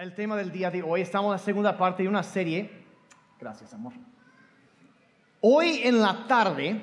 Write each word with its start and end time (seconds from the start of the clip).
el 0.00 0.14
tema 0.14 0.34
del 0.34 0.50
día 0.50 0.70
de 0.70 0.82
hoy. 0.82 1.02
Estamos 1.02 1.28
en 1.28 1.32
la 1.32 1.38
segunda 1.38 1.76
parte 1.76 2.02
de 2.02 2.08
una 2.08 2.22
serie. 2.22 2.70
Gracias, 3.38 3.74
amor. 3.74 3.92
Hoy 5.42 5.82
en 5.84 6.00
la 6.00 6.26
tarde 6.26 6.80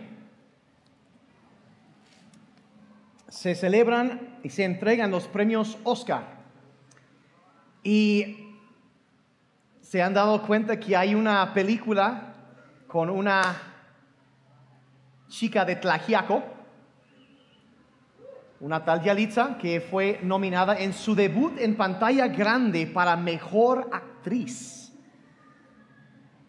se 3.27 3.56
celebran 3.56 4.38
y 4.43 4.50
se 4.50 4.66
entregan 4.66 5.09
los 5.09 5.27
premios 5.27 5.80
Oscar. 5.83 6.25
Y 7.82 8.54
se 9.82 10.04
han 10.04 10.14
dado 10.14 10.44
cuenta 10.44 10.80
que 10.80 10.96
hay 10.96 11.16
una 11.16 11.56
película 11.56 12.36
con 12.86 13.10
una 13.10 13.42
chica 15.28 15.66
de 15.66 15.76
Tlajiaco, 15.76 16.44
una 18.60 18.84
tal 18.84 19.04
Yalitza, 19.04 19.58
que 19.58 19.82
fue 19.82 20.20
nominada 20.24 20.80
en 20.80 20.94
su 20.94 21.14
debut 21.14 21.54
en 21.60 21.76
pantalla 21.76 22.28
grande 22.28 22.88
para 22.88 23.16
Mejor 23.16 23.89
Actriz. 23.92 24.93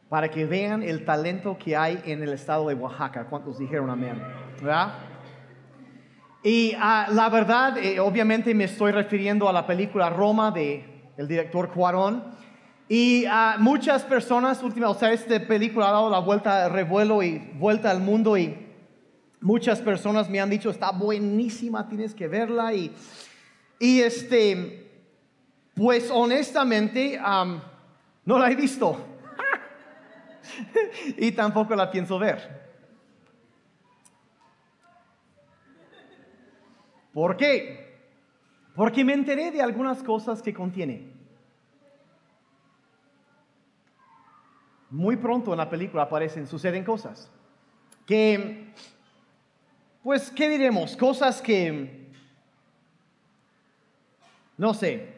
Para 0.09 0.31
que 0.31 0.47
vean 0.47 0.83
el 0.83 1.05
talento 1.05 1.59
que 1.59 1.77
hay 1.77 2.01
en 2.07 2.23
el 2.23 2.33
estado 2.33 2.69
de 2.69 2.75
Oaxaca. 2.75 3.27
¿Cuántos 3.27 3.59
dijeron 3.59 3.91
amén? 3.91 4.23
¿Verdad? 4.62 4.95
Y 6.43 6.73
ah, 6.79 7.09
la 7.11 7.29
verdad, 7.29 7.77
eh, 7.77 8.01
obviamente 8.01 8.55
me 8.55 8.65
estoy 8.65 8.93
refiriendo 8.93 9.48
a 9.48 9.53
la 9.53 9.67
película 9.67 10.09
Roma 10.09 10.51
de 10.51 11.12
el 11.19 11.29
director 11.29 11.70
Cuarón. 11.70 12.25
Y 12.89 13.27
a 13.27 13.56
muchas 13.59 14.03
personas, 14.05 14.62
última, 14.62 14.89
o 14.89 14.95
sea, 14.95 15.12
esta 15.12 15.39
película 15.47 15.91
ha 15.91 15.93
dado 15.93 16.09
la 16.09 16.20
vuelta, 16.20 16.70
revuelo 16.70 17.23
y 17.23 17.39
vuelta 17.59 17.91
al 17.91 18.01
mundo 18.01 18.39
y 18.39 18.68
muchas 19.41 19.80
personas 19.80 20.28
me 20.28 20.41
han 20.41 20.51
dicho, 20.51 20.70
está 20.70 20.91
buenísima, 20.91 21.88
tienes 21.88 22.15
que 22.15 22.28
verla. 22.28 22.74
Y, 22.74 22.95
y 23.78 24.01
este, 24.01 24.91
pues 25.74 26.11
honestamente, 26.11 27.20
no 28.24 28.38
la 28.38 28.51
he 28.51 28.56
visto. 28.56 28.98
y 31.17 31.33
tampoco 31.33 31.75
la 31.75 31.91
pienso 31.91 32.19
ver. 32.19 32.69
¿Por 37.12 37.36
qué? 37.36 37.89
Porque 38.75 39.05
me 39.05 39.12
enteré 39.12 39.50
de 39.50 39.61
algunas 39.61 40.02
cosas 40.02 40.41
que 40.41 40.55
contiene. 40.55 41.12
Muy 44.91 45.17
pronto 45.17 45.52
en 45.52 45.58
la 45.58 45.69
película 45.69 46.05
aparecen, 46.05 46.47
suceden 46.47 46.84
cosas 46.84 47.30
que 48.08 48.73
pues, 50.03 50.31
¿qué 50.31 50.49
diremos? 50.49 50.97
Cosas 50.97 51.43
que, 51.43 52.11
no 54.57 54.75
sé, 54.75 55.15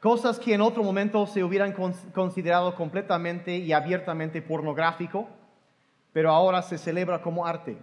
cosas 0.00 0.38
que 0.38 0.54
en 0.54 0.60
otro 0.60 0.82
momento 0.82 1.26
se 1.26 1.44
hubieran 1.44 1.72
considerado 2.12 2.74
completamente 2.74 3.56
y 3.56 3.72
abiertamente 3.72 4.42
pornográfico, 4.42 5.28
pero 6.12 6.30
ahora 6.30 6.60
se 6.62 6.76
celebra 6.76 7.22
como 7.22 7.46
arte. 7.46 7.78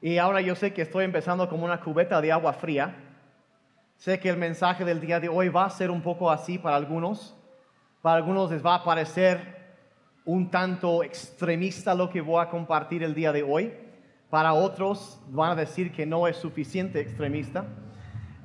Y 0.00 0.18
ahora 0.18 0.40
yo 0.40 0.54
sé 0.54 0.72
que 0.72 0.82
estoy 0.82 1.04
empezando 1.04 1.48
como 1.48 1.64
una 1.64 1.80
cubeta 1.80 2.20
de 2.20 2.30
agua 2.30 2.52
fría. 2.52 2.94
Sé 3.96 4.20
que 4.20 4.28
el 4.28 4.36
mensaje 4.36 4.84
del 4.84 5.00
día 5.00 5.18
de 5.18 5.28
hoy 5.28 5.48
va 5.48 5.64
a 5.64 5.70
ser 5.70 5.90
un 5.90 6.02
poco 6.02 6.30
así 6.30 6.58
para 6.58 6.76
algunos. 6.76 7.34
Para 8.02 8.16
algunos 8.16 8.50
les 8.50 8.64
va 8.64 8.76
a 8.76 8.84
parecer 8.84 9.65
un 10.26 10.50
tanto 10.50 11.04
extremista 11.04 11.94
lo 11.94 12.10
que 12.10 12.20
voy 12.20 12.42
a 12.42 12.50
compartir 12.50 13.02
el 13.02 13.14
día 13.14 13.32
de 13.32 13.44
hoy. 13.44 13.72
Para 14.28 14.52
otros 14.52 15.20
van 15.28 15.52
a 15.52 15.54
decir 15.54 15.92
que 15.92 16.04
no 16.04 16.26
es 16.26 16.36
suficiente 16.36 17.00
extremista. 17.00 17.64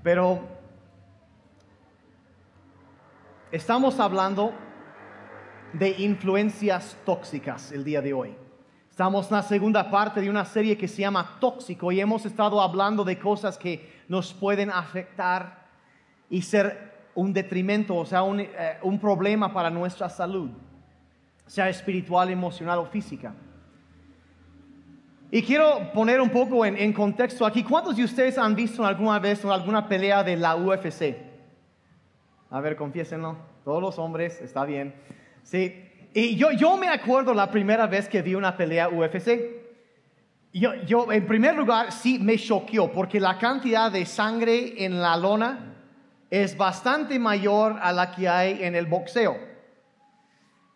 Pero 0.04 0.42
estamos 3.52 4.00
hablando 4.00 4.54
de 5.74 5.90
influencias 5.98 6.96
tóxicas 7.04 7.72
el 7.72 7.84
día 7.84 8.02
de 8.02 8.14
hoy. 8.14 8.36
Estamos 8.92 9.32
en 9.32 9.38
la 9.38 9.44
segunda 9.44 9.90
parte 9.90 10.22
de 10.22 10.30
una 10.30 10.46
serie 10.46 10.78
que 10.78 10.88
se 10.88 11.02
llama 11.02 11.38
Tóxico 11.40 11.92
y 11.92 12.00
hemos 12.00 12.26
estado 12.28 12.62
hablando 12.62 13.04
de 13.04 13.18
cosas 13.18 13.58
que 13.58 14.04
nos 14.08 14.34
pueden 14.34 14.70
afectar 14.70 15.66
y 16.30 16.44
ser 16.44 16.92
un 17.16 17.34
detrimento, 17.34 17.96
o 17.96 18.06
sea, 18.06 18.22
un, 18.22 18.42
eh, 18.42 18.78
un 18.84 19.00
problema 19.00 19.52
para 19.52 19.72
nuestra 19.72 20.10
salud 20.10 20.52
sea 21.52 21.68
espiritual, 21.68 22.30
emocional 22.30 22.80
o 22.80 22.86
física. 22.86 23.34
Y 25.30 25.42
quiero 25.44 25.92
poner 25.94 26.22
un 26.22 26.30
poco 26.30 26.66
en, 26.66 26.94
contexto 26.94 27.46
aquí. 27.46 27.62
¿Cuántos 27.62 27.98
de 27.98 28.06
ustedes 28.06 28.38
han 28.38 28.56
visto 28.56 28.86
alguna 28.86 29.20
vez 29.20 29.44
alguna 29.44 29.86
pelea 29.86 30.24
de 30.24 30.38
la 30.38 30.56
UFC? 30.56 31.14
A 32.52 32.62
ver, 32.62 32.78
confiésenlo. 32.78 33.36
Todos 33.66 33.82
los 33.82 34.00
hombres, 34.00 34.40
está 34.40 34.64
bien. 34.64 34.96
Sí. 35.44 35.90
Y 36.14 36.38
yo, 36.38 36.54
yo 36.54 36.78
me 36.78 36.88
acuerdo 36.88 37.34
la 37.34 37.52
primera 37.52 37.86
vez 37.86 38.08
que 38.08 38.22
vi 38.22 38.34
una 38.34 38.56
pelea 38.56 38.88
UFC. 38.88 39.42
Yo, 40.54 40.74
yo, 40.86 41.12
en 41.12 41.28
primer 41.28 41.56
lugar, 41.56 41.92
sí 41.92 42.18
me 42.18 42.38
choqueó 42.38 42.94
porque 42.94 43.20
la 43.20 43.38
cantidad 43.38 43.92
de 43.92 44.06
sangre 44.06 44.86
en 44.86 45.02
la 45.02 45.18
lona 45.18 45.76
es 46.30 46.56
bastante 46.56 47.20
mayor 47.20 47.76
a 47.82 47.92
la 47.92 48.12
que 48.12 48.30
hay 48.30 48.64
en 48.64 48.74
el 48.74 48.86
boxeo. 48.86 49.51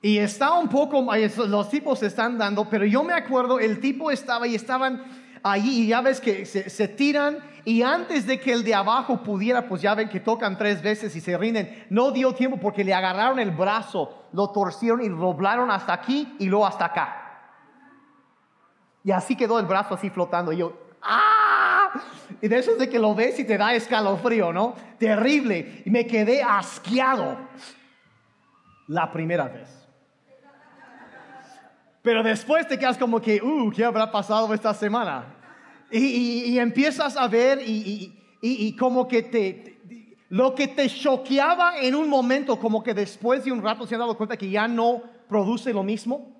Y 0.06 0.20
está 0.20 0.54
un 0.54 0.70
poco, 0.70 1.04
los 1.48 1.70
tipos 1.70 1.98
se 1.98 2.06
están 2.06 2.38
dando, 2.38 2.70
pero 2.70 2.86
yo 2.86 3.04
me 3.04 3.14
acuerdo, 3.14 3.60
el 3.60 3.80
tipo 3.80 4.12
estaba 4.12 4.46
y 4.46 4.54
estaban 4.54 5.04
allí 5.42 5.82
y 5.82 5.88
ya 5.88 6.02
ves 6.02 6.22
que 6.22 6.46
se, 6.46 6.88
tiran 6.90 7.40
y 7.66 7.82
antes 7.82 8.28
de 8.28 8.40
que 8.40 8.54
el 8.54 8.64
de 8.64 8.76
abajo 8.76 9.24
pudiera, 9.24 9.68
pues 9.68 9.82
ya 9.82 9.96
ven 9.96 10.08
que 10.08 10.20
tocan 10.20 10.60
tres 10.60 10.84
veces 10.84 11.16
y 11.16 11.22
se 11.22 11.36
rinden, 11.36 11.88
no 11.90 12.12
dio 12.12 12.36
tiempo 12.36 12.58
porque 12.58 12.84
le 12.84 12.94
agarraron 12.94 13.40
el 13.40 13.50
brazo, 13.50 14.28
lo 14.32 14.52
torcieron 14.52 15.02
y 15.02 15.10
doblaron 15.10 15.72
hasta 15.72 15.94
aquí 15.94 16.36
y 16.38 16.46
luego 16.46 16.68
hasta 16.68 16.86
acá. 16.86 17.42
Y 19.04 19.10
así 19.10 19.36
quedó 19.36 19.58
el 19.58 19.66
brazo 19.66 19.96
así 19.96 20.12
flotando. 20.12 20.54
Y 20.54 20.58
yo, 20.58 20.78
¡ah! 21.02 21.94
Y 22.44 22.48
de 22.48 22.60
eso 22.60 22.74
es 22.74 22.78
de 22.78 22.90
que 22.90 23.00
lo 23.00 23.16
ves 23.16 23.40
y 23.40 23.44
te 23.44 23.58
da 23.58 23.74
escalofrío, 23.74 24.54
¿no? 24.54 24.76
Terrible. 25.00 25.82
Y 25.84 25.90
me 25.90 26.06
quedé 26.06 26.44
asqueado 26.44 27.40
la 28.88 29.12
primera 29.12 29.46
vez. 29.46 29.85
Pero 32.06 32.22
después 32.22 32.68
te 32.68 32.78
quedas 32.78 33.00
como 33.00 33.20
que, 33.20 33.42
uh, 33.42 33.72
¿qué 33.72 33.84
habrá 33.84 34.12
pasado 34.12 34.54
esta 34.54 34.76
semana? 34.76 35.26
Y, 35.90 36.56
empiezas 36.60 37.18
a 37.18 37.28
ver 37.28 37.60
y, 37.66 38.76
como 38.78 39.08
que 39.08 39.24
te, 39.24 39.80
lo 40.30 40.54
que 40.54 40.68
te 40.68 40.88
choqueaba 40.88 41.80
en 41.80 41.96
un 41.96 42.08
momento, 42.08 42.60
como 42.60 42.84
que 42.84 42.94
después 42.94 43.44
de 43.44 43.52
un 43.52 43.64
rato 43.64 43.88
se 43.88 43.96
han 43.96 44.02
dado 44.02 44.16
cuenta 44.16 44.38
que 44.38 44.48
ya 44.48 44.68
no 44.68 45.02
produce 45.28 45.74
lo 45.74 45.82
mismo. 45.82 46.32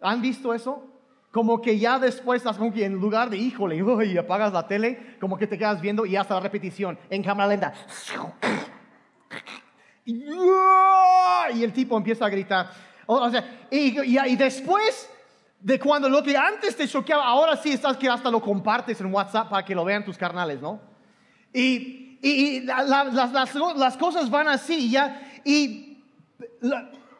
¿Han 0.00 0.22
visto 0.22 0.54
eso? 0.54 0.86
Como 1.32 1.60
que 1.60 1.76
ya 1.76 1.98
después 1.98 2.42
estás 2.42 2.56
como 2.56 2.72
que 2.72 2.84
en 2.84 2.94
lugar 2.94 3.30
de, 3.30 3.36
híjole, 3.36 3.76
y 4.06 4.16
apagas 4.16 4.52
la 4.52 4.68
tele, 4.68 5.16
como 5.20 5.36
que 5.36 5.48
te 5.48 5.58
quedas 5.58 5.80
viendo 5.80 6.06
y 6.06 6.14
hasta 6.14 6.34
la 6.34 6.40
repetición 6.40 6.96
en 7.10 7.20
cámara 7.24 7.48
lenta. 7.48 7.74
Y 10.04 11.64
el 11.64 11.72
tipo 11.72 11.96
empieza 11.96 12.26
a 12.26 12.28
gritar. 12.28 12.93
O, 13.06 13.30
sea, 13.30 13.66
y, 13.70 14.36
después 14.36 15.10
de 15.60 15.78
cuando 15.78 16.08
lo 16.08 16.22
que 16.22 16.36
antes 16.36 16.76
te 16.76 16.86
choqueaba, 16.86 17.24
ahora 17.24 17.56
sí 17.56 17.72
estás 17.72 17.96
que 17.96 18.08
hasta 18.08 18.30
lo 18.30 18.40
compartes 18.40 19.00
en 19.00 19.12
WhatsApp 19.12 19.48
para 19.48 19.64
que 19.64 19.74
lo 19.74 19.84
vean 19.84 20.04
tus 20.04 20.18
carnales, 20.18 20.60
¿no? 20.60 20.80
Y, 21.52 22.18
y 22.22 22.60
las, 22.60 22.88
las, 22.88 23.96
cosas 23.96 24.30
van 24.30 24.48
así, 24.48 24.90
ya, 24.90 25.20
y 25.44 26.02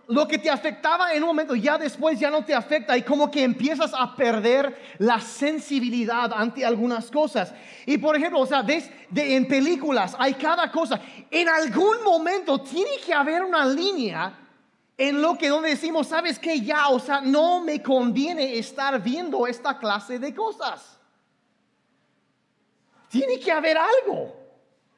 lo 0.08 0.28
que 0.28 0.38
te 0.38 0.50
afectaba 0.50 1.12
en 1.12 1.22
un 1.22 1.28
momento, 1.28 1.54
ya 1.54 1.78
después 1.78 2.18
ya 2.18 2.30
no 2.30 2.44
te 2.44 2.54
afecta 2.54 2.96
y 2.96 3.02
como 3.02 3.30
que 3.30 3.42
empiezas 3.42 3.92
a 3.96 4.14
perder 4.14 4.76
la 4.98 5.20
sensibilidad 5.20 6.32
ante 6.32 6.64
algunas 6.64 7.10
cosas. 7.10 7.54
Y 7.86 7.98
por 7.98 8.16
ejemplo, 8.16 8.40
o 8.40 8.46
sea, 8.46 8.62
ves, 8.62 8.90
de, 9.10 9.36
en 9.36 9.46
películas 9.48 10.14
hay 10.18 10.34
cada 10.34 10.70
cosa. 10.70 11.00
En 11.30 11.48
algún 11.48 12.02
momento 12.04 12.60
tiene 12.60 12.92
que 13.04 13.14
haber 13.14 13.42
una 13.42 13.64
línea 13.66 14.43
en 14.96 15.20
lo 15.20 15.36
que 15.36 15.48
donde 15.48 15.70
decimos, 15.70 16.08
sabes 16.08 16.38
que 16.38 16.60
ya, 16.60 16.88
o 16.88 17.00
sea, 17.00 17.20
no 17.20 17.60
me 17.60 17.82
conviene 17.82 18.58
estar 18.58 19.02
viendo 19.02 19.46
esta 19.46 19.78
clase 19.78 20.18
de 20.18 20.34
cosas. 20.34 20.98
Tiene 23.08 23.38
que 23.40 23.50
haber 23.50 23.76
algo. 23.76 24.34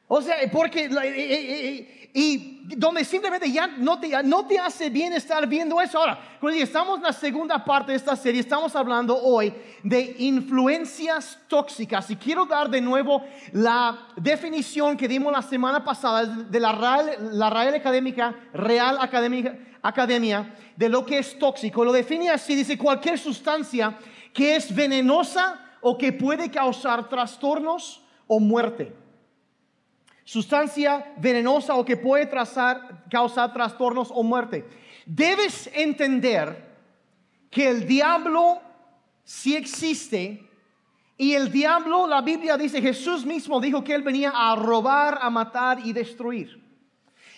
O 0.08 0.20
sea, 0.20 0.36
porque, 0.52 0.84
eh, 0.84 0.90
eh, 0.90 1.68
eh, 1.68 2.10
y 2.14 2.55
donde 2.76 3.04
simplemente 3.04 3.50
ya 3.50 3.66
no 3.66 4.00
te, 4.00 4.22
no 4.24 4.46
te 4.46 4.58
hace 4.58 4.90
bien 4.90 5.12
estar 5.12 5.46
viendo 5.46 5.80
eso. 5.80 5.98
Ahora, 5.98 6.18
estamos 6.54 6.98
en 6.98 7.04
la 7.04 7.12
segunda 7.12 7.64
parte 7.64 7.92
de 7.92 7.98
esta 7.98 8.16
serie, 8.16 8.40
estamos 8.40 8.74
hablando 8.74 9.16
hoy 9.16 9.52
de 9.82 10.16
influencias 10.18 11.38
tóxicas. 11.46 12.10
Y 12.10 12.16
quiero 12.16 12.46
dar 12.46 12.68
de 12.68 12.80
nuevo 12.80 13.22
la 13.52 14.08
definición 14.16 14.96
que 14.96 15.06
dimos 15.06 15.32
la 15.32 15.42
semana 15.42 15.84
pasada 15.84 16.24
de 16.24 16.60
la 16.60 16.72
Real, 16.72 17.30
la 17.32 17.50
Real 17.50 17.74
Académica, 17.74 18.34
Real 18.52 18.98
Académica, 19.00 19.56
Academia, 19.82 20.54
de 20.76 20.88
lo 20.88 21.06
que 21.06 21.18
es 21.18 21.38
tóxico. 21.38 21.84
Lo 21.84 21.92
define 21.92 22.30
así, 22.30 22.54
dice 22.54 22.76
cualquier 22.76 23.18
sustancia 23.18 23.96
que 24.32 24.56
es 24.56 24.74
venenosa 24.74 25.60
o 25.80 25.96
que 25.96 26.12
puede 26.12 26.50
causar 26.50 27.08
trastornos 27.08 28.02
o 28.26 28.40
muerte. 28.40 29.05
Sustancia 30.26 31.14
venenosa 31.16 31.76
o 31.76 31.84
que 31.84 31.96
puede 31.96 32.28
causar 32.28 33.54
trastornos 33.54 34.10
o 34.10 34.22
muerte. 34.24 34.66
Debes 35.06 35.70
entender 35.72 36.66
que 37.48 37.70
el 37.70 37.86
diablo 37.86 38.60
sí 39.22 39.54
existe 39.54 40.42
y 41.16 41.32
el 41.32 41.50
diablo, 41.50 42.06
la 42.06 42.20
Biblia 42.20 42.58
dice, 42.58 42.82
Jesús 42.82 43.24
mismo 43.24 43.60
dijo 43.60 43.82
que 43.82 43.94
él 43.94 44.02
venía 44.02 44.32
a 44.34 44.54
robar, 44.56 45.18
a 45.22 45.30
matar 45.30 45.78
y 45.86 45.92
destruir. 45.92 46.65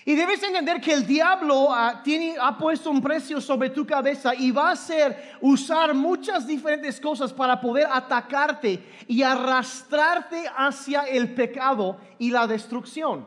Y 0.08 0.14
debes 0.14 0.42
entender 0.42 0.80
que 0.80 0.94
el 0.94 1.06
diablo 1.06 1.68
ah, 1.70 2.02
ha 2.40 2.56
puesto 2.56 2.90
un 2.90 3.02
precio 3.02 3.42
sobre 3.42 3.68
tu 3.68 3.86
cabeza 3.86 4.34
y 4.34 4.50
va 4.50 4.70
a 4.70 4.72
hacer 4.72 5.34
usar 5.42 5.92
muchas 5.92 6.46
diferentes 6.46 6.98
cosas 6.98 7.30
para 7.30 7.60
poder 7.60 7.86
atacarte 7.92 8.82
y 9.06 9.22
arrastrarte 9.22 10.44
hacia 10.56 11.02
el 11.02 11.34
pecado 11.34 11.98
y 12.18 12.30
la 12.30 12.46
destrucción. 12.46 13.26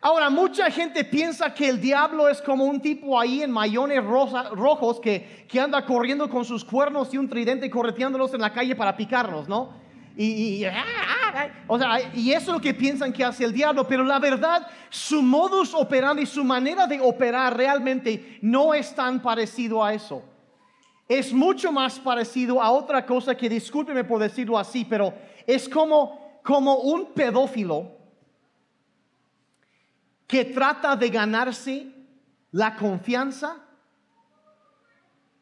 Ahora, 0.00 0.30
mucha 0.30 0.68
gente 0.68 1.04
piensa 1.04 1.54
que 1.54 1.68
el 1.68 1.80
diablo 1.80 2.28
es 2.28 2.42
como 2.42 2.64
un 2.64 2.80
tipo 2.80 3.16
ahí 3.16 3.44
en 3.44 3.52
mayones 3.52 4.02
rojos 4.02 4.98
que, 4.98 5.46
que 5.48 5.60
anda 5.60 5.86
corriendo 5.86 6.28
con 6.28 6.44
sus 6.44 6.64
cuernos 6.64 7.14
y 7.14 7.18
un 7.18 7.28
tridente 7.28 7.70
correteándolos 7.70 8.34
en 8.34 8.40
la 8.40 8.52
calle 8.52 8.74
para 8.74 8.96
picarnos, 8.96 9.48
¿no? 9.48 9.87
Y, 10.20 10.64
ah, 10.64 10.72
ah, 10.74 11.32
ah, 11.32 11.48
o 11.68 11.78
sea, 11.78 12.12
y 12.12 12.32
eso 12.32 12.50
es 12.50 12.54
lo 12.56 12.60
que 12.60 12.74
piensan 12.74 13.12
que 13.12 13.24
hace 13.24 13.44
el 13.44 13.52
diablo, 13.52 13.86
pero 13.86 14.02
la 14.02 14.18
verdad, 14.18 14.66
su 14.90 15.22
modus 15.22 15.72
operandi, 15.74 16.26
su 16.26 16.42
manera 16.42 16.88
de 16.88 16.98
operar 16.98 17.56
realmente 17.56 18.36
no 18.42 18.74
es 18.74 18.92
tan 18.92 19.22
parecido 19.22 19.84
a 19.84 19.94
eso. 19.94 20.24
Es 21.08 21.32
mucho 21.32 21.70
más 21.70 22.00
parecido 22.00 22.60
a 22.60 22.72
otra 22.72 23.06
cosa 23.06 23.36
que, 23.36 23.48
discúlpeme 23.48 24.02
por 24.02 24.18
decirlo 24.18 24.58
así, 24.58 24.84
pero 24.84 25.14
es 25.46 25.68
como, 25.68 26.40
como 26.42 26.78
un 26.78 27.14
pedófilo 27.14 27.92
que 30.26 30.46
trata 30.46 30.96
de 30.96 31.10
ganarse 31.10 31.92
la 32.50 32.74
confianza 32.74 33.64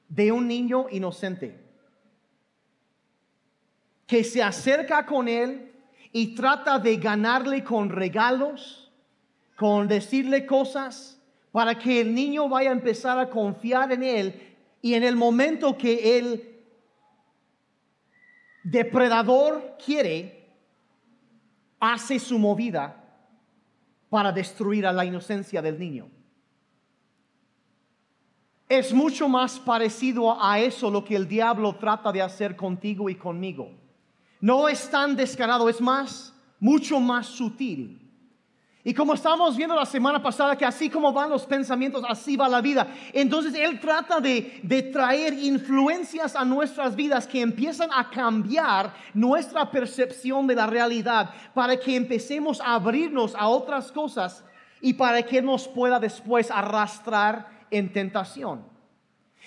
de 0.07 0.31
un 0.31 0.47
niño 0.47 0.85
inocente, 0.91 1.66
que 4.07 4.23
se 4.23 4.43
acerca 4.43 5.05
con 5.05 5.29
él 5.29 5.73
y 6.13 6.35
trata 6.35 6.79
de 6.79 6.97
ganarle 6.97 7.63
con 7.65 7.91
regalos, 7.91 8.91
con 9.57 9.89
decirle 9.89 10.47
cosas, 10.47 11.21
para 11.53 11.79
que 11.79 12.01
el 12.01 12.15
niño 12.15 12.49
vaya 12.49 12.71
a 12.71 12.73
empezar 12.73 13.19
a 13.19 13.29
confiar 13.29 13.93
en 13.93 14.03
él 14.03 14.57
y 14.81 14.95
en 14.95 15.03
el 15.03 15.17
momento 15.17 15.77
que 15.77 16.19
el 16.19 16.57
depredador 18.63 19.77
quiere, 19.85 20.37
hace 21.79 22.19
su 22.19 22.39
movida 22.39 23.03
para 24.09 24.33
destruir 24.33 24.87
a 24.87 24.93
la 24.93 25.05
inocencia 25.05 25.61
del 25.61 25.79
niño. 25.79 26.09
Es 28.69 28.93
mucho 28.93 29.29
más 29.29 29.61
parecido 29.61 30.43
a 30.43 30.59
eso 30.59 30.91
lo 30.91 31.05
que 31.05 31.15
el 31.15 31.29
diablo 31.29 31.77
trata 31.77 32.11
de 32.11 32.23
hacer 32.23 32.57
contigo 32.57 33.09
y 33.09 33.15
conmigo. 33.15 33.86
No 34.47 34.69
es 34.69 34.89
tan 34.89 35.17
descarado, 35.17 35.69
es 35.69 35.81
más, 35.81 36.33
mucho 36.61 37.01
más 37.01 37.27
sutil. 37.27 38.01
Y 38.85 38.95
como 38.95 39.15
estábamos 39.15 39.57
viendo 39.57 39.75
la 39.75 39.85
semana 39.85 40.23
pasada, 40.23 40.57
que 40.57 40.65
así 40.65 40.89
como 40.89 41.13
van 41.13 41.31
los 41.31 41.45
pensamientos, 41.45 42.05
así 42.09 42.37
va 42.37 42.49
la 42.49 42.61
vida. 42.61 42.87
Entonces 43.13 43.55
Él 43.55 43.81
trata 43.81 44.21
de, 44.21 44.61
de, 44.63 44.83
traer 44.85 45.33
influencias 45.33 46.37
a 46.37 46.45
nuestras 46.45 46.95
vidas 46.95 47.27
que 47.27 47.41
empiezan 47.41 47.91
a 47.93 48.09
cambiar 48.09 48.95
nuestra 49.15 49.69
percepción 49.69 50.47
de 50.47 50.55
la 50.55 50.69
realidad 50.69 51.31
para 51.53 51.77
que 51.77 51.97
empecemos 51.97 52.61
a 52.61 52.77
abrirnos 52.77 53.35
a 53.35 53.49
otras 53.49 53.91
cosas 53.91 54.45
y 54.81 54.93
para 54.95 55.25
que 55.25 55.43
nos 55.43 55.67
pueda 55.67 55.99
después 55.99 56.53
arrastrar 56.53 57.49
en 57.73 57.93
tentación. 57.93 58.76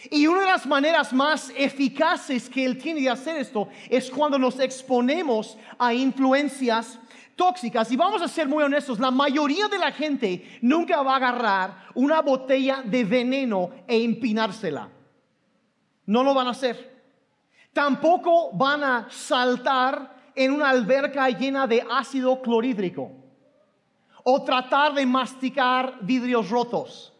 Y 0.10 0.28
una 0.28 0.42
de 0.42 0.48
las 0.48 0.66
maneras 0.66 1.12
más 1.12 1.51
eficaces 1.56 2.50
que 2.50 2.63
Él 2.63 2.78
tiene 2.78 3.01
de 3.01 3.10
hacer 3.10 3.38
esto 3.38 3.68
es 3.90 4.10
cuando 4.10 4.40
nos 4.40 4.60
exponemos 4.60 5.57
a 5.78 5.94
influencias 5.94 7.00
tóxicas. 7.36 7.92
Y 7.92 7.98
vamos 7.98 8.22
a 8.22 8.28
ser 8.28 8.48
muy 8.48 8.63
honestos, 8.63 9.00
la 9.00 9.12
mayoría 9.12 9.68
de 9.68 9.78
la 9.78 9.92
gente 9.92 10.60
nunca 10.62 11.01
va 11.01 11.13
a 11.13 11.18
agarrar 11.18 11.88
una 11.96 12.22
botella 12.22 12.81
de 12.84 13.04
veneno 13.04 13.72
e 13.88 14.04
empinársela. 14.04 14.90
No 16.06 16.24
lo 16.24 16.34
van 16.34 16.48
a 16.48 16.51
hacer. 16.51 17.04
Tampoco 17.74 18.51
van 18.54 18.84
a 18.84 19.07
saltar 19.10 20.31
en 20.34 20.51
una 20.51 20.69
alberca 20.69 21.30
llena 21.30 21.68
de 21.68 21.86
ácido 21.92 22.42
clorhídrico 22.42 23.12
o 24.24 24.44
tratar 24.44 24.94
de 24.94 25.06
masticar 25.06 25.98
vidrios 26.01 26.50
rotos. 26.50 27.13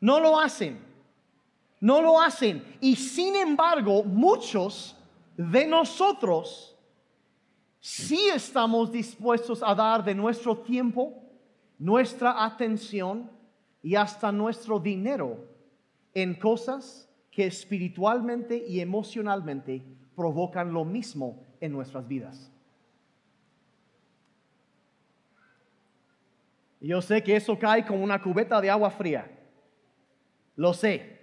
No 0.00 0.20
lo 0.20 0.38
hacen. 0.38 0.85
No 1.80 2.00
lo 2.00 2.20
hacen. 2.20 2.64
Y 2.80 2.96
sin 2.96 3.36
embargo, 3.36 4.02
muchos 4.02 4.96
de 5.36 5.66
nosotros 5.66 6.76
si 7.88 8.28
estamos 8.30 8.90
dispuestos 8.90 9.62
a 9.62 9.72
dar 9.72 10.02
de 10.02 10.12
nuestro 10.12 10.58
tiempo, 10.58 11.22
nuestra 11.78 12.44
atención 12.44 13.30
y 13.80 13.94
hasta 13.94 14.32
nuestro 14.32 14.80
dinero 14.80 15.38
en 16.12 16.34
cosas 16.34 17.08
que 17.30 17.46
espiritualmente 17.46 18.56
y 18.66 18.80
emocionalmente 18.80 19.84
provocan 20.16 20.72
lo 20.72 20.84
mismo 20.84 21.46
en 21.60 21.70
nuestras 21.70 22.08
vidas. 22.08 22.50
Yo 26.80 27.00
sé 27.00 27.22
que 27.22 27.36
eso 27.36 27.56
cae 27.56 27.86
como 27.86 28.02
una 28.02 28.20
cubeta 28.20 28.60
de 28.60 28.68
agua 28.68 28.90
fría. 28.90 29.30
Lo 30.56 30.74
sé. 30.74 31.15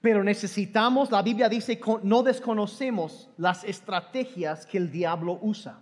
Pero 0.00 0.22
necesitamos, 0.22 1.10
la 1.10 1.22
Biblia 1.22 1.48
dice, 1.48 1.80
no 2.02 2.22
desconocemos 2.22 3.28
las 3.36 3.64
estrategias 3.64 4.64
que 4.64 4.78
el 4.78 4.90
diablo 4.90 5.38
usa. 5.42 5.80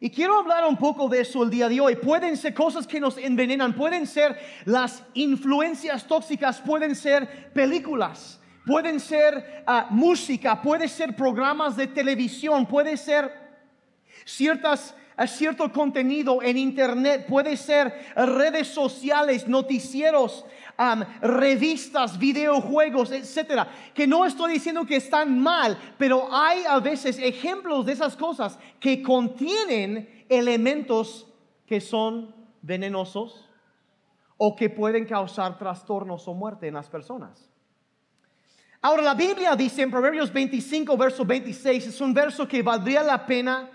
Y 0.00 0.10
quiero 0.10 0.38
hablar 0.38 0.64
un 0.66 0.76
poco 0.76 1.08
de 1.08 1.20
eso 1.20 1.42
el 1.42 1.50
día 1.50 1.68
de 1.68 1.80
hoy. 1.80 1.96
Pueden 1.96 2.36
ser 2.36 2.54
cosas 2.54 2.86
que 2.86 3.00
nos 3.00 3.18
envenenan, 3.18 3.74
pueden 3.74 4.06
ser 4.06 4.38
las 4.64 5.02
influencias 5.14 6.06
tóxicas, 6.06 6.60
pueden 6.60 6.94
ser 6.94 7.52
películas, 7.52 8.40
pueden 8.64 9.00
ser 9.00 9.64
ah, 9.66 9.88
música, 9.90 10.62
pueden 10.62 10.88
ser 10.88 11.16
programas 11.16 11.76
de 11.76 11.88
televisión, 11.88 12.64
puede 12.64 12.96
ser 12.96 13.32
ciertas 14.24 14.94
a 15.18 15.26
cierto 15.26 15.70
contenido 15.72 16.40
en 16.44 16.56
internet, 16.56 17.26
puede 17.28 17.56
ser 17.56 17.92
redes 18.14 18.68
sociales, 18.68 19.48
noticieros, 19.48 20.46
revistas, 21.20 22.18
videojuegos, 22.18 23.10
etcétera. 23.10 23.68
Que 23.92 24.06
no 24.06 24.24
estoy 24.24 24.54
diciendo 24.54 24.86
que 24.86 24.96
están 24.96 25.38
mal, 25.40 25.76
pero 25.98 26.28
hay 26.32 26.64
a 26.64 26.78
veces 26.78 27.18
ejemplos 27.18 27.84
de 27.86 27.92
esas 27.92 28.16
cosas 28.16 28.58
que 28.78 29.02
contienen 29.02 30.24
elementos 30.28 31.26
que 31.66 31.80
son 31.80 32.34
venenosos 32.62 33.48
o 34.36 34.54
que 34.54 34.70
pueden 34.70 35.04
causar 35.04 35.58
trastornos 35.58 36.28
o 36.28 36.34
muerte 36.34 36.68
en 36.68 36.74
las 36.74 36.88
personas. 36.88 37.50
Ahora 38.80 39.02
la 39.02 39.14
Biblia 39.14 39.56
dice 39.56 39.82
en 39.82 39.90
Proverbios 39.90 40.32
25, 40.32 40.96
verso 40.96 41.24
26, 41.24 41.88
es 41.88 42.00
un 42.00 42.14
verso 42.14 42.46
que 42.46 42.62
valdría 42.62 43.02
la 43.02 43.26
pena 43.26 43.68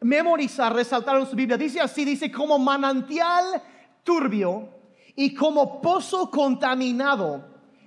memorizar, 0.00 0.72
resaltar 0.72 1.16
en 1.16 1.26
su 1.26 1.34
Biblia. 1.34 1.56
Dice 1.56 1.80
así, 1.80 2.04
dice, 2.04 2.30
como 2.30 2.56
manantial 2.60 3.60
turbio 4.04 4.68
y 5.16 5.34
como 5.34 5.80
pozo 5.80 6.30
contaminado 6.30 7.44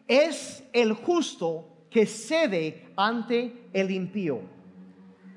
es 0.08 0.64
el 0.74 0.94
justo 0.94 1.68
que 1.90 2.06
cede 2.06 2.88
ante 2.96 3.70
el 3.74 3.92
impío. 3.92 4.42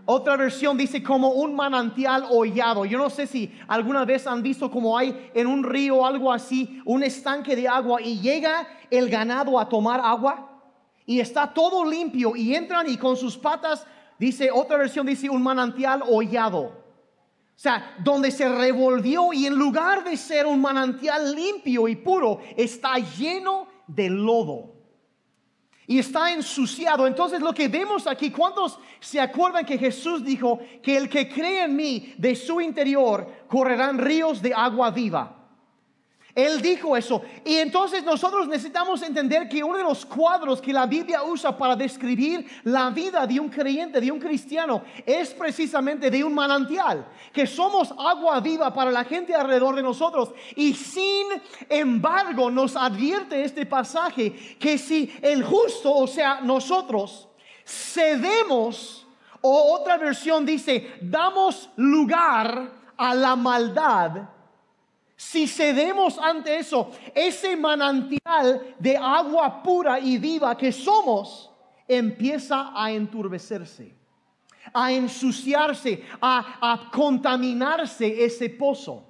Otra 0.07 0.37
versión 0.37 0.77
dice 0.77 1.03
como 1.03 1.29
un 1.29 1.55
manantial 1.55 2.27
hollado. 2.31 2.85
Yo 2.85 2.99
no 2.99 3.11
sé 3.11 3.27
si 3.27 3.53
alguna 3.69 4.05
vez 4.05 4.27
han 4.27 4.43
visto 4.43 4.71
como 4.71 4.99
hay 4.99 5.31
en 5.35 5.47
un 5.47 5.63
río 5.63 5.99
o 5.99 6.07
algo 6.07 6.33
así, 6.33 6.83
un 6.85 7.03
estanque 7.03 7.55
de 7.55 7.69
agua 7.69 8.01
y 8.03 8.19
llega 8.19 8.67
el 8.91 9.09
ganado 9.09 9.59
a 9.59 9.69
tomar 9.69 10.01
agua 10.01 10.63
y 11.07 11.21
está 11.21 11.53
todo 11.53 11.85
limpio 11.85 12.35
y 12.35 12.55
entran 12.55 12.89
y 12.89 12.97
con 12.97 13.17
sus 13.17 13.37
patas, 13.37 13.87
dice 14.19 14.51
otra 14.53 14.79
versión, 14.79 15.07
dice 15.07 15.31
un 15.31 15.43
manantial 15.43 16.03
hollado. 16.09 16.80
O 17.61 17.63
sea, 17.63 17.95
donde 17.99 18.31
se 18.31 18.49
revolvió 18.49 19.35
y 19.35 19.45
en 19.45 19.55
lugar 19.55 20.03
de 20.03 20.17
ser 20.17 20.47
un 20.47 20.63
manantial 20.63 21.35
limpio 21.35 21.89
y 21.89 21.97
puro, 21.97 22.41
está 22.57 22.97
lleno 22.97 23.69
de 23.87 24.09
lodo. 24.09 24.77
Y 25.87 25.99
está 25.99 26.33
ensuciado. 26.33 27.07
Entonces 27.07 27.43
lo 27.43 27.53
que 27.53 27.69
vemos 27.69 28.07
aquí, 28.07 28.31
¿cuántos 28.31 28.79
se 28.99 29.21
acuerdan 29.21 29.67
que 29.67 29.77
Jesús 29.77 30.25
dijo 30.25 30.59
que 30.83 30.97
el 30.97 31.11
que 31.11 31.29
cree 31.29 31.65
en 31.65 31.77
mí, 31.77 32.15
de 32.17 32.35
su 32.35 32.63
interior, 32.63 33.31
correrán 33.47 33.99
ríos 33.99 34.41
de 34.41 34.55
agua 34.55 34.91
viva? 34.91 35.40
Él 36.47 36.63
dijo 36.63 36.97
eso. 36.97 37.23
Y 37.45 37.57
entonces 37.57 38.05
nosotros 38.05 38.49
necesitamos 38.49 39.03
entender 39.03 39.49
que 39.49 39.63
uno 39.63 39.79
de 39.79 39.85
los 39.85 40.07
cuadros 40.07 40.61
que 40.61 40.73
la 40.73 40.87
Biblia 40.87 41.23
usa 41.23 41.57
para 41.57 41.77
describir 41.77 42.47
la 42.65 42.91
vida 42.91 43.27
de 43.27 43.39
un 43.41 43.49
creyente, 43.49 44.01
de 44.01 44.11
un 44.11 44.19
cristiano, 44.19 44.83
es 45.05 45.31
precisamente 45.35 46.11
de 46.11 46.25
un 46.25 46.35
manantial, 46.35 47.07
que 47.33 47.47
somos 47.47 47.93
agua 47.99 48.41
viva 48.41 48.73
para 48.73 48.91
la 48.91 49.05
gente 49.05 49.35
alrededor 49.35 49.75
de 49.75 49.83
nosotros. 49.83 50.31
Y 50.57 50.75
sin 50.75 51.27
embargo 51.69 52.51
nos 52.51 52.77
advierte 52.77 53.45
este 53.45 53.67
pasaje 53.67 54.57
que 54.59 54.79
si 54.79 55.13
el 55.23 55.45
justo, 55.45 55.93
o 55.93 56.07
sea, 56.07 56.41
nosotros, 56.41 57.29
cedemos, 57.65 59.07
o 59.41 59.75
otra 59.75 59.97
versión 59.97 60.45
dice, 60.45 60.99
damos 61.01 61.71
lugar 61.77 62.71
a 62.97 63.15
la 63.15 63.37
maldad, 63.37 64.29
si 65.21 65.47
cedemos 65.47 66.19
ante 66.19 66.57
eso, 66.57 66.91
ese 67.15 67.55
manantial 67.55 68.75
de 68.79 68.97
agua 68.97 69.63
pura 69.63 70.01
y 70.01 70.17
viva 70.17 70.57
que 70.57 70.73
somos, 70.73 71.51
empieza 71.87 72.73
a 72.75 72.91
enturbecerse, 72.91 73.95
a 74.73 74.91
ensuciarse, 74.91 76.03
a, 76.23 76.73
a 76.73 76.91
contaminarse 76.91 78.25
ese 78.25 78.49
pozo. 78.49 79.05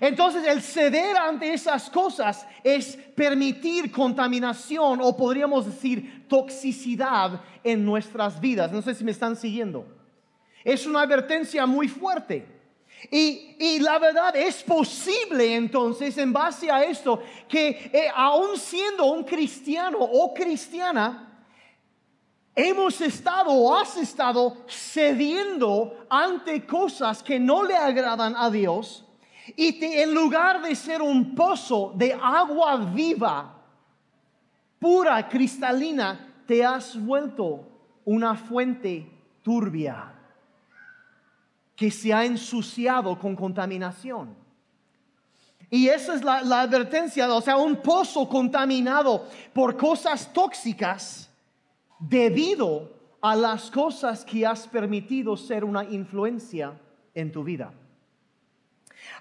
Entonces 0.00 0.46
el 0.46 0.62
ceder 0.62 1.14
ante 1.14 1.52
esas 1.52 1.90
cosas 1.90 2.46
es 2.64 2.96
permitir 3.14 3.92
contaminación 3.92 5.00
o 5.02 5.14
podríamos 5.14 5.66
decir 5.66 6.26
toxicidad 6.26 7.42
en 7.62 7.84
nuestras 7.84 8.40
vidas. 8.40 8.72
No 8.72 8.80
sé 8.80 8.94
si 8.94 9.04
me 9.04 9.10
están 9.10 9.36
siguiendo. 9.36 9.86
Es 10.64 10.86
una 10.86 11.02
advertencia 11.02 11.66
muy 11.66 11.86
fuerte. 11.86 12.59
Y, 13.08 13.78
la 13.80 13.98
verdad 13.98 14.36
es 14.36 14.62
posible 14.62 15.54
entonces, 15.54 16.18
en 16.18 16.32
base 16.32 16.70
a 16.70 16.82
esto, 16.84 17.22
que 17.48 17.90
eh, 17.92 18.10
aún 18.14 18.58
siendo 18.58 19.06
un 19.06 19.24
cristiano 19.24 19.98
o 19.98 20.34
cristiana, 20.34 21.44
hemos 22.54 23.00
estado 23.00 23.50
o 23.50 23.74
has 23.74 23.96
estado 23.96 24.64
cediendo 24.68 26.06
ante 26.10 26.66
cosas 26.66 27.22
que 27.22 27.40
no 27.40 27.62
le 27.64 27.76
agradan 27.76 28.34
a 28.36 28.50
Dios. 28.50 29.06
Y 29.56 29.82
en 29.82 30.14
lugar 30.14 30.60
de 30.60 30.74
ser 30.74 31.00
un 31.00 31.34
pozo 31.34 31.92
de 31.96 32.12
agua 32.12 32.76
viva, 32.76 33.56
pura, 34.78 35.26
cristalina, 35.26 36.42
te 36.46 36.64
has 36.64 37.00
vuelto 37.00 37.66
una 38.04 38.34
fuente 38.34 39.10
turbia 39.42 40.19
que 41.80 41.90
se 41.90 42.12
ha 42.12 42.26
ensuciado 42.26 43.18
con 43.18 43.34
contaminación. 43.34 44.36
Y 45.70 45.88
esa 45.88 46.14
es 46.14 46.22
la, 46.22 46.60
advertencia, 46.60 47.32
o 47.32 47.40
sea, 47.40 47.56
un 47.56 47.76
pozo 47.76 48.28
contaminado 48.28 49.26
por 49.54 49.78
cosas 49.78 50.30
tóxicas 50.30 51.30
debido 51.98 52.92
a 53.22 53.34
las 53.34 53.70
cosas 53.70 54.26
que 54.26 54.46
has 54.46 54.68
permitido 54.68 55.38
ser 55.38 55.64
una 55.64 55.82
influencia 55.84 56.78
en 57.14 57.32
tu 57.32 57.42
vida. 57.42 57.72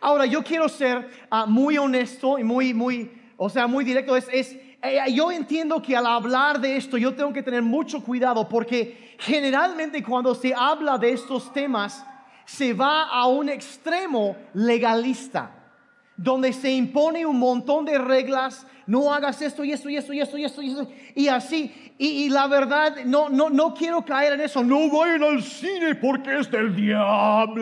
Ahora, 0.01 0.25
yo 0.25 0.43
quiero 0.43 0.67
ser 0.67 1.09
ah, 1.31 1.45
muy 1.45 1.77
honesto 1.77 2.37
y 2.37 2.43
muy, 2.43 2.73
muy, 2.73 3.09
o 3.37 3.49
sea, 3.49 3.67
muy 3.67 3.85
directo. 3.85 4.17
Es, 4.17 4.27
es 4.33 4.57
eh, 4.81 4.99
yo 5.13 5.31
entiendo 5.31 5.81
que 5.81 5.95
al 5.95 6.07
hablar 6.07 6.59
de 6.59 6.75
esto 6.75 6.97
yo 6.97 7.15
tengo 7.15 7.31
que 7.31 7.41
tener 7.41 7.61
mucho 7.61 8.03
cuidado 8.03 8.49
porque 8.49 9.15
generalmente 9.17 10.03
cuando 10.03 10.35
se 10.35 10.53
habla 10.53 10.97
de 10.97 11.13
estos 11.13 11.53
temas, 11.53 12.05
se 12.49 12.73
va 12.73 13.03
a 13.03 13.27
un 13.27 13.47
extremo 13.47 14.35
legalista, 14.55 15.51
donde 16.17 16.51
se 16.51 16.71
impone 16.71 17.23
un 17.23 17.37
montón 17.37 17.85
de 17.85 17.99
reglas, 17.99 18.65
no 18.87 19.13
hagas 19.13 19.39
esto 19.43 19.63
y 19.63 19.71
esto 19.71 19.87
y 19.87 19.97
esto 19.97 20.11
y 20.11 20.19
esto 20.19 20.35
y 20.35 20.45
esto 20.45 20.61
y, 20.63 20.69
esto, 20.71 20.87
y 21.13 21.27
así. 21.27 21.93
Y, 21.99 22.27
la 22.29 22.47
verdad, 22.47 23.05
no, 23.05 23.29
no, 23.29 23.51
no 23.51 23.75
quiero 23.75 24.03
caer 24.03 24.33
en 24.33 24.41
eso, 24.41 24.63
no 24.63 24.89
vayan 24.89 25.21
al 25.23 25.43
cine 25.43 25.93
porque 25.93 26.39
es 26.39 26.49
del 26.49 26.75
diablo. 26.75 27.59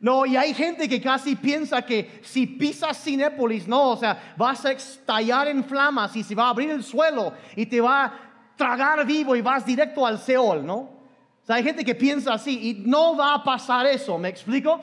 No, 0.00 0.24
y 0.24 0.34
hay 0.36 0.54
gente 0.54 0.88
que 0.88 1.00
casi 1.00 1.36
piensa 1.36 1.82
que 1.82 2.20
si 2.22 2.46
pisas 2.46 3.04
Cinépolis, 3.04 3.68
no, 3.68 3.90
o 3.90 3.96
sea, 3.98 4.32
vas 4.38 4.64
a 4.64 4.72
estallar 4.72 5.46
en 5.48 5.62
flamas 5.62 6.16
y 6.16 6.22
se 6.22 6.34
va 6.34 6.46
a 6.46 6.50
abrir 6.50 6.70
el 6.70 6.82
suelo 6.82 7.34
y 7.54 7.66
te 7.66 7.82
va 7.82 8.04
a 8.04 8.14
tragar 8.56 9.04
vivo 9.04 9.36
y 9.36 9.42
vas 9.42 9.66
directo 9.66 10.06
al 10.06 10.18
Seol, 10.18 10.64
¿no? 10.64 11.01
Hay 11.48 11.62
gente 11.62 11.84
que 11.84 11.94
piensa 11.94 12.34
así 12.34 12.70
y 12.70 12.74
no 12.88 13.16
va 13.16 13.34
a 13.34 13.44
pasar 13.44 13.86
eso, 13.86 14.18
¿me 14.18 14.28
explico? 14.28 14.80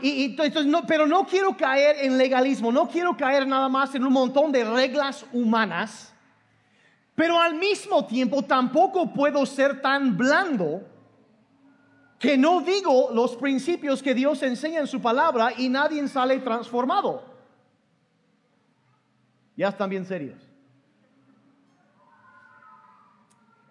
y, 0.00 0.36
pero 0.86 1.06
no 1.06 1.24
quiero 1.24 1.56
caer 1.56 2.04
en 2.04 2.18
legalismo, 2.18 2.72
no 2.72 2.88
quiero 2.88 3.16
caer 3.16 3.46
nada 3.46 3.68
más 3.68 3.94
en 3.94 4.04
un 4.04 4.12
montón 4.12 4.50
de 4.50 4.64
reglas 4.64 5.24
humanas, 5.32 6.12
pero 7.14 7.38
al 7.38 7.54
mismo 7.54 8.04
tiempo 8.04 8.42
tampoco 8.42 9.12
puedo 9.12 9.46
ser 9.46 9.80
tan 9.80 10.16
blando 10.16 10.82
que 12.18 12.36
no 12.36 12.60
digo 12.60 13.10
los 13.12 13.36
principios 13.36 14.02
que 14.02 14.14
Dios 14.14 14.42
enseña 14.42 14.80
en 14.80 14.86
su 14.86 15.00
palabra 15.00 15.52
y 15.56 15.68
nadie 15.68 16.06
sale 16.08 16.38
transformado. 16.38 17.24
Ya 19.56 19.68
están 19.68 19.90
bien 19.90 20.04
serios. 20.04 20.51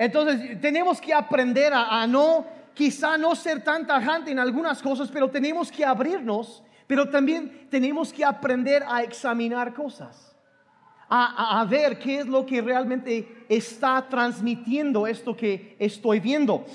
Entonces 0.01 0.60
tenemos 0.60 1.00
que 1.00 1.13
aprender 1.13 1.72
a, 1.75 2.08
no, 2.08 2.48
quizá 2.74 3.20
no 3.20 3.36
ser 3.36 3.63
tan 3.63 3.86
tajante 3.86 4.31
en 4.31 4.39
algunas 4.39 4.81
cosas, 4.81 5.12
pero 5.12 5.29
tenemos 5.29 5.72
que 5.72 5.86
abrirnos, 5.86 6.63
pero 6.88 7.08
también 7.08 7.67
tenemos 7.70 8.12
que 8.12 8.25
aprender 8.25 8.84
a 8.88 9.03
examinar 9.03 9.75
cosas, 9.75 10.36
a, 11.08 11.63
ver 11.70 12.00
qué 12.00 12.22
es 12.22 12.25
lo 12.25 12.48
que 12.48 12.63
realmente 12.63 13.46
está 13.48 14.03
transmitiendo 14.10 15.05
esto 15.05 15.38
que 15.38 15.75
estoy 15.77 16.20
viendo. 16.20 16.65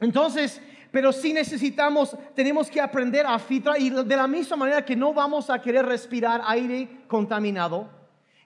Entonces, 0.00 0.62
pero 0.90 1.12
sí 1.12 1.34
necesitamos, 1.34 2.16
tenemos 2.34 2.70
que 2.70 2.80
aprender 2.80 3.26
a 3.26 3.38
filtrar 3.38 3.78
y 3.78 3.90
de 3.90 4.16
la 4.16 4.26
misma 4.26 4.56
manera 4.56 4.82
que 4.82 4.96
no 4.96 5.12
vamos 5.12 5.50
a 5.50 5.60
querer 5.60 5.84
respirar 5.84 6.40
aire 6.46 6.88
contaminado, 7.06 7.90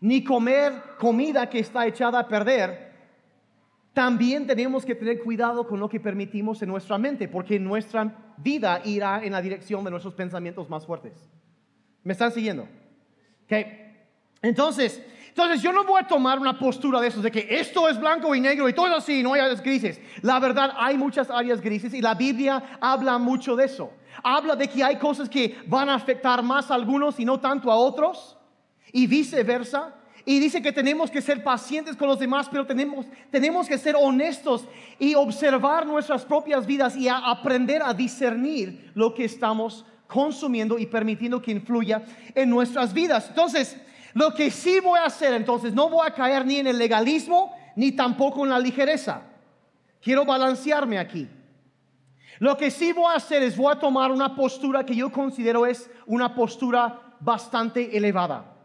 ni 0.01 0.25
comer 0.25 0.73
comida 0.99 1.49
que 1.49 1.61
está 1.61 1.87
echada 1.87 2.19
a 2.19 2.27
perder, 2.27 2.88
también 3.93 4.47
tenemos 4.47 4.85
que 4.85 4.95
tener 4.95 5.21
cuidado 5.23 5.67
con 5.67 5.81
lo 5.81 5.89
que 5.89 5.99
permitimos 5.99 6.63
en 6.63 6.69
nuestra 6.69 6.99
mente, 6.99 7.29
porque 7.29 7.59
nuestra 7.59 8.35
vida 8.37 8.81
irá 8.85 9.25
en 9.25 9.33
la 9.33 9.43
dirección 9.43 9.85
de 9.85 9.91
nuestros 9.91 10.15
pensamientos 10.15 10.71
más 10.71 10.87
fuertes. 10.87 11.29
¿Me 12.05 12.13
están 12.13 12.31
siguiendo? 12.31 12.69
Okay. 13.45 13.97
Entonces, 14.41 15.03
entonces 15.29 15.63
yo 15.63 15.73
no 15.73 15.85
voy 15.85 16.03
a 16.03 16.07
tomar 16.07 16.39
una 16.39 16.59
postura 16.59 17.01
de 17.01 17.09
esos, 17.09 17.23
de 17.23 17.31
que 17.31 17.47
esto 17.49 17.89
es 17.89 17.99
blanco 17.99 18.35
y 18.35 18.41
negro 18.41 18.69
y 18.69 18.73
todo 18.73 18.95
así, 18.95 19.23
no 19.23 19.35
hay 19.35 19.41
áreas 19.41 19.63
grises. 19.63 20.01
La 20.23 20.41
verdad, 20.41 20.73
hay 20.77 20.97
muchas 20.97 21.31
áreas 21.31 21.61
grises 21.61 21.95
y 21.95 22.01
la 22.01 22.15
Biblia 22.15 22.79
habla 22.81 23.19
mucho 23.19 23.55
de 23.55 23.65
eso. 23.65 23.93
Habla 24.23 24.57
de 24.57 24.69
que 24.69 24.83
hay 24.83 24.97
cosas 24.97 25.29
que 25.29 25.57
van 25.67 25.89
a 25.89 25.95
afectar 25.95 26.43
más 26.43 26.71
a 26.71 26.75
algunos 26.75 27.19
y 27.21 27.25
no 27.25 27.39
tanto 27.39 27.71
a 27.71 27.77
otros, 27.77 28.37
y 28.93 29.07
viceversa. 29.07 29.95
Y 30.25 30.41
dice 30.41 30.61
que 30.61 30.73
tenemos 30.73 31.11
que 31.11 31.23
ser 31.23 31.43
pacientes 31.43 31.97
con 31.97 32.09
los 32.09 32.19
demás, 32.19 32.49
pero 32.51 32.67
tenemos, 32.67 33.07
tenemos 33.31 33.69
que 33.69 33.79
ser 33.79 33.97
honestos 33.97 34.65
y 34.99 35.15
observar 35.15 35.87
nuestras 35.87 36.25
propias 36.25 36.67
vidas 36.67 36.97
y 36.97 37.09
aprender 37.09 37.83
a 37.83 37.95
discernir 37.95 38.91
lo 38.95 39.15
que 39.15 39.25
estamos 39.25 39.85
consumiendo 40.07 40.79
y 40.79 40.87
permitiendo 40.87 41.41
que 41.41 41.53
influya 41.53 42.03
en 42.35 42.51
nuestras 42.51 42.93
vidas. 42.93 43.29
Entonces, 43.29 43.77
lo 44.15 44.35
que 44.35 44.51
sí 44.51 44.81
voy 44.81 44.99
a 44.99 45.07
hacer, 45.07 45.33
entonces, 45.35 45.73
no 45.73 45.89
voy 45.89 46.07
a 46.07 46.13
caer 46.13 46.45
ni 46.45 46.57
en 46.57 46.67
el 46.67 46.79
legalismo, 46.79 47.55
ni 47.77 47.93
tampoco 47.93 48.45
en 48.45 48.51
la 48.51 48.59
ligereza. 48.59 49.23
Quiero 50.03 50.25
balancearme 50.25 50.99
aquí. 50.99 51.29
Lo 52.39 52.57
que 52.57 52.71
sí 52.71 52.93
voy 52.93 53.13
a 53.13 53.17
hacer 53.17 53.43
es 53.43 53.57
voy 53.57 53.73
a 53.73 53.79
tomar 53.79 54.11
una 54.11 54.35
postura 54.35 54.85
que 54.85 54.95
yo 54.95 55.11
considero 55.11 55.67
es 55.67 55.91
una 56.07 56.35
postura 56.35 57.17
bastante 57.21 57.97
elevada 57.97 58.58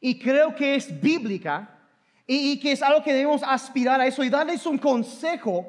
y 0.00 0.18
creo 0.18 0.54
que 0.54 0.74
es 0.74 1.00
bíblica 1.00 1.68
y, 2.26 2.58
que 2.60 2.72
es 2.72 2.82
algo 2.82 3.02
que 3.02 3.12
debemos 3.12 3.42
aspirar 3.42 4.00
a 4.00 4.06
eso 4.06 4.22
y 4.22 4.30
darles 4.30 4.64
un 4.64 4.78
consejo 4.78 5.66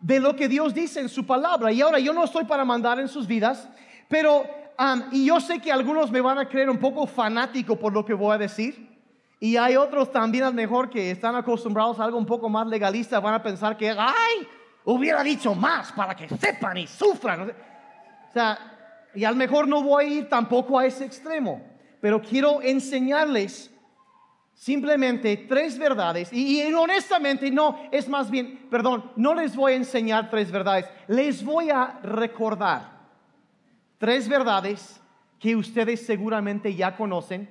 de 0.00 0.20
lo 0.20 0.36
que 0.36 0.48
Dios 0.48 0.74
dice 0.74 1.00
en 1.00 1.08
su 1.08 1.26
palabra. 1.26 1.72
Y 1.72 1.80
ahora 1.80 1.98
yo 1.98 2.12
no 2.12 2.24
estoy 2.24 2.44
para 2.44 2.64
mandar 2.64 3.00
en 3.00 3.08
sus 3.08 3.26
vidas, 3.26 3.68
pero 4.08 4.44
y 5.10 5.24
yo 5.24 5.40
sé 5.40 5.58
que 5.58 5.72
algunos 5.72 6.10
me 6.10 6.20
van 6.20 6.38
a 6.38 6.46
creer 6.46 6.68
un 6.68 6.78
poco 6.78 7.06
fanático 7.06 7.76
por 7.76 7.92
lo 7.92 8.04
que 8.04 8.12
voy 8.12 8.34
a 8.34 8.38
decir. 8.38 8.86
Y 9.40 9.56
hay 9.56 9.76
otros 9.76 10.12
también 10.12 10.44
a 10.44 10.48
lo 10.48 10.54
mejor 10.54 10.90
que 10.90 11.10
están 11.10 11.34
acostumbrados 11.34 11.98
a 11.98 12.04
algo 12.04 12.18
un 12.18 12.26
poco 12.26 12.48
más 12.48 12.66
legalista, 12.66 13.20
van 13.20 13.34
a 13.34 13.42
pensar 13.42 13.76
que, 13.76 13.90
ay, 13.90 14.46
hubiera 14.84 15.22
dicho 15.22 15.54
más 15.54 15.92
para 15.92 16.14
que 16.14 16.28
sepan 16.28 16.76
y 16.76 16.86
sufran. 16.86 17.50
O 17.50 18.32
sea, 18.32 18.58
y 19.14 19.24
a 19.24 19.30
lo 19.30 19.36
mejor 19.36 19.66
no 19.66 19.82
voy 19.82 20.04
a 20.04 20.08
ir 20.08 20.28
tampoco 20.28 20.78
a 20.78 20.84
ese 20.84 21.06
extremo 21.06 21.75
pero 22.00 22.20
quiero 22.20 22.62
enseñarles 22.62 23.70
simplemente 24.54 25.36
tres 25.48 25.78
verdades. 25.78 26.32
Y, 26.32 26.62
honestamente, 26.72 27.50
no, 27.50 27.78
es 27.92 28.08
más 28.08 28.30
bien, 28.30 28.66
perdón, 28.70 29.10
no 29.16 29.34
les 29.34 29.54
voy 29.54 29.72
a 29.72 29.76
enseñar 29.76 30.30
tres 30.30 30.50
verdades, 30.50 30.86
les 31.06 31.44
voy 31.44 31.70
a 31.70 32.00
recordar 32.02 32.96
tres 33.98 34.28
verdades 34.28 35.00
que 35.38 35.54
ustedes 35.54 36.04
seguramente 36.04 36.74
ya 36.74 36.96
conocen 36.96 37.48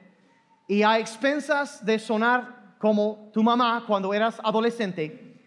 y 0.68 0.82
a 0.82 1.00
expensas 1.00 1.86
de 1.86 2.00
sonar 2.00 2.76
como 2.80 3.30
tu 3.34 3.44
mamá 3.44 3.84
cuando 3.88 4.14
eras 4.14 4.40
adolescente, 4.44 5.40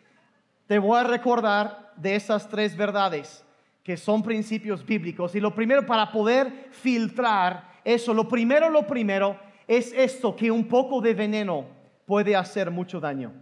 te 0.66 0.78
voy 0.78 0.98
a 0.98 1.04
recordar 1.04 1.92
de 1.96 2.14
esas 2.14 2.48
tres 2.48 2.76
verdades 2.76 3.44
que 3.82 3.96
son 3.96 4.22
principios 4.22 4.84
bíblicos. 4.84 5.34
Y 5.34 5.40
lo 5.40 5.54
primero, 5.54 5.86
para 5.86 6.12
poder 6.12 6.68
filtrar 6.70 7.67
eso, 7.84 8.12
lo 8.14 8.28
primero, 8.28 8.70
lo 8.70 8.86
primero 8.86 9.38
es 9.66 9.92
esto, 9.92 10.34
que 10.34 10.50
un 10.50 10.66
poco 10.66 11.00
de 11.00 11.14
veneno 11.14 11.66
puede 12.06 12.34
hacer 12.34 12.70
mucho 12.70 13.00
daño. 13.00 13.32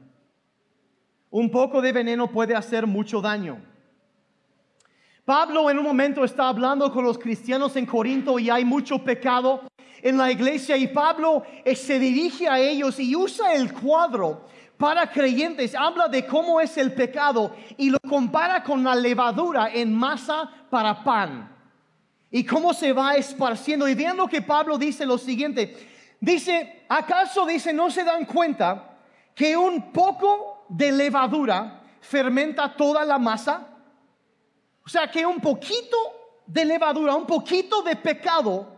Un 1.31 1.50
poco 1.50 1.81
de 1.81 1.93
veneno 1.93 2.31
puede 2.31 2.55
hacer 2.55 2.87
mucho 2.87 3.21
daño. 3.21 3.61
Pablo 5.25 5.69
en 5.71 5.78
un 5.78 5.85
momento 5.85 6.25
está 6.25 6.49
hablando 6.49 6.93
con 6.93 7.05
los 7.05 7.19
cristianos 7.19 7.75
en 7.76 7.87
Corinto 7.87 8.38
y 8.38 8.49
hay 8.49 8.64
mucho 8.64 8.99
pecado 8.99 9.62
en 10.02 10.16
la 10.16 10.31
iglesia 10.31 10.76
y 10.76 10.87
Pablo 10.87 11.43
eh, 11.64 11.75
se 11.75 11.99
dirige 11.99 12.49
a 12.49 12.61
ellos 12.61 13.00
y 13.00 13.16
usa 13.16 13.55
el 13.55 13.73
cuadro 13.73 14.47
para 14.76 15.11
creyentes, 15.11 15.75
habla 15.75 16.07
de 16.07 16.26
cómo 16.26 16.61
es 16.61 16.76
el 16.76 16.93
pecado 16.93 17.57
y 17.76 17.90
lo 17.90 17.99
compara 18.09 18.62
con 18.62 18.85
la 18.85 18.95
levadura 18.95 19.71
en 19.73 19.93
masa 19.95 20.49
para 20.71 21.02
pan 21.02 21.55
y 22.30 22.45
cómo 22.45 22.75
se 22.75 22.92
va 22.92 23.14
esparciendo. 23.14 23.88
Y 23.88 23.95
vean 23.95 24.16
lo 24.16 24.28
que 24.28 24.42
Pablo 24.42 24.78
dice 24.78 25.06
lo 25.06 25.18
siguiente, 25.18 25.76
dice, 26.21 26.85
¿acaso 26.88 27.47
dice 27.47 27.73
no 27.73 27.90
se 27.90 28.04
dan 28.04 28.25
cuenta 28.25 28.99
que 29.35 29.56
un 29.56 29.92
poco 29.92 30.64
de 30.68 30.92
levadura 30.92 31.83
fermenta 32.00 32.75
toda 32.75 33.04
la 33.04 33.18
masa? 33.18 33.68
O 34.85 34.88
sea 34.88 35.11
que 35.11 35.26
un 35.26 35.40
poquito 35.40 35.97
de 36.47 36.64
levadura, 36.64 37.14
un 37.14 37.26
poquito 37.26 37.83
de 37.83 37.97
pecado 37.97 38.75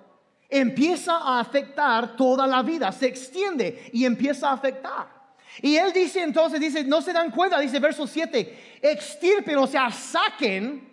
empieza 0.48 1.16
a 1.16 1.40
afectar 1.40 2.16
toda 2.16 2.46
la 2.46 2.62
vida, 2.62 2.90
se 2.90 3.06
extiende 3.06 3.90
y 3.92 4.04
empieza 4.04 4.48
a 4.48 4.54
afectar. 4.54 5.18
Y 5.60 5.76
él 5.76 5.92
dice 5.92 6.22
entonces, 6.22 6.60
dice, 6.60 6.84
no 6.84 7.02
se 7.02 7.12
dan 7.12 7.30
cuenta, 7.30 7.58
dice 7.58 7.78
verso 7.78 8.06
7, 8.06 8.78
extirpen, 8.80 9.58
o 9.58 9.66
sea, 9.66 9.90
saquen 9.90 10.88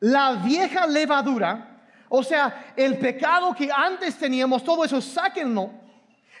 la 0.00 0.34
vieja 0.44 0.86
levadura, 0.86 1.77
o 2.08 2.22
sea, 2.22 2.72
el 2.76 2.98
pecado 2.98 3.54
que 3.54 3.70
antes 3.70 4.16
teníamos, 4.16 4.64
todo 4.64 4.84
eso, 4.84 5.00
sáquenlo 5.00 5.70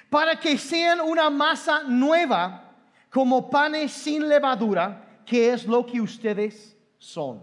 para 0.08 0.38
que 0.38 0.56
sean 0.56 1.00
una 1.00 1.28
masa 1.28 1.82
nueva 1.82 2.64
como 3.10 3.50
panes 3.50 3.92
sin 3.92 4.28
levadura, 4.28 5.20
que 5.24 5.52
es 5.52 5.66
lo 5.66 5.84
que 5.84 6.00
ustedes 6.00 6.76
son. 6.98 7.42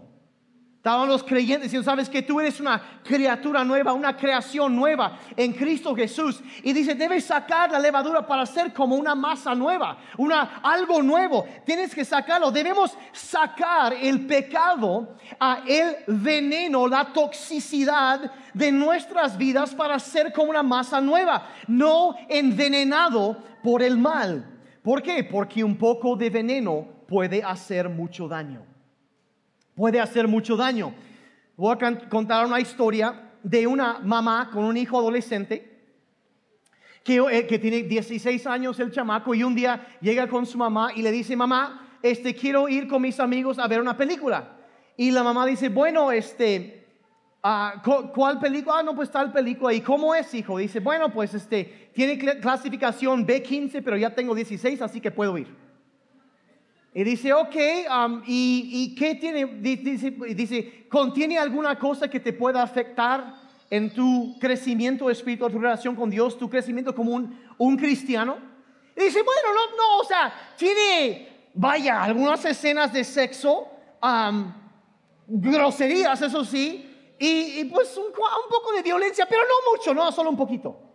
Estaban 0.86 1.08
los 1.08 1.24
creyentes 1.24 1.64
diciendo, 1.64 1.90
sabes 1.90 2.08
que 2.08 2.22
tú 2.22 2.38
eres 2.38 2.60
una 2.60 2.80
criatura 3.02 3.64
nueva, 3.64 3.92
una 3.92 4.16
creación 4.16 4.76
nueva 4.76 5.18
en 5.36 5.52
Cristo 5.52 5.96
Jesús. 5.96 6.40
Y 6.62 6.72
dice, 6.72 6.94
debes 6.94 7.24
sacar 7.24 7.72
la 7.72 7.80
levadura 7.80 8.24
para 8.24 8.46
ser 8.46 8.72
como 8.72 8.94
una 8.94 9.16
masa 9.16 9.52
nueva, 9.52 9.98
una, 10.16 10.60
algo 10.62 11.02
nuevo. 11.02 11.44
Tienes 11.64 11.92
que 11.92 12.04
sacarlo. 12.04 12.52
Debemos 12.52 12.96
sacar 13.10 13.94
el 13.94 14.28
pecado, 14.28 15.16
a 15.40 15.62
el 15.66 15.96
veneno, 16.06 16.86
la 16.86 17.06
toxicidad 17.12 18.30
de 18.54 18.70
nuestras 18.70 19.36
vidas 19.36 19.74
para 19.74 19.98
ser 19.98 20.32
como 20.32 20.50
una 20.50 20.62
masa 20.62 21.00
nueva, 21.00 21.48
no 21.66 22.14
envenenado 22.28 23.36
por 23.60 23.82
el 23.82 23.98
mal. 23.98 24.56
¿Por 24.84 25.02
qué? 25.02 25.24
Porque 25.24 25.64
un 25.64 25.76
poco 25.76 26.14
de 26.14 26.30
veneno 26.30 26.86
puede 27.08 27.42
hacer 27.42 27.88
mucho 27.88 28.28
daño 28.28 28.75
puede 29.76 30.00
hacer 30.00 30.26
mucho 30.26 30.56
daño. 30.56 30.92
Voy 31.56 31.76
a 31.78 32.08
contar 32.08 32.46
una 32.46 32.58
historia 32.58 33.34
de 33.42 33.66
una 33.66 34.00
mamá 34.00 34.50
con 34.52 34.64
un 34.64 34.76
hijo 34.76 34.98
adolescente 34.98 35.76
que, 37.04 37.18
eh, 37.18 37.58
tiene 37.58 37.84
16 37.84 38.46
años 38.48 38.80
el 38.80 38.90
chamaco 38.90 39.32
y 39.32 39.44
un 39.44 39.54
día 39.54 39.86
llega 40.00 40.26
con 40.26 40.44
su 40.44 40.58
mamá 40.58 40.90
y 40.96 41.02
le 41.02 41.12
dice, 41.12 41.36
mamá, 41.36 41.98
este, 42.02 42.34
quiero 42.34 42.68
ir 42.68 42.88
con 42.88 43.00
mis 43.02 43.20
amigos 43.20 43.60
a 43.60 43.68
ver 43.68 43.80
una 43.80 43.96
película. 43.96 44.56
Y 44.96 45.12
la 45.12 45.22
mamá 45.22 45.46
dice, 45.46 45.68
bueno, 45.68 46.10
este, 46.10 46.84
ah, 47.42 47.80
¿cuál 48.12 48.40
película? 48.40 48.78
Ah, 48.78 48.82
no, 48.82 48.96
pues 48.96 49.10
tal 49.10 49.30
película. 49.30 49.72
¿Y 49.72 49.82
cómo 49.82 50.14
es, 50.14 50.34
hijo? 50.34 50.58
Dice, 50.58 50.80
bueno, 50.80 51.12
pues 51.12 51.34
este, 51.34 51.90
tiene 51.94 52.18
clasificación 52.40 53.26
B15, 53.26 53.82
pero 53.84 53.96
ya 53.96 54.14
tengo 54.14 54.34
16, 54.34 54.82
así 54.82 55.00
que 55.00 55.10
puedo 55.10 55.38
ir. 55.38 55.65
Y 56.96 57.04
dice, 57.04 57.30
ok, 57.30 57.54
um, 57.94 58.22
¿y, 58.26 58.94
qué 58.94 59.16
tiene? 59.16 59.44
Dice, 59.44 60.12
dice, 60.34 60.86
¿contiene 60.88 61.36
alguna 61.36 61.78
cosa 61.78 62.08
que 62.08 62.18
te 62.18 62.32
pueda 62.32 62.62
afectar 62.62 63.34
en 63.68 63.92
tu 63.92 64.38
crecimiento 64.40 65.10
espiritual, 65.10 65.52
tu 65.52 65.58
relación 65.58 65.94
con 65.94 66.08
Dios, 66.08 66.38
tu 66.38 66.48
crecimiento 66.48 66.94
como 66.94 67.12
un, 67.12 67.38
un 67.58 67.76
cristiano? 67.76 68.38
Y 68.96 69.02
dice, 69.02 69.20
bueno, 69.22 69.48
no, 69.52 69.76
no, 69.76 69.98
o 70.00 70.04
sea, 70.04 70.32
tiene, 70.56 71.50
vaya, 71.52 72.02
algunas 72.02 72.42
escenas 72.46 72.94
de 72.94 73.04
sexo, 73.04 73.68
um, 74.02 74.54
groserías, 75.26 76.22
eso 76.22 76.46
sí, 76.46 77.14
y, 77.18 77.62
pues 77.66 77.94
un, 77.98 78.06
un 78.06 78.50
poco 78.50 78.72
de 78.74 78.80
violencia, 78.80 79.26
pero 79.28 79.42
no 79.42 79.70
mucho, 79.70 79.92
no, 79.92 80.10
solo 80.12 80.30
un 80.30 80.36
poquito. 80.38 80.85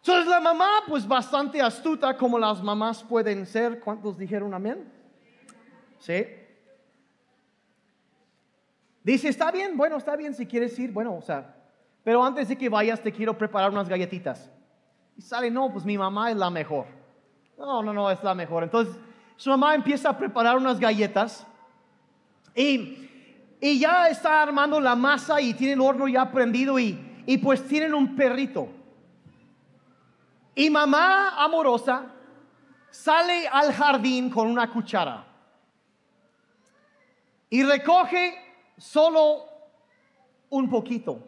Entonces 0.00 0.26
la 0.26 0.40
mamá, 0.40 0.68
pues 0.88 1.06
bastante 1.06 1.60
astuta 1.60 2.16
como 2.16 2.38
las 2.38 2.62
mamás 2.62 3.04
pueden 3.04 3.46
ser. 3.46 3.80
¿Cuántos 3.80 4.16
dijeron 4.16 4.54
amén? 4.54 4.90
Sí. 5.98 6.24
Dice, 9.02 9.28
está 9.28 9.50
bien, 9.50 9.76
bueno, 9.76 9.96
está 9.96 10.16
bien 10.16 10.34
si 10.34 10.46
quieres 10.46 10.78
ir, 10.78 10.92
bueno, 10.92 11.14
o 11.14 11.22
sea, 11.22 11.54
pero 12.02 12.22
antes 12.24 12.48
de 12.48 12.56
que 12.56 12.68
vayas 12.68 13.00
te 13.02 13.12
quiero 13.12 13.36
preparar 13.36 13.70
unas 13.70 13.88
galletitas. 13.88 14.50
Y 15.16 15.22
sale, 15.22 15.50
no, 15.50 15.70
pues 15.70 15.84
mi 15.84 15.98
mamá 15.98 16.30
es 16.30 16.36
la 16.36 16.50
mejor. 16.50 16.86
No, 17.58 17.82
no, 17.82 17.92
no, 17.92 18.10
es 18.10 18.22
la 18.22 18.34
mejor. 18.34 18.62
Entonces 18.62 18.94
su 19.36 19.50
mamá 19.50 19.74
empieza 19.74 20.10
a 20.10 20.18
preparar 20.18 20.56
unas 20.56 20.80
galletas 20.80 21.46
y, 22.54 23.08
y 23.60 23.78
ya 23.78 24.08
está 24.08 24.42
armando 24.42 24.80
la 24.80 24.94
masa 24.94 25.40
y 25.40 25.52
tiene 25.52 25.74
el 25.74 25.80
horno 25.80 26.08
ya 26.08 26.30
prendido 26.30 26.78
y, 26.78 27.22
y 27.26 27.36
pues 27.38 27.66
tienen 27.66 27.94
un 27.94 28.16
perrito. 28.16 28.79
Y 30.54 30.68
mamá 30.70 31.42
amorosa 31.42 32.12
sale 32.90 33.46
al 33.48 33.72
jardín 33.72 34.30
con 34.30 34.48
una 34.48 34.70
cuchara 34.70 35.26
y 37.48 37.62
recoge 37.62 38.34
solo 38.76 39.48
un 40.48 40.70
poquito 40.70 41.26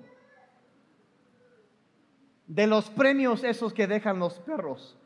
de 2.46 2.66
los 2.66 2.90
premios 2.90 3.42
esos 3.44 3.72
que 3.72 3.86
dejan 3.86 4.18
los 4.18 4.38
perros. 4.40 4.98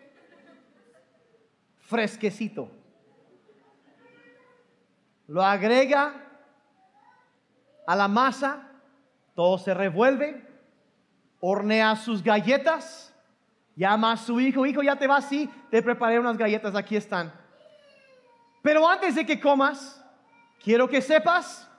Fresquecito. 1.78 2.70
Lo 5.28 5.42
agrega 5.42 6.22
a 7.86 7.96
la 7.96 8.08
masa, 8.08 8.68
todo 9.34 9.58
se 9.58 9.74
revuelve, 9.74 10.44
hornea 11.40 11.96
sus 11.96 12.22
galletas 12.22 13.15
Llama 13.76 14.12
a 14.12 14.16
su 14.16 14.40
hijo, 14.40 14.64
hijo, 14.64 14.82
ya 14.82 14.96
te 14.96 15.06
vas, 15.06 15.28
sí, 15.28 15.50
te 15.70 15.82
preparé 15.82 16.18
unas 16.18 16.38
galletas, 16.38 16.74
aquí 16.74 16.96
están. 16.96 17.32
Pero 18.62 18.88
antes 18.88 19.14
de 19.14 19.26
que 19.26 19.38
comas, 19.38 20.02
quiero 20.64 20.88
que 20.88 21.02
sepas 21.02 21.70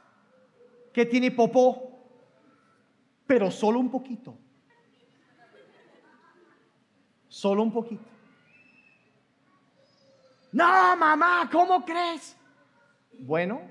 que 0.94 1.08
tiene 1.08 1.32
popó, 1.32 2.00
pero 3.26 3.50
solo 3.50 3.80
un 3.80 3.90
poquito. 3.90 4.38
Solo 7.28 7.64
un 7.64 7.74
poquito. 7.74 8.06
No, 10.52 10.96
mamá, 10.96 11.50
¿cómo 11.52 11.84
crees? 11.84 12.38
Bueno, 13.20 13.62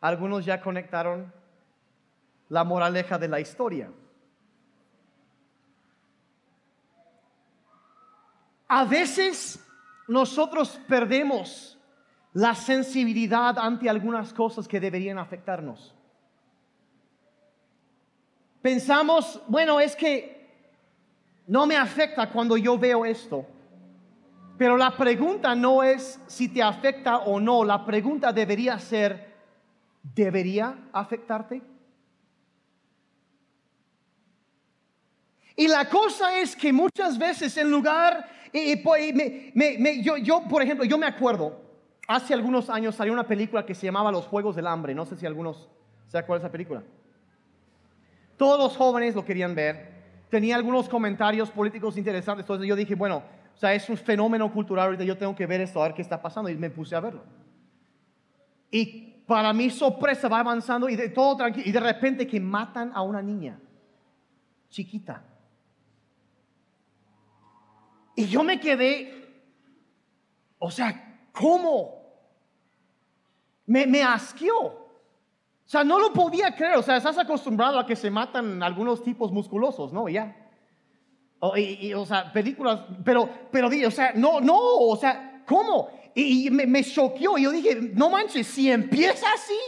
algunos 0.00 0.44
ya 0.44 0.60
conectaron 0.60 1.32
la 2.48 2.64
moraleja 2.64 3.16
de 3.16 3.28
la 3.28 3.40
historia. 3.40 3.90
A 8.72 8.84
veces 8.84 9.58
nosotros 10.06 10.78
perdemos 10.86 11.76
la 12.32 12.54
sensibilidad 12.54 13.58
ante 13.58 13.90
algunas 13.90 14.32
cosas 14.32 14.68
que 14.68 14.78
deberían 14.78 15.18
afectarnos. 15.18 15.92
Pensamos, 18.62 19.42
bueno, 19.48 19.80
es 19.80 19.96
que 19.96 20.48
no 21.48 21.66
me 21.66 21.76
afecta 21.76 22.30
cuando 22.30 22.56
yo 22.56 22.78
veo 22.78 23.04
esto. 23.04 23.44
Pero 24.56 24.76
la 24.76 24.96
pregunta 24.96 25.52
no 25.56 25.82
es 25.82 26.20
si 26.28 26.48
te 26.48 26.62
afecta 26.62 27.18
o 27.18 27.40
no, 27.40 27.64
la 27.64 27.84
pregunta 27.84 28.32
debería 28.32 28.78
ser, 28.78 29.34
¿debería 30.14 30.78
afectarte? 30.92 31.60
Y 35.60 35.68
la 35.68 35.90
cosa 35.90 36.40
es 36.40 36.56
que 36.56 36.72
muchas 36.72 37.18
veces 37.18 37.54
en 37.58 37.70
lugar 37.70 38.26
y, 38.50 38.82
yo, 40.02 40.16
yo, 40.16 40.42
por 40.48 40.62
ejemplo, 40.62 40.86
yo 40.86 40.96
me 40.96 41.04
acuerdo, 41.04 41.60
hace 42.08 42.32
algunos 42.32 42.70
años 42.70 42.94
salió 42.94 43.12
una 43.12 43.26
película 43.26 43.66
que 43.66 43.74
se 43.74 43.84
llamaba 43.84 44.10
Los 44.10 44.26
Juegos 44.26 44.56
del 44.56 44.66
Hambre. 44.66 44.94
No 44.94 45.04
sé 45.04 45.16
si 45.16 45.26
algunos 45.26 45.68
se 46.06 46.16
acuerdan 46.16 46.40
de 46.40 46.46
esa 46.46 46.52
película. 46.52 46.82
Todos 48.38 48.58
los 48.58 48.74
jóvenes 48.74 49.14
lo 49.14 49.22
querían 49.22 49.54
ver. 49.54 49.90
Tenía 50.30 50.56
algunos 50.56 50.88
comentarios 50.88 51.50
políticos 51.50 51.98
interesantes. 51.98 52.44
Entonces 52.44 52.66
yo 52.66 52.74
dije, 52.74 52.94
bueno, 52.94 53.22
o 53.54 53.58
sea, 53.58 53.74
es 53.74 53.86
un 53.90 53.98
fenómeno 53.98 54.50
cultural. 54.50 54.86
Ahorita 54.86 55.04
yo 55.04 55.18
tengo 55.18 55.36
que 55.36 55.44
ver 55.44 55.60
esto, 55.60 55.82
a 55.82 55.88
ver 55.88 55.94
qué 55.94 56.00
está 56.00 56.22
pasando. 56.22 56.48
Y 56.48 56.56
me 56.56 56.70
puse 56.70 56.96
a 56.96 57.00
verlo. 57.00 57.22
Y 58.70 59.24
para 59.26 59.52
mi 59.52 59.68
sorpresa 59.68 60.26
va 60.26 60.40
avanzando 60.40 60.88
y 60.88 60.96
de 60.96 61.10
todo 61.10 61.36
tranquilo. 61.36 61.68
Y 61.68 61.72
de 61.72 61.80
repente 61.80 62.26
que 62.26 62.40
matan 62.40 62.92
a 62.94 63.02
una 63.02 63.20
niña 63.20 63.60
chiquita. 64.70 65.26
Y 68.20 68.26
yo 68.28 68.42
me 68.42 68.60
quedé, 68.60 69.32
o 70.58 70.70
sea, 70.70 71.22
¿cómo? 71.32 72.04
Me, 73.64 73.86
me 73.86 74.02
asqueó. 74.02 74.58
O 74.58 75.64
sea, 75.64 75.84
no 75.84 75.98
lo 75.98 76.12
podía 76.12 76.54
creer. 76.54 76.76
O 76.76 76.82
sea, 76.82 76.98
estás 76.98 77.16
acostumbrado 77.16 77.78
a 77.78 77.86
que 77.86 77.96
se 77.96 78.10
matan 78.10 78.62
algunos 78.62 79.02
tipos 79.02 79.32
musculosos, 79.32 79.90
¿no? 79.90 80.06
Ya. 80.06 80.36
O, 81.38 81.56
y, 81.56 81.94
o 81.94 82.04
sea, 82.04 82.30
películas, 82.30 82.80
pero, 83.02 83.26
pero, 83.50 83.68
o 83.68 83.90
sea, 83.90 84.12
no, 84.14 84.38
no, 84.38 84.58
o 84.58 84.96
sea, 84.96 85.42
¿cómo? 85.46 85.88
Y, 86.14 86.50
me, 86.50 86.66
me 86.66 86.84
choqueó. 86.84 87.38
Y 87.38 87.44
yo 87.44 87.50
dije, 87.52 87.74
no 87.94 88.10
manches, 88.10 88.46
si 88.46 88.70
empieza 88.70 89.32
así, 89.32 89.58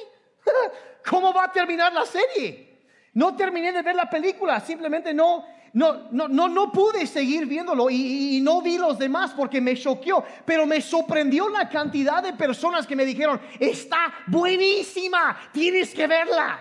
¿cómo 1.09 1.33
va 1.33 1.45
a 1.45 1.53
terminar 1.53 1.91
la 1.95 2.05
serie? 2.05 2.83
No 3.15 3.35
terminé 3.35 3.73
de 3.73 3.81
ver 3.81 3.95
la 3.97 4.11
película, 4.11 4.61
simplemente 4.61 5.15
no, 5.15 5.43
no, 5.75 6.09
no, 6.11 6.29
no, 6.29 6.49
no 6.49 6.71
pude 6.71 7.07
seguir 7.07 7.47
viéndolo 7.47 7.89
y, 7.89 8.37
y, 8.37 8.41
no 8.41 8.61
vi 8.61 8.77
los 8.77 8.99
demás 8.99 9.33
porque 9.35 9.61
me 9.61 9.75
choqueó, 9.77 10.23
pero 10.45 10.67
me 10.67 10.81
sorprendió 10.81 11.49
la 11.49 11.69
cantidad 11.69 12.23
de 12.23 12.35
personas 12.35 12.87
que 12.87 12.95
me 12.95 13.07
dijeron, 13.07 13.41
está 13.59 14.13
buenísima, 14.27 15.37
tienes 15.53 15.95
que 15.95 16.07
verla. 16.07 16.61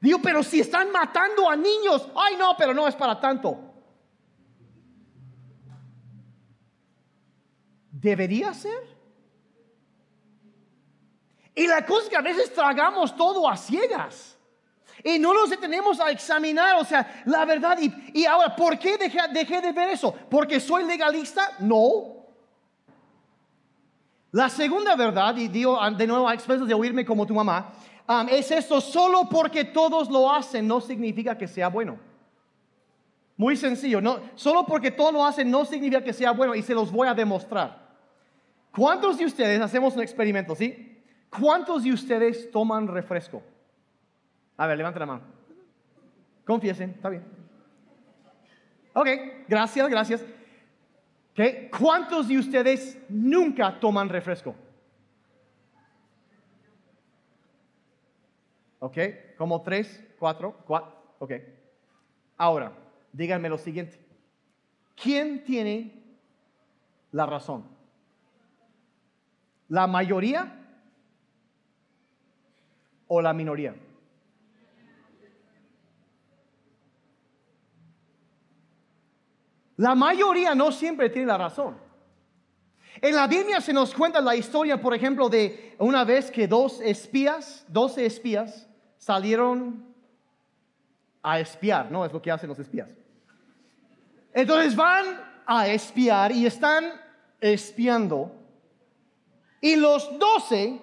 Digo, 0.00 0.18
pero 0.22 0.42
si 0.42 0.60
están 0.60 0.92
matando 0.92 1.48
a 1.48 1.56
niños, 1.56 2.08
ay 2.14 2.36
no, 2.36 2.54
pero 2.56 2.74
no 2.74 2.86
es 2.86 2.94
para 2.94 3.18
tanto. 3.18 3.58
¿Debería 7.90 8.54
ser? 8.54 8.96
Y 11.54 11.66
la 11.66 11.84
cosa 11.84 12.04
es 12.04 12.08
que 12.10 12.16
a 12.16 12.22
veces 12.22 12.52
tragamos 12.52 13.16
todo 13.16 13.48
a 13.48 13.56
ciegas. 13.56 14.37
Y 15.04 15.18
no 15.18 15.32
nos 15.32 15.50
detenemos 15.50 16.00
a 16.00 16.10
examinar, 16.10 16.76
o 16.76 16.84
sea, 16.84 17.22
la 17.26 17.44
verdad. 17.44 17.78
Y, 18.12 18.24
ahora, 18.24 18.54
¿por 18.54 18.78
qué 18.78 18.96
dejé, 18.96 19.60
de 19.60 19.72
ver 19.72 19.90
eso? 19.90 20.14
¿Porque 20.28 20.58
soy 20.60 20.84
legalista? 20.84 21.52
No. 21.60 22.16
La 24.32 24.48
segunda 24.48 24.94
verdad, 24.94 25.36
y 25.36 25.48
digo 25.48 25.78
de 25.90 26.06
nuevo 26.06 26.28
a 26.28 26.34
expresos 26.34 26.68
de 26.68 26.74
oírme 26.74 27.04
como 27.04 27.26
tu 27.26 27.34
mamá, 27.34 27.72
um, 28.08 28.28
es 28.28 28.50
esto, 28.50 28.80
solo 28.80 29.28
porque 29.28 29.64
todos 29.64 30.10
lo 30.10 30.30
hacen 30.30 30.66
no 30.66 30.80
significa 30.80 31.36
que 31.36 31.48
sea 31.48 31.68
bueno. 31.68 31.98
Muy 33.36 33.56
sencillo, 33.56 34.00
no, 34.00 34.18
solo 34.34 34.66
porque 34.66 34.90
todos 34.90 35.12
lo 35.12 35.24
hacen 35.24 35.50
no 35.50 35.64
significa 35.64 36.02
que 36.02 36.12
sea 36.12 36.32
bueno 36.32 36.54
y 36.54 36.62
se 36.62 36.74
los 36.74 36.90
voy 36.90 37.08
a 37.08 37.14
demostrar. 37.14 37.88
¿Cuántos 38.72 39.16
de 39.16 39.24
ustedes, 39.24 39.60
hacemos 39.60 39.94
un 39.94 40.02
experimento, 40.02 40.54
¿sí? 40.54 41.00
¿Cuántos 41.30 41.84
de 41.84 41.92
ustedes 41.92 42.50
toman 42.50 42.86
refresco? 42.86 43.42
A 44.58 44.66
ver, 44.66 44.76
levante 44.76 44.98
la 44.98 45.06
mano. 45.06 45.22
Confiesen, 46.44 46.90
está 46.90 47.08
bien. 47.08 47.24
Ok, 48.92 49.06
gracias, 49.48 49.88
gracias. 49.88 50.24
¿Qué? 51.32 51.70
¿Cuántos 51.70 52.26
de 52.26 52.38
ustedes 52.38 52.98
nunca 53.08 53.78
toman 53.78 54.08
refresco? 54.08 54.56
Ok, 58.80 58.98
como 59.36 59.62
tres, 59.62 60.04
cuatro, 60.18 60.56
cuatro. 60.66 60.92
Ok. 61.20 61.32
Ahora, 62.36 62.72
díganme 63.12 63.48
lo 63.48 63.58
siguiente. 63.58 64.04
¿Quién 65.00 65.44
tiene 65.44 66.02
la 67.12 67.26
razón? 67.26 67.64
¿La 69.68 69.86
mayoría 69.86 70.52
o 73.06 73.20
la 73.20 73.32
minoría? 73.32 73.74
La 79.78 79.94
mayoría 79.94 80.56
no 80.56 80.72
siempre 80.72 81.08
tiene 81.08 81.28
la 81.28 81.38
razón. 81.38 81.78
En 83.00 83.14
la 83.14 83.28
Biblia 83.28 83.60
se 83.60 83.72
nos 83.72 83.94
cuenta 83.94 84.20
la 84.20 84.34
historia, 84.34 84.80
por 84.80 84.92
ejemplo, 84.92 85.28
de 85.28 85.76
una 85.78 86.04
vez 86.04 86.32
que 86.32 86.48
dos 86.48 86.80
espías, 86.80 87.64
doce 87.68 88.04
espías, 88.04 88.68
salieron 88.96 89.86
a 91.22 91.38
espiar, 91.38 91.92
¿no? 91.92 92.04
Es 92.04 92.12
lo 92.12 92.20
que 92.20 92.32
hacen 92.32 92.48
los 92.48 92.58
espías. 92.58 92.90
Entonces 94.32 94.74
van 94.74 95.04
a 95.46 95.68
espiar 95.68 96.32
y 96.32 96.44
están 96.44 96.84
espiando. 97.40 98.32
Y 99.60 99.76
los 99.76 100.18
doce 100.18 100.80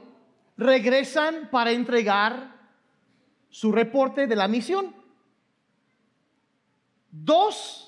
regresan 0.56 1.50
para 1.52 1.72
entregar 1.72 2.56
su 3.50 3.74
reporte 3.74 4.26
de 4.26 4.38
la 4.38 4.48
misión. 4.48 4.96
Dos 7.12 7.85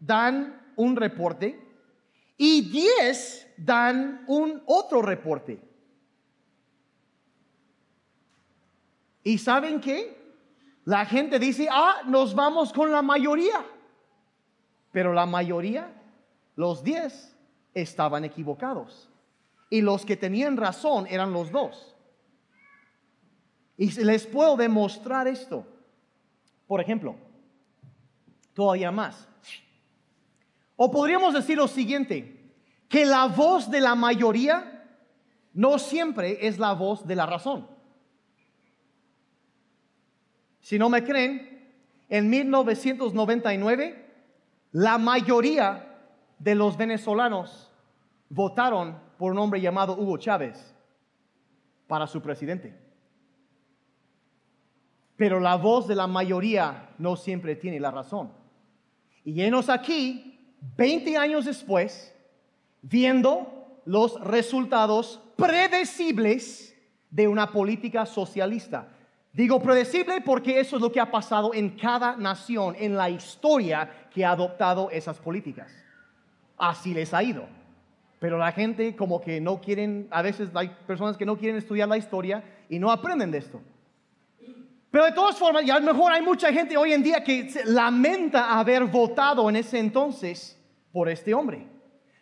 dan 0.00 0.72
un 0.76 0.96
reporte 0.96 1.60
y 2.36 2.62
10 2.70 3.54
dan 3.58 4.24
un 4.26 4.62
otro 4.66 5.02
reporte. 5.02 5.60
¿Y 9.22 9.38
saben 9.38 9.80
qué? 9.80 10.18
La 10.86 11.04
gente 11.04 11.38
dice, 11.38 11.68
ah, 11.70 12.00
nos 12.06 12.34
vamos 12.34 12.72
con 12.72 12.90
la 12.90 13.02
mayoría. 13.02 13.64
Pero 14.92 15.12
la 15.12 15.26
mayoría, 15.26 15.92
los 16.56 16.82
10, 16.82 17.36
estaban 17.74 18.24
equivocados. 18.24 19.08
Y 19.68 19.82
los 19.82 20.04
que 20.04 20.16
tenían 20.16 20.56
razón 20.56 21.06
eran 21.06 21.32
los 21.32 21.52
dos. 21.52 21.94
Y 23.76 23.92
les 24.02 24.26
puedo 24.26 24.56
demostrar 24.56 25.28
esto. 25.28 25.66
Por 26.66 26.80
ejemplo, 26.80 27.14
todavía 28.54 28.90
más. 28.90 29.29
O 30.82 30.90
podríamos 30.90 31.34
decir 31.34 31.58
lo 31.58 31.68
siguiente, 31.68 32.54
que 32.88 33.04
la 33.04 33.26
voz 33.26 33.70
de 33.70 33.82
la 33.82 33.94
mayoría 33.94 34.88
no 35.52 35.78
siempre 35.78 36.46
es 36.46 36.58
la 36.58 36.72
voz 36.72 37.06
de 37.06 37.16
la 37.16 37.26
razón. 37.26 37.66
Si 40.60 40.78
no 40.78 40.88
me 40.88 41.04
creen, 41.04 41.70
en 42.08 42.30
1999 42.30 44.06
la 44.72 44.96
mayoría 44.96 45.98
de 46.38 46.54
los 46.54 46.78
venezolanos 46.78 47.70
votaron 48.30 48.98
por 49.18 49.32
un 49.32 49.38
hombre 49.38 49.60
llamado 49.60 49.98
Hugo 49.98 50.16
Chávez 50.16 50.74
para 51.88 52.06
su 52.06 52.22
presidente. 52.22 52.74
Pero 55.14 55.40
la 55.40 55.56
voz 55.56 55.86
de 55.86 55.94
la 55.94 56.06
mayoría 56.06 56.94
no 56.96 57.16
siempre 57.16 57.54
tiene 57.54 57.78
la 57.78 57.90
razón. 57.90 58.32
Y 59.24 59.34
llenos 59.34 59.68
aquí 59.68 60.38
20 60.76 61.16
años 61.16 61.44
después, 61.44 62.14
viendo 62.82 63.80
los 63.84 64.20
resultados 64.20 65.20
predecibles 65.36 66.76
de 67.10 67.28
una 67.28 67.50
política 67.50 68.06
socialista. 68.06 68.88
Digo 69.32 69.60
predecible 69.60 70.20
porque 70.20 70.60
eso 70.60 70.76
es 70.76 70.82
lo 70.82 70.90
que 70.90 71.00
ha 71.00 71.10
pasado 71.10 71.54
en 71.54 71.70
cada 71.70 72.16
nación 72.16 72.74
en 72.78 72.96
la 72.96 73.08
historia 73.08 74.08
que 74.12 74.24
ha 74.24 74.32
adoptado 74.32 74.90
esas 74.90 75.18
políticas. 75.18 75.70
Así 76.58 76.92
les 76.92 77.14
ha 77.14 77.22
ido. 77.22 77.46
Pero 78.18 78.36
la 78.36 78.52
gente 78.52 78.94
como 78.96 79.20
que 79.20 79.40
no 79.40 79.60
quieren, 79.60 80.08
a 80.10 80.20
veces 80.20 80.50
hay 80.54 80.68
personas 80.86 81.16
que 81.16 81.24
no 81.24 81.38
quieren 81.38 81.56
estudiar 81.56 81.88
la 81.88 81.96
historia 81.96 82.44
y 82.68 82.78
no 82.78 82.90
aprenden 82.90 83.30
de 83.30 83.38
esto. 83.38 83.60
Pero 84.90 85.04
de 85.04 85.12
todas 85.12 85.38
formas, 85.38 85.64
y 85.64 85.70
a 85.70 85.78
lo 85.78 85.92
mejor 85.92 86.12
hay 86.12 86.22
mucha 86.22 86.52
gente 86.52 86.76
hoy 86.76 86.92
en 86.92 87.02
día 87.02 87.22
que 87.22 87.48
lamenta 87.66 88.58
haber 88.58 88.84
votado 88.86 89.48
en 89.48 89.56
ese 89.56 89.78
entonces 89.78 90.58
por 90.92 91.08
este 91.08 91.32
hombre. 91.32 91.68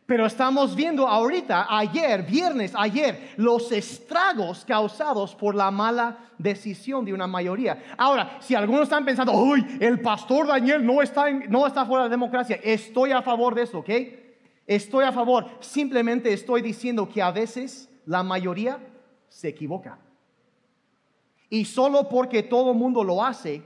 Pero 0.04 0.24
estamos 0.24 0.74
viendo 0.74 1.06
ahorita, 1.06 1.66
ayer, 1.68 2.22
viernes, 2.22 2.72
ayer, 2.74 3.34
los 3.36 3.70
estragos 3.72 4.64
causados 4.64 5.34
por 5.34 5.54
la 5.54 5.70
mala 5.70 6.18
decisión 6.38 7.04
de 7.04 7.12
una 7.12 7.26
mayoría. 7.26 7.82
Ahora, 7.96 8.38
si 8.40 8.54
algunos 8.54 8.84
están 8.84 9.04
pensando, 9.04 9.32
uy, 9.32 9.64
el 9.80 10.00
pastor 10.00 10.46
Daniel 10.46 10.84
no 10.84 11.02
está, 11.02 11.30
no 11.30 11.66
está 11.66 11.84
fuera 11.84 12.04
de 12.04 12.08
la 12.08 12.14
democracia, 12.16 12.58
estoy 12.62 13.12
a 13.12 13.20
favor 13.20 13.54
de 13.54 13.62
eso, 13.64 13.80
¿ok? 13.80 13.90
Estoy 14.66 15.04
a 15.04 15.12
favor. 15.12 15.46
Simplemente 15.60 16.32
estoy 16.32 16.62
diciendo 16.62 17.08
que 17.08 17.20
a 17.20 17.30
veces 17.30 17.90
la 18.06 18.22
mayoría 18.22 18.78
se 19.28 19.48
equivoca. 19.48 19.98
Y 21.50 21.64
solo 21.64 22.08
porque 22.08 22.42
todo 22.42 22.72
el 22.72 22.78
mundo 22.78 23.02
lo 23.02 23.24
hace, 23.24 23.62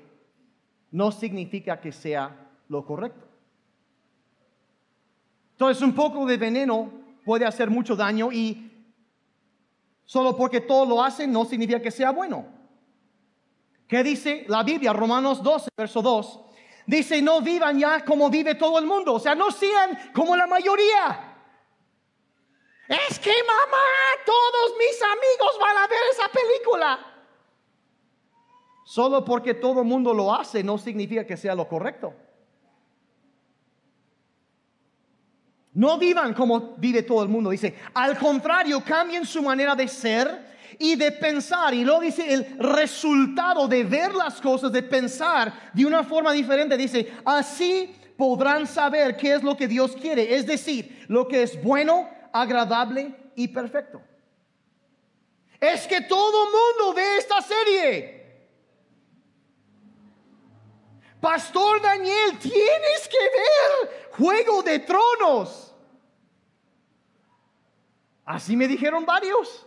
no 0.91 1.11
significa 1.11 1.81
que 1.81 1.93
sea 1.93 2.51
lo 2.69 2.85
correcto. 2.85 3.27
Entonces 5.53 5.83
un 5.83 5.95
poco 5.95 6.27
de 6.27 6.37
veneno 6.37 6.91
puede 7.25 7.45
hacer 7.45 7.71
mucho 7.71 7.97
daño 7.97 8.31
y 8.33 8.71
solo 10.05 10.37
porque 10.37 10.61
todo 10.61 10.87
lo 10.87 11.03
hacen 11.03 11.33
no 11.33 11.45
significa 11.45 11.81
que 11.81 11.91
sea 11.91 12.11
bueno. 12.11 12.47
¿Qué 13.89 14.03
dice 14.03 14.45
la 14.49 14.63
Biblia? 14.63 14.93
Romanos 14.93 15.43
12, 15.43 15.71
verso 15.77 16.03
2. 16.03 16.41
Dice, 16.87 17.23
no 17.23 17.41
vivan 17.41 17.79
ya 17.79 18.05
como 18.05 18.31
vive 18.31 18.55
todo 18.55 18.79
el 18.79 18.87
mundo. 18.87 19.15
O 19.15 19.21
sea, 19.21 19.35
no 19.35 19.51
sean 19.51 20.13
como 20.15 20.35
la 20.35 20.47
mayoría. 20.47 21.37
Es 22.89 23.19
que 23.19 23.31
mamá, 23.31 23.87
todos 24.27 24.77
mis 24.79 25.03
amigos 25.03 25.59
van 25.61 25.77
a 25.77 25.87
ver 25.87 26.01
esa 26.11 26.29
película. 26.29 27.12
Solo 28.85 29.25
porque 29.25 29.55
todo 29.55 29.81
el 29.81 29.87
mundo 29.87 30.13
lo 30.13 30.35
hace 30.35 30.63
no 30.63 30.79
significa 30.79 31.27
que 31.27 31.37
sea 31.37 31.55
lo 31.55 31.69
correcto. 31.69 32.15
No 35.75 35.99
vivan 35.99 36.35
como 36.35 36.75
vive 36.77 37.03
todo 37.03 37.23
el 37.23 37.29
mundo, 37.29 37.51
dice. 37.51 37.75
Al 37.95 38.19
contrario, 38.19 38.83
cambien 38.85 39.25
su 39.25 39.43
manera 39.43 39.75
de 39.75 39.89
ser 39.89 40.53
y 40.79 40.97
de 40.97 41.13
pensar. 41.13 41.73
Y 41.73 41.85
luego 41.85 42.03
dice 42.03 42.33
el 42.33 42.59
resultado 42.59 43.67
de 43.69 43.85
ver 43.85 44.15
las 44.15 44.41
cosas, 44.41 44.71
de 44.71 44.83
pensar 44.83 45.71
de 45.73 45.87
una 45.87 46.05
forma 46.05 46.33
diferente. 46.33 46.77
Dice, 46.77 47.13
así 47.25 47.95
podrán 48.19 48.67
saber 48.67 49.17
qué 49.17 49.35
es 49.35 49.43
lo 49.43 49.57
que 49.57 49.67
Dios 49.67 49.97
quiere. 49.97 50.35
Es 50.35 50.47
decir, 50.47 51.07
lo 51.09 51.27
que 51.27 51.43
es 51.43 51.63
bueno, 51.63 52.09
agradable 52.33 53.15
y 53.35 53.49
perfecto. 53.49 54.03
Es 55.59 55.87
que 55.87 56.03
todo 56.03 56.45
mundo 56.47 56.95
ve 56.95 57.17
esta 57.17 57.41
serie. 57.41 58.22
Pastor 61.23 61.81
Daniel, 61.81 62.37
tienes 62.41 63.09
que 63.09 63.17
ver 63.17 64.11
Juego 64.11 64.61
de 64.61 64.81
Tronos. 64.81 65.73
Así 68.25 68.57
me 68.57 68.67
dijeron 68.67 69.07
varios. 69.07 69.65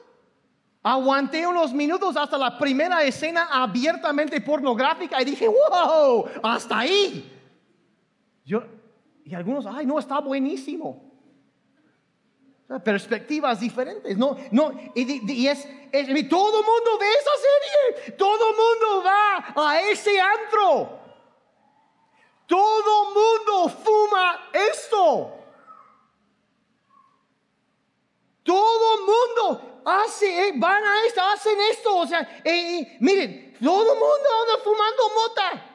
Aguanté 0.84 1.48
unos 1.48 1.72
minutos 1.72 2.18
hasta 2.18 2.38
la 2.38 2.58
primera 2.58 3.02
escena 3.04 3.48
abiertamente 3.50 4.42
pornográfica 4.42 5.22
y 5.22 5.26
dije, 5.26 5.48
wow, 5.48 6.26
hasta 6.44 6.80
ahí. 6.80 7.32
Yo, 8.44 8.62
y 9.24 9.34
algunos, 9.34 9.66
ay, 9.66 9.86
no, 9.86 9.98
está 9.98 10.20
buenísimo. 10.20 11.10
perspectivas 12.84 13.62
diferentes, 13.62 14.18
no, 14.18 14.36
no, 14.52 14.74
y, 14.94 15.48
es, 15.48 15.66
es, 15.90 16.30
todo 16.30 16.64
mundo 16.64 17.00
ve 17.00 17.08
esa 17.14 17.32
serie, 17.48 18.12
todo 18.18 18.46
mundo 18.50 19.06
va 19.06 19.70
a 19.70 19.82
ese 19.84 20.20
antro. 20.20 21.05
Todo 22.48 23.06
mundo 23.06 23.70
fuma 23.70 24.50
esto. 24.54 25.46
Todo 28.44 29.06
mundo 29.06 29.82
hace, 29.86 30.50
eh, 30.50 30.54
van 30.56 30.84
a 30.84 31.06
esto, 31.08 31.22
hacen 31.22 31.60
esto. 31.72 31.98
O 31.98 32.06
sea, 32.06 32.22
eh, 32.44 32.80
eh, 32.80 32.98
miren, 33.00 33.56
todo 33.60 33.96
mundo 33.96 34.30
anda 34.42 34.64
fumando 34.64 35.04
mota. 35.16 35.72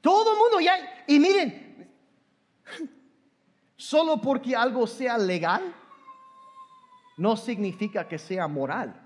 Todo 0.00 0.36
mundo 0.36 0.60
ya, 0.60 1.04
y 1.06 1.18
miren, 1.18 1.92
solo 3.76 4.20
porque 4.20 4.54
algo 4.54 4.86
sea 4.86 5.18
legal, 5.18 5.74
no 7.16 7.36
significa 7.36 8.06
que 8.06 8.18
sea 8.18 8.46
moral. 8.46 9.05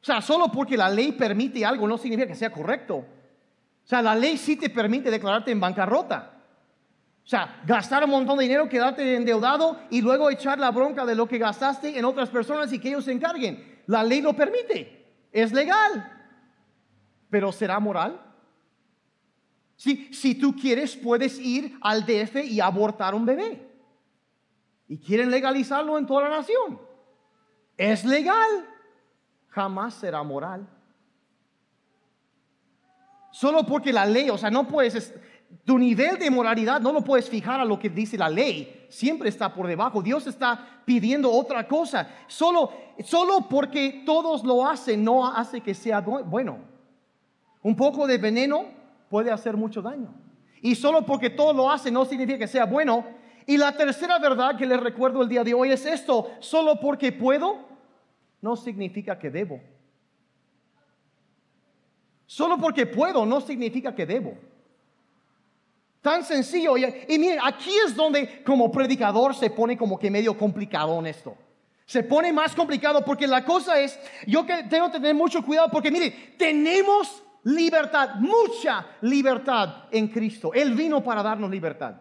O 0.00 0.04
sea, 0.04 0.22
solo 0.22 0.50
porque 0.50 0.76
la 0.76 0.88
ley 0.88 1.12
permite 1.12 1.64
algo 1.64 1.86
no 1.86 1.98
significa 1.98 2.28
que 2.28 2.34
sea 2.34 2.50
correcto. 2.50 2.96
O 2.96 3.86
sea, 3.86 4.00
la 4.00 4.14
ley 4.14 4.38
sí 4.38 4.56
te 4.56 4.70
permite 4.70 5.10
declararte 5.10 5.50
en 5.50 5.60
bancarrota. 5.60 6.32
O 7.22 7.28
sea, 7.30 7.60
gastar 7.66 8.04
un 8.04 8.10
montón 8.10 8.38
de 8.38 8.44
dinero, 8.44 8.68
quedarte 8.68 9.14
endeudado 9.14 9.78
y 9.90 10.00
luego 10.00 10.30
echar 10.30 10.58
la 10.58 10.70
bronca 10.70 11.04
de 11.04 11.14
lo 11.14 11.28
que 11.28 11.38
gastaste 11.38 11.98
en 11.98 12.04
otras 12.04 12.30
personas 12.30 12.72
y 12.72 12.78
que 12.78 12.88
ellos 12.88 13.04
se 13.04 13.12
encarguen. 13.12 13.82
La 13.86 14.02
ley 14.02 14.22
lo 14.22 14.34
permite. 14.34 15.06
Es 15.30 15.52
legal. 15.52 16.18
Pero 17.28 17.52
¿será 17.52 17.78
moral? 17.78 18.20
Si, 19.76 20.12
si 20.12 20.34
tú 20.34 20.56
quieres, 20.56 20.96
puedes 20.96 21.38
ir 21.38 21.78
al 21.82 22.04
DF 22.04 22.36
y 22.44 22.60
abortar 22.60 23.14
un 23.14 23.26
bebé. 23.26 23.68
Y 24.88 24.98
quieren 24.98 25.30
legalizarlo 25.30 25.98
en 25.98 26.06
toda 26.06 26.22
la 26.22 26.38
nación. 26.38 26.80
Es 27.76 28.04
legal 28.04 28.69
jamás 29.50 29.94
será 29.94 30.22
moral. 30.22 30.66
Solo 33.30 33.64
porque 33.64 33.92
la 33.92 34.06
ley, 34.06 34.30
o 34.30 34.38
sea, 34.38 34.50
no 34.50 34.66
puedes, 34.66 35.14
tu 35.64 35.78
nivel 35.78 36.18
de 36.18 36.30
moralidad 36.30 36.80
no 36.80 36.92
lo 36.92 37.02
puedes 37.02 37.28
fijar 37.28 37.60
a 37.60 37.64
lo 37.64 37.78
que 37.78 37.88
dice 37.88 38.18
la 38.18 38.28
ley, 38.28 38.86
siempre 38.88 39.28
está 39.28 39.52
por 39.52 39.66
debajo. 39.66 40.02
Dios 40.02 40.26
está 40.26 40.82
pidiendo 40.84 41.30
otra 41.30 41.66
cosa. 41.66 42.08
Solo, 42.26 42.72
solo 43.04 43.46
porque 43.48 44.02
todos 44.04 44.44
lo 44.44 44.66
hacen 44.66 45.04
no 45.04 45.26
hace 45.26 45.60
que 45.60 45.74
sea 45.74 46.00
bueno. 46.00 46.58
Un 47.62 47.76
poco 47.76 48.06
de 48.06 48.18
veneno 48.18 48.66
puede 49.08 49.30
hacer 49.30 49.56
mucho 49.56 49.82
daño. 49.82 50.12
Y 50.62 50.74
solo 50.74 51.06
porque 51.06 51.30
todos 51.30 51.54
lo 51.54 51.70
hacen 51.70 51.94
no 51.94 52.04
significa 52.04 52.38
que 52.38 52.48
sea 52.48 52.66
bueno. 52.66 53.04
Y 53.46 53.56
la 53.56 53.76
tercera 53.76 54.18
verdad 54.18 54.56
que 54.56 54.66
les 54.66 54.80
recuerdo 54.80 55.22
el 55.22 55.28
día 55.28 55.44
de 55.44 55.54
hoy 55.54 55.72
es 55.72 55.86
esto, 55.86 56.30
solo 56.40 56.78
porque 56.78 57.12
puedo 57.12 57.69
no 58.40 58.56
significa 58.56 59.18
que 59.18 59.30
debo. 59.30 59.60
Solo 62.26 62.58
porque 62.58 62.86
puedo 62.86 63.26
no 63.26 63.40
significa 63.40 63.94
que 63.94 64.06
debo. 64.06 64.38
Tan 66.00 66.24
sencillo. 66.24 66.76
Y, 66.76 67.18
miren, 67.18 67.40
aquí 67.42 67.72
es 67.84 67.94
donde 67.94 68.42
como 68.44 68.70
predicador 68.70 69.34
se 69.34 69.50
pone 69.50 69.76
como 69.76 69.98
que 69.98 70.10
medio 70.10 70.36
complicado 70.36 70.98
en 70.98 71.06
esto. 71.06 71.36
Se 71.84 72.04
pone 72.04 72.32
más 72.32 72.54
complicado 72.54 73.04
porque 73.04 73.26
la 73.26 73.44
cosa 73.44 73.80
es, 73.80 73.98
yo 74.26 74.46
que 74.46 74.62
tengo 74.64 74.86
que 74.86 74.98
tener 74.98 75.14
mucho 75.14 75.44
cuidado 75.44 75.68
porque 75.70 75.90
miren, 75.90 76.36
tenemos 76.38 77.22
libertad, 77.42 78.14
mucha 78.20 78.86
libertad 79.00 79.86
en 79.90 80.08
Cristo. 80.08 80.52
Él 80.54 80.74
vino 80.74 81.02
para 81.02 81.22
darnos 81.22 81.50
libertad. 81.50 81.96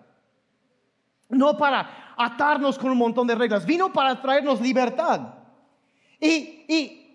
No 1.29 1.57
para 1.57 2.13
atarnos 2.15 2.77
con 2.77 2.91
un 2.91 2.97
montón 2.97 3.25
de 3.25 3.35
reglas, 3.35 3.65
vino 3.65 3.91
para 3.91 4.21
traernos 4.21 4.61
libertad. 4.61 5.38
Y, 6.19 7.05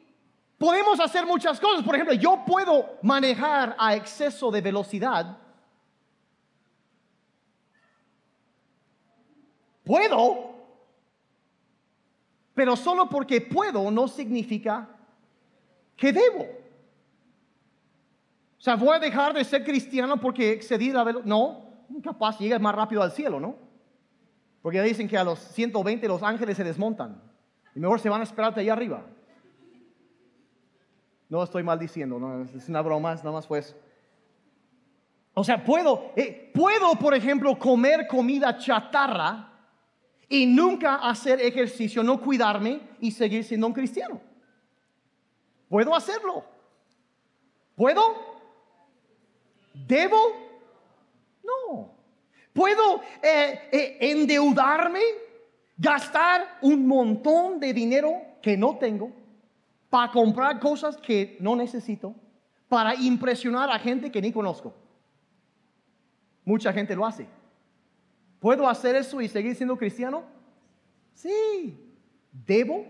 podemos 0.59 0.99
hacer 1.01 1.27
muchas 1.27 1.61
cosas. 1.61 1.85
Por 1.85 1.95
ejemplo, 1.95 2.15
yo 2.15 2.43
puedo 2.47 2.99
manejar 3.03 3.77
a 3.79 3.95
exceso 3.95 4.51
de 4.51 4.61
velocidad. 4.61 5.39
Puedo, 9.85 10.55
pero 12.55 12.75
solo 12.75 13.09
porque 13.09 13.43
puedo 13.43 13.91
no 13.91 14.09
significa 14.09 14.89
que 15.95 16.11
debo. 16.11 16.45
O 18.59 18.63
sea, 18.65 18.77
voy 18.77 18.97
a 18.97 18.99
dejar 18.99 19.35
de 19.35 19.45
ser 19.45 19.63
cristiano 19.63 20.19
porque 20.19 20.53
excedí 20.53 20.91
la 20.91 21.05
velocidad. 21.05 21.29
No, 21.29 21.65
capaz 22.03 22.39
llegas 22.39 22.63
más 22.63 22.75
rápido 22.75 23.03
al 23.03 23.13
cielo, 23.13 23.39
¿no? 23.39 23.57
Porque 24.63 24.81
dicen 24.81 25.07
que 25.07 25.19
a 25.19 25.25
los 25.25 25.39
120 25.39 26.09
los 26.09 26.23
ángeles 26.23 26.57
se 26.57 26.65
desmontan. 26.65 27.21
Y 27.75 27.81
mejor 27.81 28.01
se 28.01 28.09
van 28.09 28.21
a 28.21 28.25
esperarte 28.25 28.61
allá 28.61 28.73
arriba. 28.73 29.05
No 31.29 31.43
estoy 31.43 31.63
maldiciendo, 31.63 32.19
no, 32.19 32.43
es 32.43 32.69
una 32.69 32.83
broma, 32.83 33.15
nada 33.17 33.33
más 33.33 33.47
pues. 33.47 33.75
O 35.33 35.43
sea, 35.43 35.65
puedo, 35.65 36.13
eh, 36.15 36.53
puedo, 36.55 36.95
por 36.95 37.15
ejemplo, 37.15 37.59
comer 37.59 38.07
comida 38.07 38.57
chatarra 38.57 39.51
y 40.29 40.47
nunca 40.47 40.97
hacer 40.97 41.41
ejercicio, 41.41 42.03
no 42.05 42.21
cuidarme 42.21 42.81
y 43.01 43.11
seguir 43.11 43.43
siendo 43.43 43.67
un 43.67 43.73
cristiano. 43.73 44.21
Puedo 45.69 45.95
hacerlo. 45.95 46.45
¿Puedo? 47.75 48.03
¿Debo? 49.73 50.17
No. 51.43 51.95
¿Puedo 52.53 53.03
eh, 53.21 53.69
eh, 53.73 53.99
endeudarme 54.01 55.01
gastar 55.77 56.59
un 56.63 56.87
montón 56.87 57.61
de 57.61 57.73
dinero 57.73 58.21
que 58.43 58.57
no 58.57 58.77
tengo 58.77 59.11
para 59.91 60.11
comprar 60.11 60.59
cosas 60.61 60.97
que 60.97 61.37
no 61.41 61.57
necesito, 61.57 62.15
para 62.69 62.95
impresionar 62.95 63.71
a 63.71 63.79
gente 63.79 64.11
que 64.11 64.21
ni 64.21 64.33
conozco. 64.33 64.75
Mucha 66.45 66.73
gente 66.73 66.95
lo 66.95 67.07
hace. 67.07 67.27
¿Puedo 68.41 68.69
hacer 68.69 68.97
eso 68.97 69.21
y 69.21 69.29
seguir 69.29 69.55
siendo 69.57 69.77
cristiano? 69.77 70.25
Sí. 71.15 71.79
¿Debo? 72.47 72.85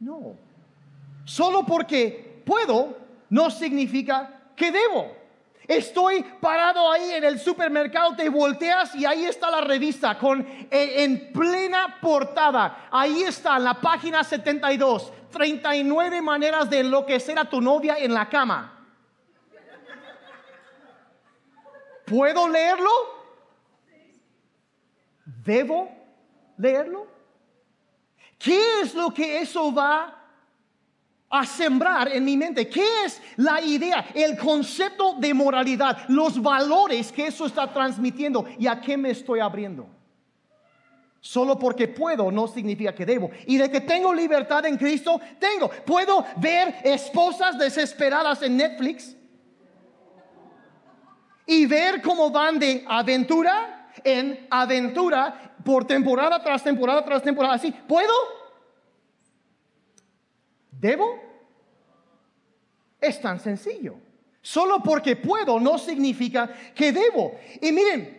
No. 0.00 0.34
Solo 1.24 1.66
porque 1.66 2.42
puedo 2.46 2.96
no 3.28 3.50
significa 3.50 4.52
que 4.56 4.72
debo. 4.72 5.17
Estoy 5.68 6.22
parado 6.40 6.90
ahí 6.90 7.12
en 7.12 7.24
el 7.24 7.38
supermercado, 7.38 8.16
te 8.16 8.30
volteas 8.30 8.94
y 8.94 9.04
ahí 9.04 9.26
está 9.26 9.50
la 9.50 9.60
revista 9.60 10.18
con 10.18 10.40
eh, 10.40 11.04
en 11.04 11.30
plena 11.30 11.98
portada. 12.00 12.88
Ahí 12.90 13.22
está 13.22 13.58
en 13.58 13.64
la 13.64 13.74
página 13.74 14.24
72, 14.24 15.12
39 15.30 16.22
maneras 16.22 16.70
de 16.70 16.80
enloquecer 16.80 17.38
a 17.38 17.44
tu 17.44 17.60
novia 17.60 17.98
en 17.98 18.14
la 18.14 18.30
cama. 18.30 18.86
¿Puedo 22.06 22.48
leerlo? 22.48 22.90
¿Debo 25.26 25.90
leerlo? 26.56 27.06
¿Qué 28.38 28.80
es 28.80 28.94
lo 28.94 29.12
que 29.12 29.40
eso 29.40 29.70
va 29.74 30.17
a 31.30 31.44
sembrar 31.44 32.08
en 32.08 32.24
mi 32.24 32.36
mente? 32.36 32.68
¿Qué 32.68 32.84
es 33.04 33.20
la 33.36 33.60
idea, 33.60 34.06
el 34.14 34.36
concepto 34.36 35.14
de 35.18 35.34
moralidad, 35.34 36.08
los 36.08 36.40
valores 36.40 37.12
que 37.12 37.26
eso 37.26 37.46
está 37.46 37.72
transmitiendo 37.72 38.46
y 38.58 38.66
a 38.66 38.80
qué 38.80 38.96
me 38.96 39.10
estoy 39.10 39.40
abriendo? 39.40 39.86
Solo 41.20 41.58
porque 41.58 41.88
puedo 41.88 42.30
no 42.30 42.46
significa 42.46 42.94
que 42.94 43.04
debo. 43.04 43.30
Y 43.46 43.58
de 43.58 43.70
que 43.70 43.80
tengo 43.80 44.14
libertad 44.14 44.64
en 44.66 44.76
Cristo, 44.76 45.20
tengo. 45.38 45.68
Puedo 45.68 46.24
ver 46.36 46.76
esposas 46.84 47.58
desesperadas 47.58 48.40
en 48.42 48.56
Netflix 48.56 49.16
y 51.44 51.66
ver 51.66 52.00
cómo 52.02 52.30
van 52.30 52.58
de 52.58 52.84
aventura 52.86 53.90
en 54.04 54.46
aventura 54.50 55.56
por 55.64 55.84
temporada 55.84 56.42
tras 56.42 56.62
temporada 56.62 57.04
tras 57.04 57.22
temporada. 57.22 57.54
Así, 57.54 57.72
¿puedo? 57.72 58.37
¿Debo? 60.78 61.18
Es 63.00 63.20
tan 63.20 63.40
sencillo. 63.40 63.96
Solo 64.40 64.80
porque 64.82 65.16
puedo 65.16 65.58
no 65.58 65.78
significa 65.78 66.48
que 66.74 66.92
debo. 66.92 67.38
Y 67.60 67.72
miren, 67.72 68.18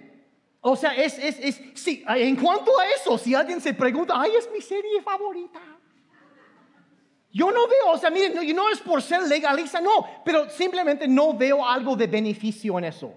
o 0.62 0.76
sea, 0.76 0.96
es, 0.96 1.18
es, 1.18 1.40
es, 1.40 1.62
sí, 1.76 2.04
en 2.08 2.36
cuanto 2.36 2.78
a 2.78 2.88
eso, 2.90 3.18
si 3.18 3.34
alguien 3.34 3.62
se 3.62 3.74
pregunta, 3.74 4.14
ay, 4.18 4.34
es 4.38 4.50
mi 4.52 4.62
serie 4.62 5.02
favorita. 5.02 5.60
Yo 7.32 7.52
no 7.52 7.68
veo, 7.68 7.92
o 7.92 7.98
sea, 7.98 8.10
miren, 8.10 8.34
no, 8.36 8.42
no 8.42 8.70
es 8.70 8.80
por 8.80 9.02
ser 9.02 9.24
legalista, 9.24 9.80
no, 9.80 10.06
pero 10.26 10.50
simplemente 10.50 11.08
no 11.08 11.34
veo 11.34 11.66
algo 11.66 11.96
de 11.96 12.08
beneficio 12.08 12.78
en 12.78 12.86
eso. 12.86 13.14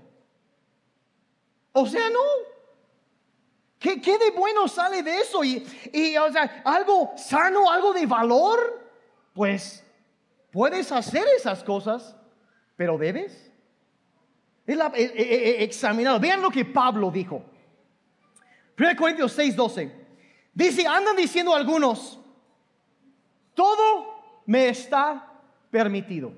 O 1.72 1.86
sea, 1.86 2.08
no. 2.10 2.20
¿Qué, 3.78 4.00
qué 4.00 4.16
de 4.18 4.30
bueno 4.30 4.68
sale 4.68 5.02
de 5.02 5.18
eso? 5.18 5.42
Y, 5.42 5.66
y, 5.92 6.16
o 6.16 6.30
sea, 6.30 6.62
algo 6.64 7.12
sano, 7.16 7.70
algo 7.70 7.92
de 7.92 8.06
valor 8.06 8.81
pues 9.32 9.84
puedes 10.50 10.92
hacer 10.92 11.24
esas 11.36 11.64
cosas, 11.64 12.16
pero 12.76 12.98
debes. 12.98 13.50
Es 14.66 14.76
la, 14.76 14.92
examinado. 14.96 16.20
Vean 16.20 16.42
lo 16.42 16.50
que 16.50 16.64
Pablo 16.64 17.10
dijo. 17.10 17.44
1 18.78 18.96
Corintios 18.96 19.32
6, 19.32 19.56
12. 19.56 19.92
Dice, 20.54 20.86
andan 20.86 21.16
diciendo 21.16 21.54
algunos, 21.54 22.18
todo 23.54 24.42
me 24.46 24.68
está 24.68 25.32
permitido. 25.70 26.32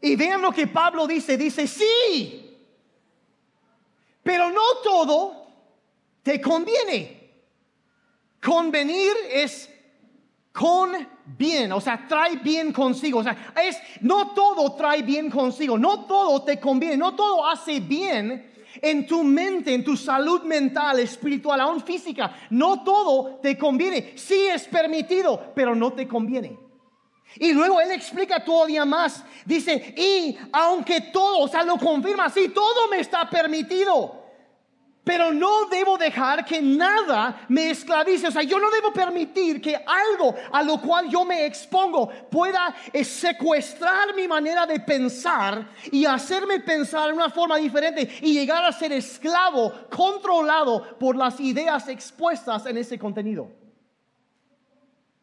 Y 0.00 0.16
vean 0.16 0.42
lo 0.42 0.52
que 0.52 0.66
Pablo 0.66 1.06
dice, 1.06 1.36
dice, 1.36 1.66
sí, 1.66 2.58
pero 4.22 4.50
no 4.50 4.62
todo 4.82 5.46
te 6.22 6.40
conviene. 6.40 7.22
Convenir 8.42 9.12
es 9.30 9.70
con 10.54 10.92
bien, 11.36 11.72
o 11.72 11.80
sea, 11.80 12.06
trae 12.06 12.36
bien 12.36 12.72
consigo. 12.72 13.18
O 13.18 13.22
sea, 13.24 13.52
es, 13.60 13.76
no 14.02 14.30
todo 14.34 14.72
trae 14.76 15.02
bien 15.02 15.28
consigo, 15.28 15.76
no 15.76 16.04
todo 16.06 16.44
te 16.44 16.60
conviene, 16.60 16.96
no 16.96 17.16
todo 17.16 17.44
hace 17.48 17.80
bien 17.80 18.52
en 18.80 19.04
tu 19.04 19.24
mente, 19.24 19.74
en 19.74 19.82
tu 19.82 19.96
salud 19.96 20.42
mental, 20.44 21.00
espiritual, 21.00 21.60
aún 21.60 21.82
física. 21.82 22.36
No 22.50 22.84
todo 22.84 23.40
te 23.42 23.58
conviene. 23.58 24.12
Sí 24.16 24.46
es 24.46 24.68
permitido, 24.68 25.52
pero 25.56 25.74
no 25.74 25.92
te 25.92 26.06
conviene. 26.06 26.56
Y 27.36 27.52
luego 27.52 27.80
él 27.80 27.90
explica 27.90 28.44
todavía 28.44 28.84
más. 28.84 29.24
Dice, 29.44 29.92
y 29.96 30.38
aunque 30.52 31.00
todo, 31.00 31.40
o 31.40 31.48
sea, 31.48 31.64
lo 31.64 31.78
confirma, 31.78 32.30
sí, 32.30 32.50
todo 32.50 32.86
me 32.88 33.00
está 33.00 33.28
permitido. 33.28 34.23
Pero 35.04 35.32
no 35.32 35.66
debo 35.66 35.98
dejar 35.98 36.46
que 36.46 36.62
nada 36.62 37.44
me 37.48 37.70
esclavice. 37.70 38.28
O 38.28 38.30
sea, 38.30 38.42
yo 38.42 38.58
no 38.58 38.70
debo 38.70 38.90
permitir 38.90 39.60
que 39.60 39.76
algo 39.76 40.34
a 40.50 40.62
lo 40.62 40.80
cual 40.80 41.10
yo 41.10 41.26
me 41.26 41.44
expongo 41.44 42.08
pueda 42.30 42.74
eh, 42.90 43.04
secuestrar 43.04 44.14
mi 44.16 44.26
manera 44.26 44.64
de 44.64 44.80
pensar 44.80 45.68
y 45.92 46.06
hacerme 46.06 46.60
pensar 46.60 47.10
en 47.10 47.16
una 47.16 47.28
forma 47.28 47.58
diferente 47.58 48.18
y 48.22 48.32
llegar 48.32 48.64
a 48.64 48.72
ser 48.72 48.92
esclavo, 48.92 49.72
controlado 49.94 50.98
por 50.98 51.16
las 51.16 51.38
ideas 51.38 51.86
expuestas 51.88 52.64
en 52.64 52.78
ese 52.78 52.98
contenido. 52.98 53.50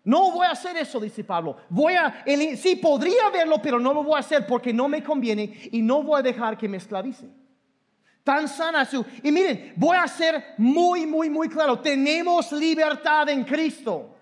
No 0.03 0.31
voy 0.31 0.45
a 0.45 0.51
hacer 0.51 0.77
eso, 0.77 0.99
dice 0.99 1.23
Pablo. 1.23 1.57
Voy 1.69 1.95
a, 1.95 2.23
sí, 2.55 2.75
podría 2.75 3.29
verlo, 3.31 3.59
pero 3.61 3.79
no 3.79 3.93
lo 3.93 4.03
voy 4.03 4.15
a 4.15 4.19
hacer 4.19 4.45
porque 4.45 4.71
no 4.71 4.87
me 4.87 5.03
conviene 5.03 5.69
y 5.71 5.81
no 5.81 6.03
voy 6.03 6.19
a 6.19 6.23
dejar 6.23 6.55
que 6.55 6.67
me 6.67 6.77
esclavice 6.77 7.40
tan 8.23 8.47
sana 8.47 8.85
su... 8.85 9.05
Y 9.23 9.31
miren, 9.31 9.73
voy 9.75 9.97
a 9.97 10.07
ser 10.07 10.53
muy, 10.57 11.05
muy, 11.05 11.29
muy 11.29 11.49
claro. 11.49 11.79
Tenemos 11.79 12.51
libertad 12.51 13.29
en 13.29 13.43
Cristo. 13.43 14.15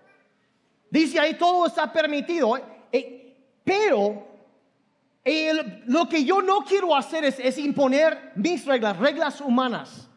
Dice 0.90 1.20
ahí 1.20 1.34
todo 1.34 1.66
está 1.66 1.92
permitido. 1.92 2.58
Eh, 2.90 3.36
pero 3.64 4.26
lo 5.86 6.08
que 6.08 6.24
yo 6.24 6.40
no 6.42 6.60
quiero 6.60 6.96
hacer 6.96 7.24
es, 7.24 7.58
imponer 7.58 8.32
mis 8.34 8.64
reglas, 8.64 8.96
reglas 8.98 9.40
humanas. 9.40 10.08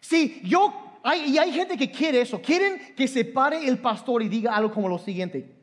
Si 0.00 0.40
yo, 0.44 0.98
hay, 1.02 1.30
y 1.30 1.38
hay 1.38 1.52
gente 1.52 1.76
que 1.76 1.90
quiere 1.90 2.20
eso, 2.20 2.40
quieren 2.40 2.94
que 2.94 3.06
se 3.06 3.24
pare 3.24 3.66
el 3.66 3.78
pastor 3.78 4.22
y 4.22 4.28
diga 4.28 4.54
algo 4.54 4.72
como 4.72 4.88
lo 4.88 4.98
siguiente. 4.98 5.54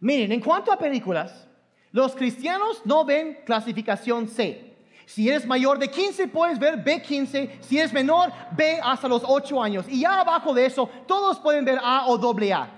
Miren, 0.00 0.32
en 0.32 0.40
cuanto 0.40 0.72
a 0.72 0.78
películas, 0.78 1.48
los 1.90 2.14
cristianos 2.14 2.82
no 2.84 3.04
ven 3.04 3.40
clasificación 3.44 4.28
C. 4.28 4.67
Si 5.08 5.26
eres 5.26 5.46
mayor 5.46 5.78
de 5.78 5.88
15, 5.88 6.28
puedes 6.28 6.58
ver 6.58 6.84
B15. 6.84 7.62
Si 7.62 7.78
eres 7.78 7.94
menor, 7.94 8.30
B 8.54 8.78
hasta 8.82 9.08
los 9.08 9.22
8 9.26 9.62
años. 9.62 9.86
Y 9.88 10.00
ya 10.00 10.20
abajo 10.20 10.52
de 10.52 10.66
eso, 10.66 10.86
todos 11.06 11.38
pueden 11.38 11.64
ver 11.64 11.78
A 11.82 12.08
o 12.08 12.18
doble 12.18 12.52
A. 12.52 12.70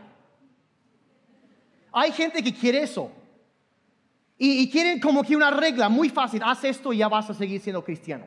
Hay 1.91 2.13
gente 2.13 2.41
que 2.41 2.55
quiere 2.55 2.85
eso. 2.85 3.11
Y, 4.39 4.71
quieren 4.71 5.01
como 5.01 5.25
que 5.25 5.35
una 5.35 5.51
regla 5.51 5.89
muy 5.89 6.09
fácil. 6.09 6.41
Haz 6.45 6.63
esto 6.63 6.93
y 6.93 6.99
ya 6.99 7.09
vas 7.09 7.29
a 7.31 7.35
seguir 7.35 7.61
siendo 7.61 7.83
cristiano. 7.83 8.27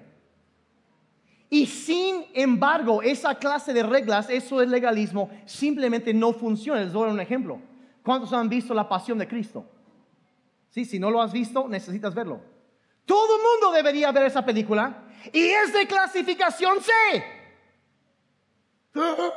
Y 1.49 1.65
sin 1.65 2.25
embargo, 2.33 3.01
esa 3.01 3.35
clase 3.35 3.71
de 3.71 3.83
reglas, 3.83 4.29
eso 4.29 4.61
es 4.61 4.67
legalismo, 4.67 5.29
simplemente 5.45 6.13
no 6.13 6.33
funciona. 6.33 6.81
Les 6.81 6.91
doy 6.91 7.09
un 7.09 7.21
ejemplo. 7.21 7.57
¿Cuántos 8.03 8.33
han 8.33 8.49
visto 8.49 8.73
la 8.73 8.89
pasión 8.89 9.17
de 9.17 9.29
Cristo? 9.29 9.65
Sí, 10.67 10.83
si 10.83 10.99
no 10.99 11.09
lo 11.09 11.21
has 11.21 11.31
visto, 11.31 11.69
necesitas 11.69 12.13
verlo. 12.13 12.51
Todo 13.05 13.37
el 13.37 13.41
mundo 13.41 13.71
debería 13.71 14.11
ver 14.11 14.25
esa 14.25 14.43
película 14.43 15.03
y 15.31 15.49
es 15.49 15.73
de 15.73 15.87
clasificación 15.87 16.79
C. 16.81 16.91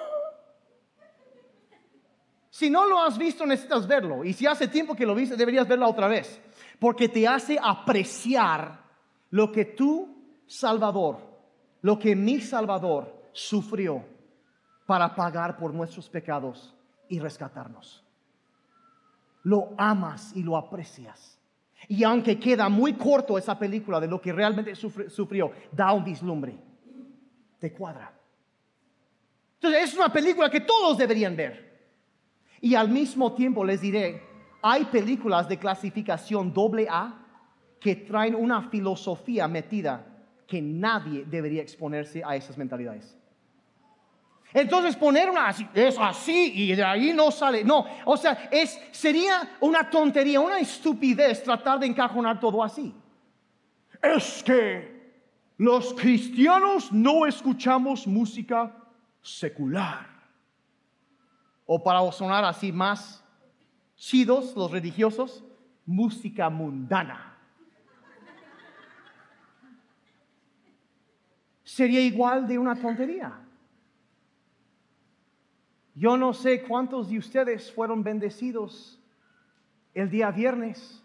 Si 2.49 2.71
no 2.71 2.87
lo 2.87 3.03
has 3.03 3.19
visto, 3.19 3.45
necesitas 3.45 3.87
verlo. 3.87 4.25
Y 4.25 4.33
si 4.33 4.47
hace 4.47 4.67
tiempo 4.67 4.95
que 4.97 5.05
lo 5.05 5.15
viste, 5.15 5.37
deberías 5.37 5.69
verlo 5.69 5.91
otra 5.91 6.09
vez. 6.09 6.41
Porque 6.81 7.07
te 7.07 7.29
hace 7.29 7.59
apreciar 7.63 8.81
lo 9.29 9.53
que 9.53 9.67
tu 9.67 10.17
Salvador, 10.47 11.19
lo 11.83 11.99
que 11.99 12.17
mi 12.17 12.41
Salvador 12.41 13.29
sufrió 13.33 14.03
para 14.87 15.15
pagar 15.15 15.59
por 15.59 15.75
nuestros 15.75 16.09
pecados 16.09 16.75
y 17.11 17.19
rescatarnos. 17.19 18.03
Lo 19.43 19.75
amas 19.77 20.35
y 20.35 20.43
lo 20.43 20.57
aprecias. 20.57 21.36
Y 21.89 22.03
aunque 22.05 22.39
queda 22.39 22.69
muy 22.69 22.95
corto 22.95 23.39
esa 23.39 23.59
película 23.59 24.01
de 24.01 24.09
lo 24.09 24.21
que 24.21 24.33
realmente 24.33 24.75
sufrió, 24.75 25.53
da 25.73 25.93
un 25.93 26.05
vislumbre. 26.05 26.59
Te 27.59 27.73
cuadra. 27.73 28.13
Entonces 29.55 29.91
es 29.91 29.95
una 29.97 30.13
película 30.13 30.51
que 30.51 30.61
todos 30.61 30.99
deberían 30.99 31.37
ver. 31.37 31.67
Y 32.61 32.75
al 32.75 32.89
mismo 32.89 33.35
tiempo 33.35 33.65
les 33.65 33.81
diré, 33.81 34.23
hay 34.63 34.85
películas 34.87 35.49
de 35.49 35.59
clasificación 35.59 36.53
doble 36.53 36.87
A 36.91 37.23
que 37.81 37.95
traen 37.97 38.35
una 38.35 38.69
filosofía 38.69 39.47
metida 39.47 40.07
que 40.47 40.63
nadie 40.63 41.25
debería 41.25 41.63
exponerse 41.63 42.23
a 42.25 42.37
esas 42.37 42.57
mentalidades. 42.57 43.17
Entonces 44.53 44.97
poner 44.97 45.29
una 45.29 45.49
así, 45.49 45.69
es 45.75 45.99
así 45.99 46.53
y 46.55 46.75
de 46.75 46.83
ahí 46.83 47.13
no 47.13 47.31
sale. 47.31 47.63
No, 47.65 47.87
o 48.05 48.17
sea, 48.17 48.49
es, 48.51 48.81
sería 48.91 49.57
una 49.61 49.91
tontería, 49.91 50.41
una 50.41 50.59
estupidez 50.59 51.43
tratar 51.43 51.79
de 51.79 51.87
encajonar 51.87 52.41
todo 52.41 52.63
así. 52.63 52.95
Es 54.03 54.43
que 54.43 54.97
los 55.59 55.95
cristianos 55.95 56.93
no 56.93 57.27
escuchamos 57.27 58.07
música 58.07 58.75
secular. 59.21 60.07
O 61.67 61.83
para 61.83 62.11
sonar 62.13 62.45
así 62.45 62.71
más 62.71 63.25
chidos 63.97 64.55
los 64.55 64.71
religiosos, 64.71 65.45
música 65.85 66.49
mundana. 66.49 67.37
Sería 71.65 72.01
igual 72.01 72.47
de 72.47 72.59
una 72.59 72.77
tontería. 72.77 73.46
Yo 75.99 76.17
no 76.19 76.35
sé 76.35 76.63
cuántos 76.63 77.09
de 77.09 77.19
ustedes 77.19 77.73
fueron 77.73 78.03
bendecidos 78.05 79.01
el 79.95 80.11
día 80.11 80.31
viernes 80.31 81.03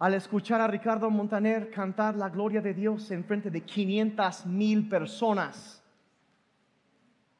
al 0.00 0.14
escuchar 0.14 0.60
a 0.60 0.66
Ricardo 0.66 1.08
Montaner 1.08 1.70
cantar 1.70 2.16
la 2.16 2.28
gloria 2.28 2.60
de 2.60 2.74
Dios 2.74 3.08
en 3.12 3.24
frente 3.24 3.48
de 3.50 3.62
500 3.62 4.46
mil 4.46 4.88
personas 4.88 5.80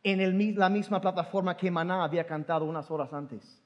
en 0.05 0.57
la 0.57 0.69
misma 0.71 1.01
plataforma 1.01 1.57
que 1.57 1.71
Maná 1.73 2.05
había 2.05 2.25
cantado 2.25 2.65
unas 2.67 2.89
horas 2.89 3.13
antes. 3.13 3.61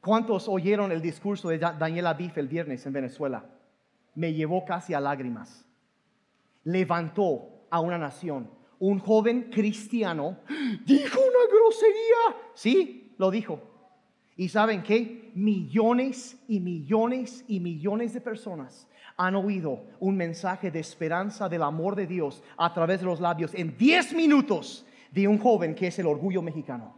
¿Cuántos 0.00 0.48
oyeron 0.48 0.90
el 0.92 1.00
discurso 1.00 1.48
de 1.48 1.58
Da- 1.58 1.72
Daniela 1.72 2.14
Biff 2.14 2.36
el 2.38 2.48
viernes 2.48 2.84
en 2.86 2.92
Venezuela? 2.92 3.44
Me 4.16 4.32
llevó 4.32 4.64
casi 4.64 4.94
a 4.94 5.00
lágrimas. 5.00 5.64
Levantó 6.64 7.66
a 7.70 7.80
una 7.80 7.98
nación. 7.98 8.50
Un 8.78 8.98
joven 8.98 9.50
cristiano 9.50 10.38
dijo 10.84 11.20
una 11.20 11.46
grosería. 11.50 12.42
Sí, 12.54 13.14
lo 13.18 13.30
dijo. 13.30 13.60
¿Y 14.36 14.48
saben 14.48 14.82
qué? 14.82 15.30
Millones 15.34 16.36
y 16.46 16.60
millones 16.60 17.44
y 17.48 17.60
millones 17.60 18.12
de 18.12 18.20
personas 18.20 18.86
han 19.16 19.34
oído 19.34 19.84
un 19.98 20.16
mensaje 20.16 20.70
de 20.70 20.80
esperanza 20.80 21.48
del 21.48 21.62
amor 21.62 21.96
de 21.96 22.06
Dios 22.06 22.42
a 22.58 22.72
través 22.72 23.00
de 23.00 23.06
los 23.06 23.20
labios 23.20 23.54
en 23.54 23.76
10 23.76 24.12
minutos 24.12 24.84
de 25.10 25.26
un 25.26 25.38
joven 25.38 25.74
que 25.74 25.86
es 25.86 25.98
el 25.98 26.06
orgullo 26.06 26.42
mexicano. 26.42 26.94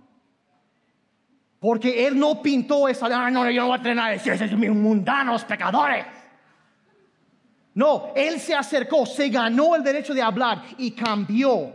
Porque 1.60 2.06
él 2.06 2.18
no 2.18 2.40
pintó 2.42 2.88
esa, 2.88 3.06
ah, 3.06 3.30
no, 3.30 3.48
yo 3.50 3.62
no 3.62 3.68
voy 3.68 3.78
a 3.78 3.82
tener 3.82 3.96
nada 3.96 4.14
esos 4.14 4.52
mundanos 4.52 5.44
pecadores. 5.44 6.04
No, 7.78 8.12
él 8.16 8.40
se 8.40 8.56
acercó, 8.56 9.06
se 9.06 9.28
ganó 9.28 9.76
el 9.76 9.84
derecho 9.84 10.12
de 10.12 10.20
hablar 10.20 10.64
y 10.78 10.90
cambió. 10.90 11.72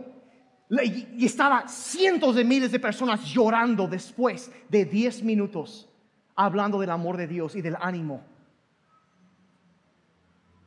Y 1.16 1.24
estaba 1.24 1.66
cientos 1.66 2.34
de 2.34 2.44
miles 2.44 2.70
de 2.70 2.78
personas 2.78 3.24
llorando 3.24 3.86
después 3.86 4.52
de 4.68 4.84
10 4.84 5.22
minutos 5.22 5.88
hablando 6.36 6.78
del 6.78 6.90
amor 6.90 7.16
de 7.16 7.26
Dios 7.26 7.56
y 7.56 7.62
del 7.62 7.74
ánimo. 7.80 8.20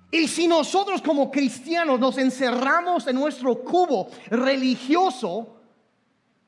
Y 0.10 0.28
si 0.28 0.48
nosotros 0.48 1.04
como 1.04 1.30
cristianos 1.30 2.00
nos 2.00 2.18
encerramos 2.18 3.06
en 3.06 3.18
nuestro 3.18 3.60
cubo 3.60 4.10
religioso, 4.32 5.56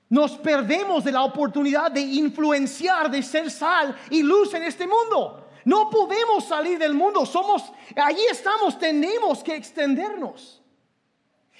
nos 0.10 0.32
perdemos 0.32 1.04
de 1.04 1.12
la 1.12 1.26
oportunidad 1.26 1.92
de 1.92 2.02
influenciar, 2.02 3.12
de 3.12 3.22
ser 3.22 3.52
sal 3.52 3.96
y 4.10 4.24
luz 4.24 4.52
en 4.56 4.64
este 4.64 4.88
mundo. 4.88 5.46
No 5.70 5.88
podemos 5.88 6.45
salir 6.45 6.80
del 6.80 6.95
mundo, 6.95 7.28
somos, 7.28 7.72
allí 7.95 8.26
estamos, 8.32 8.80
tenemos 8.80 9.43
que 9.43 9.55
extendernos. 9.55 10.63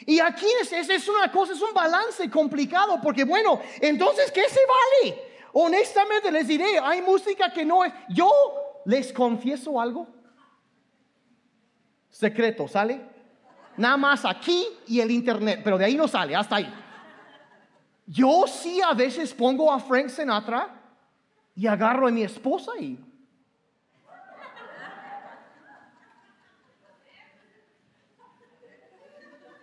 Y 0.07 0.20
aquí 0.20 0.47
es, 0.60 0.72
es, 0.72 1.07
una 1.07 1.32
cosa, 1.32 1.53
es 1.53 1.62
un 1.62 1.76
balance 1.76 2.28
complicado, 2.28 2.99
porque 3.03 3.24
bueno, 3.24 3.62
entonces, 3.80 4.32
¿qué 4.32 4.49
se 4.49 4.62
vale? 4.66 5.22
Honestamente 5.53 6.32
les 6.32 6.47
diré, 6.47 6.80
hay 6.80 7.03
música 7.03 7.53
que 7.53 7.64
no 7.64 7.86
es, 7.86 7.93
yo 8.10 8.32
les 8.86 9.14
confieso 9.14 9.80
algo, 9.80 10.07
secreto, 12.10 12.68
¿sale? 12.68 12.99
Nada 13.78 13.97
más 13.97 14.26
aquí 14.26 14.66
y 14.88 15.01
el 15.01 15.12
internet, 15.12 15.62
pero 15.64 15.78
de 15.78 15.86
ahí 15.86 15.95
no 15.95 16.07
sale, 16.07 16.36
hasta 16.36 16.55
ahí. 16.55 16.74
Yo 18.07 18.47
sí 18.47 18.82
a 18.82 18.95
veces 18.95 19.36
pongo 19.36 19.72
a 19.72 19.80
Frank 19.80 20.10
Sinatra 20.10 20.82
y 21.53 21.68
agarro 21.68 22.07
a 22.07 22.12
mi 22.12 22.24
esposa 22.24 22.72
y... 22.80 23.05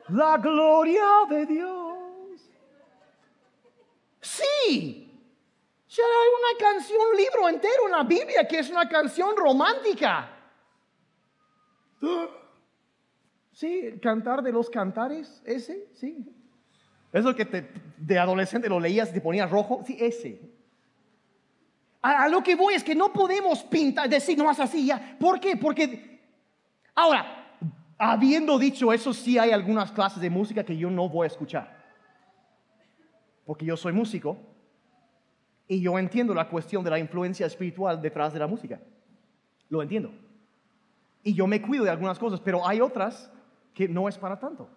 La 0.09 0.39
gloria 0.39 1.05
de 1.29 1.47
Dios. 1.47 1.97
Sí. 4.21 5.03
Ya 5.89 6.03
hay 6.05 6.29
una 6.41 6.71
canción, 6.71 7.01
un 7.11 7.17
libro 7.17 7.49
entero, 7.49 7.85
una 7.87 8.03
Biblia 8.03 8.47
que 8.47 8.59
es 8.59 8.71
una 8.71 8.89
canción 8.89 9.37
romántica. 9.37 10.31
Sí, 13.53 13.99
cantar 14.03 14.43
de 14.43 14.53
los 14.53 14.69
cantares, 14.69 15.43
ese, 15.45 15.89
sí. 15.95 16.27
Eso 17.13 17.35
que 17.35 17.67
de 17.97 18.19
adolescente 18.19 18.69
lo 18.69 18.79
leías 18.79 19.09
y 19.11 19.15
te 19.15 19.21
ponías 19.21 19.51
rojo, 19.51 19.83
sí, 19.87 19.97
ese. 19.99 20.41
A, 22.03 22.25
a 22.25 22.29
lo 22.29 22.43
que 22.43 22.55
voy 22.55 22.75
es 22.75 22.85
que 22.85 22.95
no 22.95 23.13
podemos 23.13 23.63
pintar, 23.65 24.09
decir 24.09 24.37
nomás 24.37 24.61
así 24.61 24.87
ya. 24.87 25.17
¿Por 25.19 25.41
qué? 25.41 25.57
Porque, 25.57 26.21
ahora, 26.95 27.36
habiendo 27.99 28.59
dicho 28.59 28.93
eso, 28.93 29.13
sí 29.13 29.39
hay 29.39 29.51
algunas 29.51 29.93
clases 29.93 30.21
de 30.21 30.31
música 30.31 30.65
que 30.65 30.77
yo 30.77 30.91
no 30.91 31.09
voy 31.09 31.25
a 31.25 31.29
escuchar. 31.29 31.77
Porque 33.45 33.65
yo 33.65 33.77
soy 33.77 33.93
músico 33.93 34.37
y 35.69 35.81
yo 35.81 35.99
entiendo 35.99 36.35
la 36.35 36.49
cuestión 36.49 36.85
de 36.85 36.91
la 36.91 36.99
influencia 36.99 37.47
espiritual 37.47 38.01
detrás 38.01 38.33
de 38.33 38.39
la 38.39 38.47
música. 38.47 38.81
Lo 39.69 39.83
entiendo. 39.83 40.13
Y 41.23 41.35
yo 41.35 41.47
me 41.47 41.61
cuido 41.61 41.85
de 41.85 41.91
algunas 41.91 42.19
cosas, 42.19 42.41
pero 42.41 42.67
hay 42.67 42.81
otras 42.81 43.33
que 43.75 43.89
no 43.89 44.09
es 44.09 44.17
para 44.17 44.39
tanto. 44.39 44.69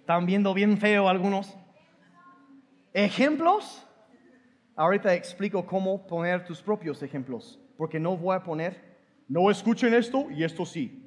Están 0.00 0.26
viendo 0.26 0.52
bien 0.52 0.78
feo 0.78 1.08
algunos. 1.08 1.56
Ejemplos. 2.92 3.86
Ahorita 4.74 5.14
explico 5.14 5.66
cómo 5.66 6.06
poner 6.06 6.44
tus 6.44 6.62
propios 6.62 7.02
ejemplos, 7.02 7.60
porque 7.76 8.00
no 8.00 8.16
voy 8.16 8.36
a 8.36 8.42
poner, 8.42 8.96
no 9.28 9.50
escuchen 9.50 9.92
esto 9.94 10.30
y 10.30 10.44
esto 10.44 10.64
sí. 10.64 11.02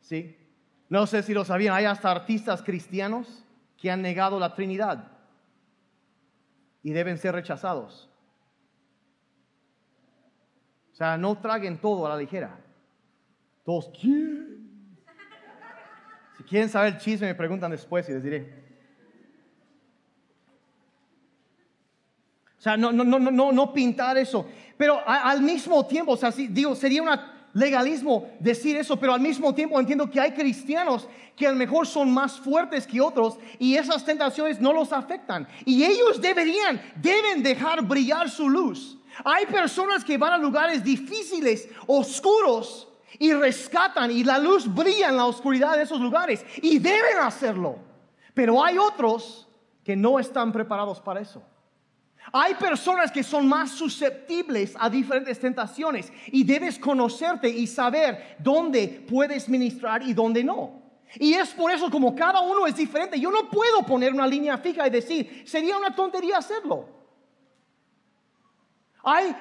¿Sí? 0.00 0.36
No 0.88 1.06
sé 1.06 1.22
si 1.22 1.34
lo 1.34 1.44
sabían, 1.44 1.74
hay 1.74 1.86
hasta 1.86 2.10
artistas 2.10 2.62
cristianos 2.62 3.44
que 3.76 3.90
han 3.90 4.02
negado 4.02 4.38
la 4.38 4.54
Trinidad 4.54 5.10
y 6.82 6.92
deben 6.92 7.18
ser 7.18 7.34
rechazados. 7.34 8.08
O 10.92 10.94
sea, 10.94 11.16
no 11.16 11.38
traguen 11.38 11.78
todo 11.78 12.06
a 12.06 12.10
la 12.10 12.16
ligera. 12.16 12.60
Todos 13.64 13.88
quieren. 13.88 14.98
Si 16.36 16.44
quieren 16.44 16.68
saber 16.68 16.94
el 16.94 17.00
chisme, 17.00 17.28
me 17.28 17.34
preguntan 17.34 17.70
después 17.70 18.08
y 18.08 18.12
les 18.12 18.22
diré. 18.22 18.61
O 22.62 22.64
sea, 22.64 22.76
no, 22.76 22.92
no, 22.92 23.02
no, 23.02 23.18
no, 23.18 23.50
no 23.50 23.72
pintar 23.72 24.16
eso. 24.16 24.46
Pero 24.76 25.02
al 25.04 25.42
mismo 25.42 25.84
tiempo, 25.84 26.12
o 26.12 26.16
sea, 26.16 26.30
sí, 26.30 26.46
digo, 26.46 26.76
sería 26.76 27.02
un 27.02 27.08
legalismo 27.54 28.30
decir 28.38 28.76
eso, 28.76 28.96
pero 29.00 29.12
al 29.12 29.20
mismo 29.20 29.52
tiempo 29.52 29.80
entiendo 29.80 30.08
que 30.08 30.20
hay 30.20 30.30
cristianos 30.30 31.08
que 31.34 31.48
a 31.48 31.50
lo 31.50 31.56
mejor 31.56 31.88
son 31.88 32.14
más 32.14 32.38
fuertes 32.38 32.86
que 32.86 33.00
otros 33.00 33.36
y 33.58 33.74
esas 33.74 34.04
tentaciones 34.04 34.60
no 34.60 34.72
los 34.72 34.92
afectan. 34.92 35.48
Y 35.64 35.82
ellos 35.82 36.20
deberían, 36.20 36.80
deben 36.94 37.42
dejar 37.42 37.82
brillar 37.82 38.30
su 38.30 38.48
luz. 38.48 38.96
Hay 39.24 39.46
personas 39.46 40.04
que 40.04 40.16
van 40.16 40.34
a 40.34 40.38
lugares 40.38 40.84
difíciles, 40.84 41.68
oscuros, 41.88 42.86
y 43.18 43.32
rescatan 43.32 44.12
y 44.12 44.22
la 44.22 44.38
luz 44.38 44.72
brilla 44.72 45.08
en 45.08 45.16
la 45.16 45.26
oscuridad 45.26 45.76
de 45.76 45.82
esos 45.82 46.00
lugares 46.00 46.46
y 46.62 46.78
deben 46.78 47.18
hacerlo. 47.18 47.76
Pero 48.34 48.64
hay 48.64 48.78
otros 48.78 49.48
que 49.82 49.96
no 49.96 50.20
están 50.20 50.52
preparados 50.52 51.00
para 51.00 51.20
eso. 51.20 51.42
Hay 52.34 52.54
personas 52.54 53.12
que 53.12 53.22
son 53.22 53.46
más 53.46 53.72
susceptibles 53.72 54.74
a 54.78 54.88
diferentes 54.88 55.38
tentaciones 55.38 56.10
y 56.28 56.42
debes 56.44 56.78
conocerte 56.78 57.46
y 57.48 57.66
saber 57.66 58.36
dónde 58.38 59.04
puedes 59.06 59.50
ministrar 59.50 60.02
y 60.02 60.14
dónde 60.14 60.42
no. 60.42 60.80
Y 61.16 61.34
es 61.34 61.50
por 61.50 61.70
eso 61.70 61.90
como 61.90 62.14
cada 62.14 62.40
uno 62.40 62.66
es 62.66 62.74
diferente. 62.74 63.20
Yo 63.20 63.30
no 63.30 63.50
puedo 63.50 63.82
poner 63.82 64.14
una 64.14 64.26
línea 64.26 64.56
fija 64.56 64.86
y 64.86 64.90
decir, 64.90 65.42
sería 65.46 65.76
una 65.76 65.94
tontería 65.94 66.38
hacerlo. 66.38 66.88
Hay... 69.02 69.36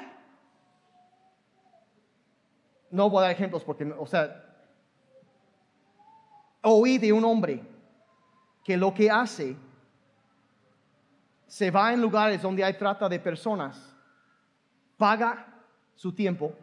No 2.89 3.09
voy 3.09 3.19
a 3.19 3.21
dar 3.21 3.31
ejemplos 3.31 3.63
porque, 3.63 3.85
o 3.85 4.05
sea, 4.05 4.43
oí 6.61 6.97
de 6.97 7.13
un 7.13 7.23
hombre 7.23 7.63
que 8.65 8.75
lo 8.75 8.93
que 8.93 9.09
hace 9.09 9.55
se 11.51 11.69
va 11.69 11.91
en 11.91 12.01
lugares 12.01 12.41
donde 12.41 12.63
hay 12.63 12.75
trata 12.75 13.09
de 13.09 13.19
personas, 13.19 13.93
paga 14.95 15.53
su 15.95 16.13
tiempo 16.13 16.53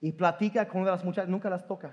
y 0.00 0.12
platica 0.12 0.68
con 0.68 0.84
las 0.84 1.04
muchachas, 1.04 1.28
nunca 1.28 1.50
las 1.50 1.66
toca. 1.66 1.92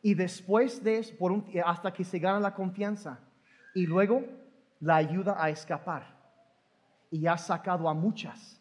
Y 0.00 0.14
después 0.14 0.82
de 0.82 1.00
eso, 1.00 1.14
por 1.18 1.32
un- 1.32 1.44
hasta 1.66 1.92
que 1.92 2.02
se 2.02 2.18
gana 2.18 2.40
la 2.40 2.54
confianza, 2.54 3.18
y 3.74 3.84
luego 3.84 4.24
la 4.80 4.96
ayuda 4.96 5.36
a 5.38 5.50
escapar. 5.50 6.16
Y 7.10 7.26
ha 7.26 7.36
sacado 7.36 7.90
a 7.90 7.92
muchas 7.92 8.58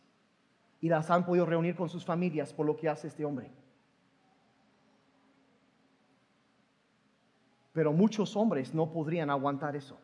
y 0.81 0.89
las 0.89 1.09
han 1.09 1.25
podido 1.25 1.45
reunir 1.45 1.77
con 1.77 1.87
sus 1.87 2.03
familias 2.03 2.51
por 2.51 2.65
lo 2.65 2.75
que 2.75 2.89
hace 2.89 3.07
este 3.07 3.23
hombre. 3.23 3.49
Pero 7.71 7.93
muchos 7.93 8.35
hombres 8.35 8.73
no 8.73 8.91
podrían 8.91 9.29
aguantar 9.29 9.77
eso. 9.77 9.97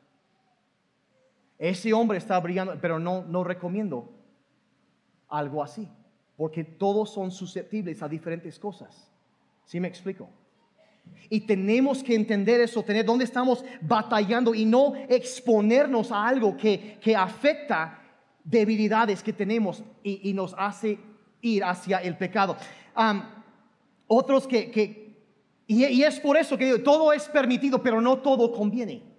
Ese 1.62 1.94
hombre 1.94 2.18
está 2.18 2.40
brillando, 2.40 2.76
pero 2.82 2.98
no, 2.98 3.24
no 3.24 3.44
recomiendo 3.44 4.10
algo 5.30 5.62
así, 5.62 5.88
porque 6.36 6.64
todos 6.64 7.14
son 7.14 7.30
susceptibles 7.30 8.02
a 8.02 8.10
diferentes 8.10 8.58
cosas. 8.58 9.08
¿Sí 9.64 9.80
me 9.80 9.88
explico? 9.88 10.28
Y 11.30 11.42
tenemos 11.42 12.02
que 12.02 12.16
entender 12.16 12.62
eso, 12.62 12.82
tener 12.82 13.06
dónde 13.06 13.26
estamos 13.26 13.64
batallando 13.80 14.56
y 14.56 14.66
no 14.66 14.96
exponernos 15.08 16.12
a 16.12 16.28
algo 16.28 16.58
que, 16.58 16.98
que 17.00 17.16
afecta 17.16 18.02
debilidades 18.44 19.22
que 19.22 19.32
tenemos 19.32 19.84
y, 20.02 20.34
nos 20.34 20.56
hace 20.58 20.98
ir 21.42 21.64
hacia 21.64 22.00
el 22.00 22.18
pecado. 22.18 22.58
otros 24.08 24.48
que, 24.48 25.16
y, 25.68 26.02
es 26.02 26.20
por 26.20 26.38
eso 26.38 26.58
que 26.58 26.66
digo, 26.66 26.80
todo 26.80 27.14
es 27.14 27.30
permitido, 27.30 27.84
pero 27.84 28.02
no 28.02 28.18
todo 28.18 28.52
conviene. 28.52 29.11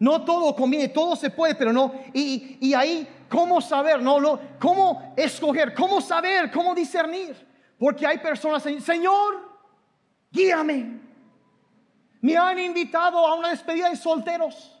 No 0.00 0.24
todo 0.24 0.56
conviene, 0.56 0.88
todo 0.88 1.14
se 1.14 1.28
puede, 1.28 1.54
pero 1.54 1.74
no. 1.74 1.92
Y, 2.14 2.72
ahí, 2.72 3.06
¿cómo 3.28 3.60
saber? 3.60 4.00
No, 4.00 4.18
no, 4.18 4.40
¿Cómo 4.58 5.12
escoger? 5.14 5.74
¿Cómo 5.74 6.00
saber? 6.00 6.50
¿Cómo 6.50 6.74
discernir? 6.74 7.36
Porque 7.78 8.06
hay 8.06 8.16
personas, 8.16 8.62
Señor, 8.62 9.46
guíame. 10.30 11.00
Me 12.22 12.34
han 12.34 12.58
invitado 12.58 13.26
a 13.26 13.34
una 13.34 13.50
despedida 13.50 13.90
de 13.90 13.96
solteros. 13.96 14.74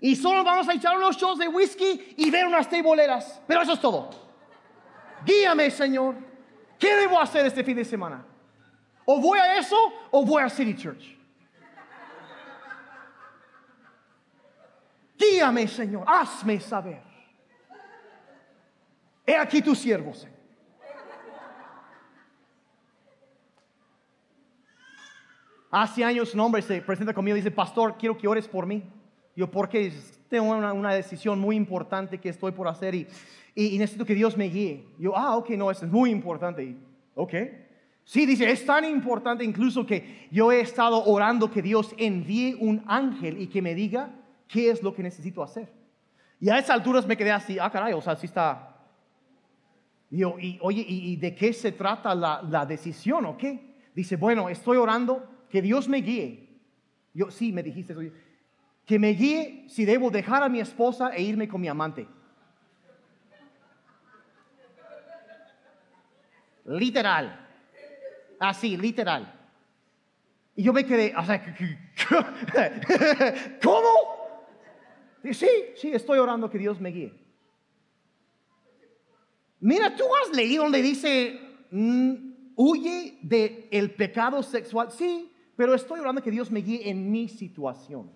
Y 0.00 0.14
solo 0.14 0.44
vamos 0.44 0.68
a 0.68 0.74
echar 0.74 0.96
unos 0.96 1.16
shows 1.16 1.38
de 1.38 1.48
whisky 1.48 2.14
y 2.16 2.30
ver 2.30 2.46
unas 2.46 2.68
teboleras. 2.68 3.42
Pero 3.48 3.62
eso 3.62 3.72
es 3.72 3.80
todo. 3.80 4.10
Guíame, 5.24 5.70
Señor. 5.72 6.14
¿Qué 6.78 6.94
debo 6.94 7.18
hacer 7.18 7.46
este 7.46 7.64
fin 7.64 7.76
de 7.76 7.84
semana? 7.84 8.24
O 9.06 9.20
voy 9.20 9.40
a 9.40 9.58
eso 9.58 9.76
o 10.12 10.24
voy 10.24 10.42
a 10.42 10.48
City 10.48 10.76
Church. 10.76 11.13
Guíame, 15.18 15.68
Señor. 15.68 16.04
Hazme 16.06 16.60
saber. 16.60 17.02
He 19.26 19.36
aquí 19.36 19.62
tu 19.62 19.74
siervo. 19.74 20.12
Hace 25.70 26.04
años 26.04 26.32
un 26.34 26.40
hombre 26.40 26.62
se 26.62 26.80
presenta 26.82 27.12
conmigo 27.12 27.36
y 27.36 27.40
dice, 27.40 27.50
pastor, 27.50 27.96
quiero 27.98 28.16
que 28.16 28.28
ores 28.28 28.46
por 28.46 28.64
mí. 28.64 28.84
Yo, 29.34 29.50
porque 29.50 29.92
tengo 30.28 30.50
una, 30.52 30.94
decisión 30.94 31.40
muy 31.40 31.56
importante 31.56 32.18
que 32.18 32.28
estoy 32.28 32.52
por 32.52 32.68
hacer 32.68 32.94
y, 32.94 33.08
y, 33.56 33.76
necesito 33.78 34.04
que 34.04 34.14
Dios 34.14 34.36
me 34.36 34.44
guíe. 34.44 34.84
Yo, 34.98 35.16
ah, 35.16 35.36
ok, 35.36 35.50
no, 35.50 35.70
eso 35.70 35.84
es 35.84 35.90
muy 35.90 36.10
importante. 36.10 36.76
ok. 37.14 37.34
Sí, 38.04 38.26
dice, 38.26 38.50
es 38.50 38.64
tan 38.66 38.84
importante 38.84 39.44
incluso 39.44 39.86
que 39.86 40.28
yo 40.30 40.52
he 40.52 40.60
estado 40.60 41.02
orando 41.04 41.50
que 41.50 41.62
Dios 41.62 41.94
envíe 41.96 42.54
un 42.60 42.84
ángel 42.86 43.40
y 43.40 43.46
que 43.46 43.62
me 43.62 43.74
diga 43.74 44.10
qué 44.54 44.70
es 44.70 44.84
lo 44.84 44.94
que 44.94 45.02
necesito 45.02 45.42
hacer. 45.42 45.68
Y 46.38 46.48
a 46.48 46.58
esas 46.58 46.70
alturas 46.70 47.04
me 47.08 47.16
quedé 47.16 47.32
así, 47.32 47.58
ah, 47.58 47.68
caray, 47.68 47.92
o 47.92 48.00
sea, 48.00 48.14
sí 48.14 48.26
está. 48.26 48.76
Y 50.12 50.18
yo, 50.18 50.36
y, 50.38 50.60
oye, 50.62 50.84
¿y, 50.86 51.16
de 51.16 51.34
qué 51.34 51.52
se 51.52 51.72
trata 51.72 52.14
la, 52.14 52.40
la 52.48 52.64
decisión 52.64 53.26
o 53.26 53.36
qué? 53.36 53.74
Dice, 53.96 54.14
bueno, 54.14 54.48
estoy 54.48 54.76
orando 54.76 55.28
que 55.50 55.60
Dios 55.60 55.88
me 55.88 55.98
guíe. 55.98 56.48
Yo, 57.12 57.32
sí, 57.32 57.50
me 57.50 57.64
dijiste 57.64 57.94
eso. 57.94 58.02
Que 58.86 58.96
me 58.96 59.08
guíe 59.08 59.64
si 59.68 59.84
debo 59.84 60.08
dejar 60.08 60.44
a 60.44 60.48
mi 60.48 60.60
esposa 60.60 61.10
e 61.16 61.22
irme 61.22 61.48
con 61.48 61.60
mi 61.60 61.66
amante. 61.66 62.06
Literal. 66.64 67.40
Así, 68.38 68.76
literal. 68.76 69.34
Y 70.54 70.62
yo 70.62 70.72
me 70.72 70.86
quedé, 70.86 71.12
o 71.16 71.24
sea, 71.24 71.42
¿cómo? 73.60 74.13
Sí, 75.32 75.48
sí, 75.76 75.90
estoy 75.92 76.18
orando 76.18 76.50
que 76.50 76.58
Dios 76.58 76.80
me 76.80 76.90
guíe. 76.90 77.12
Mira, 79.60 79.94
tú 79.96 80.04
has 80.22 80.36
leído 80.36 80.64
donde 80.64 80.82
dice, 80.82 81.40
mm, 81.70 82.14
huye 82.56 83.18
del 83.22 83.68
el 83.70 83.90
pecado 83.92 84.42
sexual. 84.42 84.90
Sí, 84.92 85.32
pero 85.56 85.74
estoy 85.74 86.00
orando 86.00 86.22
que 86.22 86.30
Dios 86.30 86.50
me 86.50 86.60
guíe 86.60 86.90
en 86.90 87.10
mi 87.10 87.28
situación. 87.28 88.10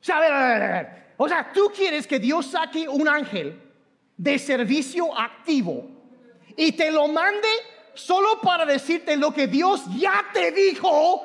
O 0.00 0.04
sea. 0.04 1.00
O 1.16 1.28
sea, 1.28 1.52
tú 1.52 1.70
quieres 1.74 2.06
que 2.06 2.18
Dios 2.18 2.46
saque 2.46 2.88
un 2.88 3.06
ángel 3.06 3.60
de 4.16 4.38
servicio 4.38 5.16
activo 5.16 5.88
y 6.56 6.72
te 6.72 6.90
lo 6.90 7.08
mande 7.08 7.48
solo 7.94 8.40
para 8.40 8.66
decirte 8.66 9.16
lo 9.16 9.32
que 9.32 9.46
Dios 9.46 9.84
ya 9.96 10.24
te 10.32 10.50
dijo 10.50 11.24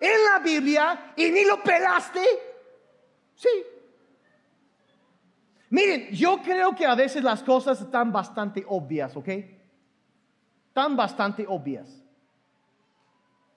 en 0.00 0.24
la 0.32 0.38
Biblia 0.38 1.12
y 1.16 1.30
ni 1.30 1.44
lo 1.44 1.62
pelaste. 1.62 2.20
Sí. 3.42 3.48
Miren, 5.70 6.08
yo 6.12 6.40
creo 6.42 6.74
que 6.74 6.86
a 6.86 6.94
veces 6.94 7.24
las 7.24 7.42
cosas 7.42 7.80
están 7.80 8.12
bastante 8.12 8.64
obvias, 8.68 9.16
¿ok? 9.16 9.28
Están 10.68 10.96
bastante 10.96 11.46
obvias 11.48 12.02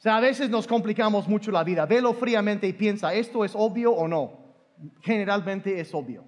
sea, 0.06 0.18
a 0.18 0.20
veces 0.20 0.52
nos 0.52 0.68
complicamos 0.68 1.28
mucho 1.28 1.50
la 1.50 1.64
vida. 1.64 1.88
Velo 1.88 2.14
fríamente 2.14 2.68
y 2.68 2.74
piensa, 2.74 3.12
¿esto 3.12 3.44
es 3.44 3.54
obvio 3.56 3.92
o 3.92 4.08
no? 4.08 4.34
Generalmente 5.02 5.80
es 5.80 5.92
obvio. 5.96 6.24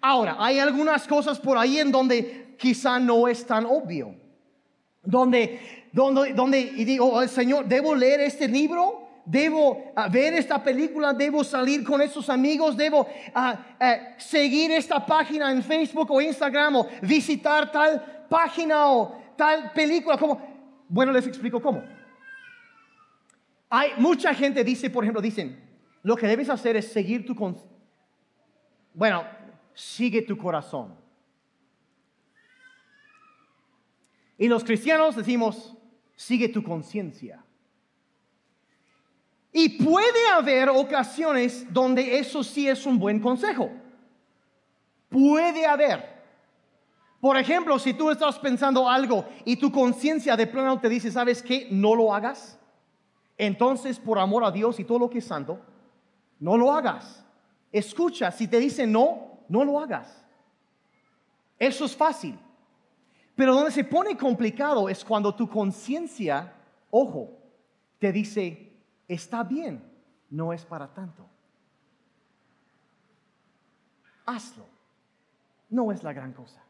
Ahora, 0.00 0.36
hay 0.40 0.58
algunas 0.58 1.06
cosas 1.06 1.38
por 1.38 1.56
ahí 1.56 1.78
en 1.78 1.92
donde 1.92 2.56
quizá 2.58 2.98
no 2.98 3.28
es 3.28 3.46
tan 3.46 3.66
obvio. 3.66 4.16
Donde, 5.00 5.60
donde, 5.92 6.32
donde 6.32 6.58
y 6.58 6.84
digo, 6.84 7.12
oh, 7.12 7.28
Señor, 7.28 7.66
¿debo 7.66 7.94
leer 7.94 8.18
este 8.18 8.48
libro? 8.48 9.07
¿Debo 9.28 9.92
ah, 9.94 10.08
ver 10.08 10.32
esta 10.32 10.62
película? 10.64 11.12
¿Debo 11.12 11.44
salir 11.44 11.84
con 11.84 12.00
esos 12.00 12.30
amigos? 12.30 12.74
¿Debo 12.74 13.06
ah, 13.34 13.76
eh, 13.78 14.14
seguir 14.16 14.70
esta 14.70 15.04
página 15.04 15.52
en 15.52 15.62
Facebook 15.62 16.10
o 16.10 16.18
Instagram 16.18 16.76
o 16.76 16.88
visitar 17.02 17.70
tal 17.70 18.26
página 18.30 18.90
o 18.90 19.20
tal 19.36 19.70
película? 19.72 20.16
¿Cómo? 20.16 20.40
Bueno, 20.88 21.12
les 21.12 21.26
explico 21.26 21.60
cómo. 21.60 21.84
Hay 23.68 23.90
mucha 23.98 24.32
gente 24.32 24.64
dice, 24.64 24.88
por 24.88 25.04
ejemplo, 25.04 25.20
dicen, 25.20 25.62
lo 26.02 26.16
que 26.16 26.26
debes 26.26 26.48
hacer 26.48 26.76
es 26.76 26.90
seguir 26.90 27.26
tu 27.26 27.34
bueno, 28.94 29.24
sigue 29.74 30.22
tu 30.22 30.38
corazón. 30.38 30.96
Y 34.38 34.48
los 34.48 34.64
cristianos 34.64 35.16
decimos, 35.16 35.76
sigue 36.16 36.48
tu 36.48 36.62
conciencia. 36.62 37.44
Y 39.60 39.70
puede 39.70 40.28
haber 40.36 40.68
ocasiones 40.68 41.66
donde 41.72 42.20
eso 42.20 42.44
sí 42.44 42.68
es 42.68 42.86
un 42.86 42.96
buen 42.96 43.18
consejo. 43.18 43.68
Puede 45.08 45.66
haber. 45.66 46.16
Por 47.20 47.36
ejemplo, 47.36 47.76
si 47.80 47.92
tú 47.92 48.08
estás 48.08 48.38
pensando 48.38 48.88
algo 48.88 49.24
y 49.44 49.56
tu 49.56 49.72
conciencia 49.72 50.36
de 50.36 50.46
plano 50.46 50.78
te 50.78 50.88
dice, 50.88 51.10
¿sabes 51.10 51.42
qué? 51.42 51.66
No 51.72 51.96
lo 51.96 52.14
hagas. 52.14 52.56
Entonces, 53.36 53.98
por 53.98 54.20
amor 54.20 54.44
a 54.44 54.52
Dios 54.52 54.78
y 54.78 54.84
todo 54.84 55.00
lo 55.00 55.10
que 55.10 55.18
es 55.18 55.24
santo, 55.24 55.58
no 56.38 56.56
lo 56.56 56.72
hagas. 56.72 57.24
Escucha, 57.72 58.30
si 58.30 58.46
te 58.46 58.60
dice 58.60 58.86
no, 58.86 59.40
no 59.48 59.64
lo 59.64 59.80
hagas. 59.80 60.24
Eso 61.58 61.84
es 61.84 61.96
fácil. 61.96 62.38
Pero 63.34 63.56
donde 63.56 63.72
se 63.72 63.82
pone 63.82 64.16
complicado 64.16 64.88
es 64.88 65.04
cuando 65.04 65.34
tu 65.34 65.48
conciencia, 65.48 66.54
ojo, 66.92 67.32
te 67.98 68.12
dice, 68.12 68.67
está 69.08 69.42
bien, 69.42 69.82
no 70.30 70.52
es 70.52 70.64
para 70.64 70.92
tanto. 70.94 71.26
Hazlo. 74.26 74.66
No 75.70 75.90
es 75.90 76.02
la 76.02 76.12
gran 76.12 76.32
cosa. 76.32 76.62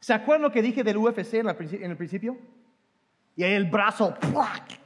¿Se 0.00 0.12
acuerdan 0.12 0.42
lo 0.42 0.52
que 0.52 0.62
dije 0.62 0.84
del 0.84 0.96
UFC 0.96 1.34
en 1.34 1.90
el 1.90 1.96
principio? 1.96 2.36
Y 3.36 3.42
ahí 3.42 3.52
el 3.52 3.70
brazo, 3.70 4.14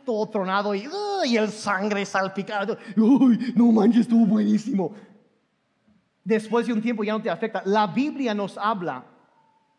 todo 0.04 0.28
tronado 0.28 0.74
y, 0.74 0.88
el 1.36 1.48
sangre 1.48 2.04
salpicado. 2.04 2.76
Uy, 2.96 3.52
no 3.56 3.72
manches, 3.72 4.02
estuvo 4.02 4.26
buenísimo. 4.26 4.94
Después 6.22 6.66
de 6.66 6.72
un 6.72 6.80
tiempo 6.80 7.04
ya 7.04 7.14
no 7.14 7.22
te 7.22 7.30
afecta. 7.30 7.62
La 7.64 7.86
Biblia 7.86 8.34
nos 8.34 8.56
habla, 8.56 9.04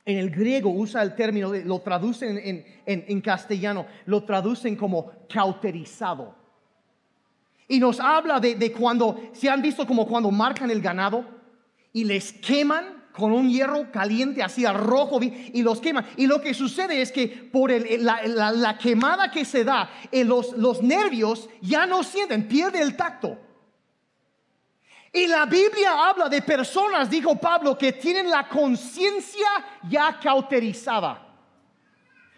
en 0.05 0.17
el 0.17 0.29
griego 0.29 0.69
usa 0.69 1.01
el 1.01 1.15
término, 1.15 1.51
lo 1.53 1.79
traducen 1.79 2.37
en, 2.37 2.65
en 2.85 3.21
castellano, 3.21 3.87
lo 4.05 4.23
traducen 4.23 4.75
como 4.75 5.11
cauterizado. 5.27 6.35
Y 7.67 7.79
nos 7.79 7.99
habla 7.99 8.39
de, 8.39 8.55
de 8.55 8.71
cuando, 8.71 9.19
se 9.33 9.49
han 9.49 9.61
visto 9.61 9.87
como 9.87 10.05
cuando 10.07 10.29
marcan 10.29 10.69
el 10.69 10.81
ganado 10.81 11.25
y 11.91 12.03
les 12.03 12.33
queman 12.33 13.05
con 13.15 13.31
un 13.31 13.49
hierro 13.49 13.91
caliente 13.91 14.43
así 14.43 14.65
a 14.65 14.73
rojo 14.73 15.19
y 15.21 15.61
los 15.61 15.79
queman. 15.79 16.05
Y 16.17 16.27
lo 16.27 16.41
que 16.41 16.53
sucede 16.53 17.01
es 17.01 17.11
que 17.11 17.27
por 17.27 17.71
la, 17.71 18.77
quemada 18.77 19.31
que 19.31 19.45
se 19.45 19.63
da, 19.63 19.89
en 20.11 20.27
los, 20.27 20.51
los 20.57 20.83
nervios 20.83 21.49
ya 21.61 21.85
no 21.85 22.03
sienten, 22.03 22.47
pierde 22.47 22.81
el 22.81 22.95
tacto. 22.95 23.39
Y 25.15 25.27
la 25.27 25.45
Biblia 25.45 26.09
habla 26.09 26.27
de 26.27 26.41
personas, 26.41 27.09
dijo 27.09 27.37
Pablo, 27.37 27.77
que 27.77 27.93
tienen 27.93 28.29
la 28.29 28.49
conciencia 28.49 29.47
ya 29.89 30.19
cauterizada. 30.21 31.21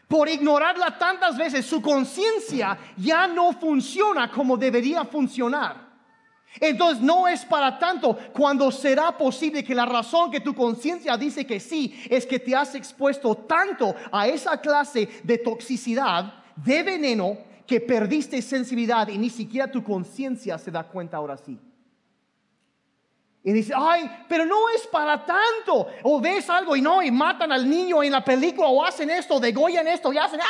Por 0.08 0.30
ignorarla 0.30 0.96
tantas 0.96 1.36
veces, 1.36 1.66
su 1.66 1.82
conciencia 1.82 2.78
ya 2.96 3.26
no 3.26 3.52
funciona 3.54 4.30
como 4.30 4.56
debería 4.56 5.04
funcionar. 5.06 5.88
Entonces 6.60 7.04
no 7.04 7.28
es 7.28 7.44
para 7.46 7.80
tanto 7.80 8.16
cuando 8.32 8.72
será 8.72 9.18
posible 9.18 9.64
que 9.64 9.74
la 9.74 9.88
razón 9.88 10.30
que 10.30 10.40
tu 10.40 10.54
conciencia 10.54 11.18
dice 11.18 11.48
que 11.48 11.60
sí 11.60 12.00
es 12.08 12.28
que 12.28 12.38
te 12.38 12.56
has 12.56 12.76
expuesto 12.76 13.34
tanto 13.34 13.96
a 14.12 14.28
esa 14.28 14.62
clase 14.62 15.10
de 15.24 15.40
toxicidad, 15.40 16.32
de 16.56 16.84
veneno, 16.84 17.40
que 17.66 17.82
perdiste 17.82 18.40
sensibilidad 18.40 19.08
y 19.08 19.18
ni 19.18 19.32
siquiera 19.32 19.70
tu 19.70 19.84
conciencia 19.84 20.60
se 20.60 20.70
da 20.70 20.84
cuenta 20.84 21.18
ahora 21.18 21.38
sí. 21.38 21.58
Y 23.48 23.54
dice, 23.54 23.72
ay, 23.74 24.26
pero 24.28 24.46
no 24.46 24.68
es 24.76 24.86
para 24.88 25.26
tanto. 25.26 25.88
O 26.04 26.20
ves 26.20 26.50
algo 26.50 26.76
y 26.76 26.82
no, 26.82 27.02
y 27.02 27.10
matan 27.10 27.50
al 27.54 27.70
niño 27.70 28.04
en 28.04 28.12
la 28.12 28.22
película, 28.22 28.68
o 28.68 28.84
hacen 28.84 29.10
esto, 29.10 29.40
degollan 29.40 29.88
esto, 29.88 30.12
y 30.12 30.18
hacen, 30.18 30.42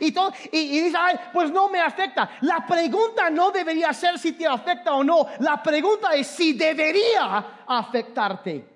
y 0.00 0.10
todo. 0.10 0.32
Y, 0.50 0.58
y 0.58 0.80
dice, 0.80 0.96
ay, 0.98 1.14
pues 1.32 1.52
no 1.52 1.68
me 1.68 1.78
afecta. 1.78 2.28
La 2.40 2.66
pregunta 2.66 3.30
no 3.30 3.52
debería 3.52 3.92
ser 3.92 4.18
si 4.18 4.32
te 4.32 4.48
afecta 4.48 4.94
o 4.94 5.04
no. 5.04 5.28
La 5.38 5.62
pregunta 5.62 6.12
es 6.12 6.26
si 6.26 6.54
debería 6.54 7.62
afectarte 7.68 8.66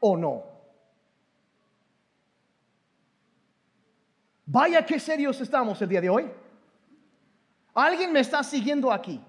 o 0.00 0.16
no. 0.16 0.42
Vaya 4.46 4.86
qué 4.86 4.98
serios 4.98 5.38
estamos 5.38 5.82
el 5.82 5.88
día 5.90 6.00
de 6.00 6.08
hoy. 6.08 6.30
¿Alguien 7.74 8.10
me 8.10 8.20
está 8.20 8.42
siguiendo 8.42 8.90
aquí? 8.90 9.20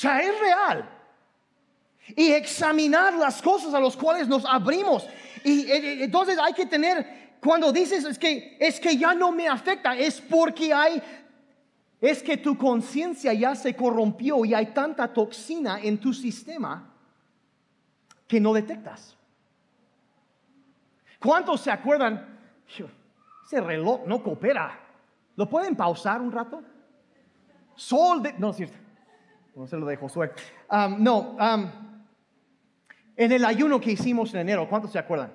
Sea, 0.00 0.20
es 0.20 0.40
real. 0.40 0.88
Y 2.16 2.32
examinar 2.32 3.14
las 3.14 3.42
cosas 3.42 3.74
a 3.74 3.80
las 3.80 3.96
cuales 3.96 4.26
nos 4.26 4.44
abrimos. 4.46 5.06
Y 5.44 5.70
eh, 5.70 5.76
eh, 5.76 6.04
entonces 6.04 6.38
hay 6.38 6.54
que 6.54 6.64
tener, 6.64 7.36
cuando 7.40 7.70
dices 7.70 8.04
es 8.04 8.18
que, 8.18 8.56
es 8.58 8.80
que 8.80 8.96
ya 8.96 9.14
no 9.14 9.30
me 9.30 9.46
afecta, 9.46 9.94
es 9.96 10.20
porque 10.20 10.72
hay, 10.72 11.02
es 12.00 12.22
que 12.22 12.38
tu 12.38 12.56
conciencia 12.56 13.34
ya 13.34 13.54
se 13.54 13.76
corrompió 13.76 14.44
y 14.44 14.54
hay 14.54 14.72
tanta 14.72 15.12
toxina 15.12 15.78
en 15.80 15.98
tu 15.98 16.14
sistema 16.14 16.90
que 18.26 18.40
no 18.40 18.54
detectas. 18.54 19.16
¿Cuántos 21.18 21.60
se 21.60 21.70
acuerdan? 21.70 22.38
Ese 23.44 23.60
reloj 23.60 24.06
no 24.06 24.22
coopera. 24.22 24.80
¿Lo 25.36 25.46
pueden 25.46 25.76
pausar 25.76 26.22
un 26.22 26.32
rato? 26.32 26.62
Sol 27.74 28.22
de... 28.22 28.32
No, 28.34 28.50
es 28.50 28.56
cierto. 28.56 28.89
No 29.60 29.66
sé 29.66 29.76
lo 29.76 29.84
de 29.84 29.96
Josué. 29.96 30.30
No, 30.98 31.36
en 33.14 33.32
el 33.32 33.44
ayuno 33.44 33.78
que 33.78 33.92
hicimos 33.92 34.32
en 34.32 34.40
enero, 34.40 34.66
¿cuántos 34.66 34.90
se 34.90 34.98
acuerdan? 34.98 35.34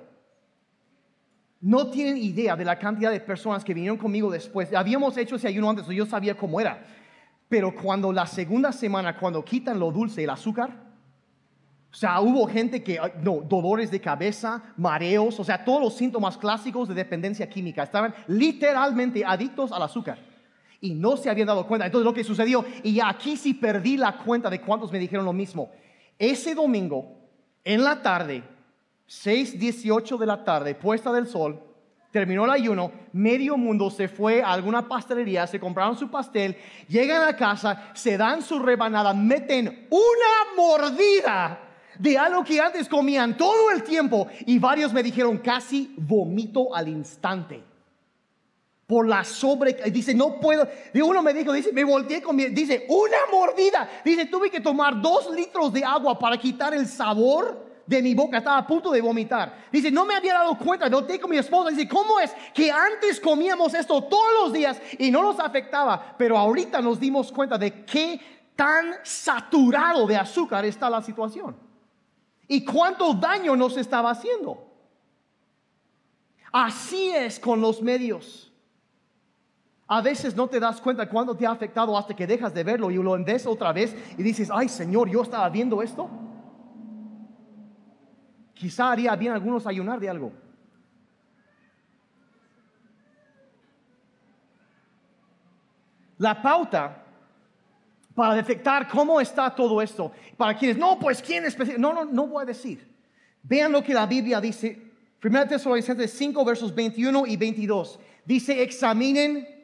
No 1.61 1.91
tienen 1.91 2.17
idea 2.17 2.55
de 2.55 2.65
la 2.65 2.79
cantidad 2.79 3.11
de 3.11 3.19
personas 3.19 3.63
que 3.63 3.75
vinieron 3.75 3.99
conmigo 3.99 4.31
después. 4.31 4.73
Habíamos 4.73 5.15
hecho 5.17 5.35
ese 5.35 5.47
ayuno 5.47 5.69
antes, 5.69 5.85
yo 5.85 6.07
sabía 6.07 6.35
cómo 6.35 6.59
era. 6.59 6.83
Pero 7.47 7.75
cuando 7.75 8.11
la 8.11 8.25
segunda 8.25 8.71
semana, 8.71 9.15
cuando 9.15 9.45
quitan 9.45 9.79
lo 9.79 9.91
dulce, 9.91 10.23
el 10.23 10.31
azúcar, 10.31 10.71
o 11.91 11.95
sea, 11.95 12.19
hubo 12.19 12.47
gente 12.47 12.81
que, 12.83 12.99
no, 13.21 13.41
dolores 13.41 13.91
de 13.91 14.01
cabeza, 14.01 14.73
mareos, 14.75 15.39
o 15.39 15.43
sea, 15.43 15.63
todos 15.63 15.79
los 15.79 15.95
síntomas 15.95 16.35
clásicos 16.35 16.87
de 16.87 16.95
dependencia 16.95 17.47
química. 17.47 17.83
Estaban 17.83 18.15
literalmente 18.25 19.23
adictos 19.23 19.71
al 19.71 19.83
azúcar 19.83 20.17
y 20.85 20.93
no 20.93 21.17
se 21.17 21.29
habían 21.29 21.47
dado 21.47 21.65
cuenta. 21.65 21.87
Entonces 21.87 22.05
lo 22.05 22.13
que 22.13 22.23
sucedió, 22.23 22.63
y 22.83 22.99
aquí 22.99 23.35
sí 23.37 23.55
perdí 23.55 23.97
la 23.97 24.17
cuenta 24.17 24.49
de 24.49 24.61
cuántos 24.61 24.91
me 24.91 24.99
dijeron 24.99 25.25
lo 25.25 25.33
mismo. 25.33 25.71
Ese 26.19 26.53
domingo, 26.53 27.07
en 27.63 27.83
la 27.83 28.01
tarde, 28.03 28.43
6, 29.07 29.59
18 29.59 30.17
de 30.17 30.25
la 30.25 30.43
tarde, 30.43 30.75
puesta 30.75 31.11
del 31.11 31.27
sol, 31.27 31.59
terminó 32.11 32.45
el 32.45 32.51
ayuno, 32.51 32.91
medio 33.13 33.57
mundo 33.57 33.89
se 33.89 34.07
fue 34.07 34.43
a 34.43 34.51
alguna 34.53 34.87
pastelería, 34.87 35.47
se 35.47 35.59
compraron 35.59 35.97
su 35.97 36.09
pastel, 36.09 36.55
llegan 36.87 37.27
a 37.27 37.35
casa, 37.35 37.91
se 37.95 38.15
dan 38.15 38.43
su 38.43 38.59
rebanada, 38.59 39.13
meten 39.13 39.87
una 39.89 40.55
mordida 40.55 41.59
de 41.97 42.17
algo 42.17 42.43
que 42.43 42.61
antes 42.61 42.87
comían 42.87 43.35
todo 43.35 43.71
el 43.71 43.83
tiempo 43.83 44.27
y 44.45 44.59
varios 44.59 44.93
me 44.93 45.01
dijeron 45.01 45.39
casi 45.39 45.95
vomito 45.97 46.75
al 46.75 46.87
instante 46.89 47.74
por 48.87 49.07
la 49.07 49.23
sobre, 49.23 49.73
dice, 49.91 50.13
no 50.13 50.39
puedo, 50.39 50.67
de 50.93 51.01
uno 51.01 51.23
me 51.23 51.33
dijo, 51.33 51.51
dice, 51.51 51.71
me 51.73 51.83
volteé 51.83 52.21
con 52.21 52.35
mi, 52.35 52.45
dice, 52.45 52.85
una 52.87 53.17
mordida, 53.31 53.89
dice, 54.03 54.25
tuve 54.25 54.51
que 54.51 54.61
tomar 54.61 55.01
dos 55.01 55.31
litros 55.31 55.73
de 55.73 55.83
agua 55.83 56.19
para 56.19 56.37
quitar 56.37 56.73
el 56.73 56.87
sabor 56.87 57.65
de 57.87 58.01
mi 58.01 58.13
boca, 58.13 58.37
estaba 58.37 58.59
a 58.59 58.67
punto 58.67 58.91
de 58.91 59.01
vomitar. 59.01 59.65
Dice, 59.71 59.89
no 59.89 60.05
me 60.05 60.15
había 60.15 60.35
dado 60.35 60.57
cuenta, 60.57 60.87
volteé 60.87 61.19
con 61.19 61.31
mi 61.31 61.37
esposa, 61.37 61.71
dice, 61.71 61.87
¿cómo 61.87 62.19
es 62.19 62.31
que 62.53 62.71
antes 62.71 63.19
comíamos 63.19 63.73
esto 63.73 64.03
todos 64.03 64.33
los 64.43 64.53
días 64.53 64.79
y 64.99 65.09
no 65.09 65.23
nos 65.23 65.39
afectaba, 65.39 66.15
pero 66.17 66.37
ahorita 66.37 66.79
nos 66.79 66.99
dimos 66.99 67.31
cuenta 67.31 67.57
de 67.57 67.85
qué 67.85 68.19
tan 68.55 68.93
saturado 69.03 70.05
de 70.05 70.15
azúcar 70.15 70.63
está 70.63 70.91
la 70.91 71.01
situación? 71.01 71.55
Y 72.47 72.63
cuánto 72.63 73.15
daño 73.15 73.55
nos 73.55 73.77
estaba 73.77 74.11
haciendo. 74.11 74.63
Así 76.51 77.09
es 77.09 77.39
con 77.39 77.59
los 77.59 77.81
medios. 77.81 78.44
A 79.87 80.01
veces 80.01 80.35
no 80.35 80.47
te 80.47 80.59
das 80.59 80.81
cuenta 80.81 81.07
cuando 81.07 81.35
te 81.35 81.45
ha 81.45 81.51
afectado 81.51 81.95
hasta 81.97 82.15
que 82.15 82.25
dejas 82.25 82.53
de 82.53 82.63
verlo 82.63 82.89
y 82.89 82.95
lo 82.95 83.23
ves 83.23 83.45
otra 83.45 83.71
vez 83.71 83.95
y 84.17 84.23
dices, 84.23 84.49
ay 84.51 84.67
Señor, 84.67 85.09
yo 85.09 85.21
estaba 85.21 85.47
viendo 85.49 85.81
esto. 85.81 86.09
Quizá 88.53 88.91
haría 88.91 89.15
bien 89.15 89.33
algunos 89.33 89.67
ayunar 89.67 89.99
de 89.99 90.09
algo. 90.09 90.31
La 96.17 96.41
pauta 96.41 97.03
para 98.15 98.33
detectar 98.33 98.87
cómo 98.87 99.19
está 99.19 99.53
todo 99.53 99.81
esto, 99.81 100.11
para 100.37 100.57
quienes, 100.57 100.77
no, 100.77 100.97
pues 100.97 101.21
quién 101.21 101.43
es 101.43 101.77
no, 101.77 101.93
no, 101.93 102.05
no 102.05 102.27
voy 102.27 102.43
a 102.43 102.45
decir. 102.45 102.89
Vean 103.43 103.71
lo 103.71 103.83
que 103.83 103.93
la 103.93 104.07
Biblia 104.07 104.41
dice, 104.41 104.81
1 105.23 105.47
Tesalonicenses 105.47 106.11
5, 106.11 106.45
versos 106.45 106.73
21 106.73 107.27
y 107.27 107.37
22. 107.37 107.99
Dice, 108.23 108.63
examinen 108.63 109.54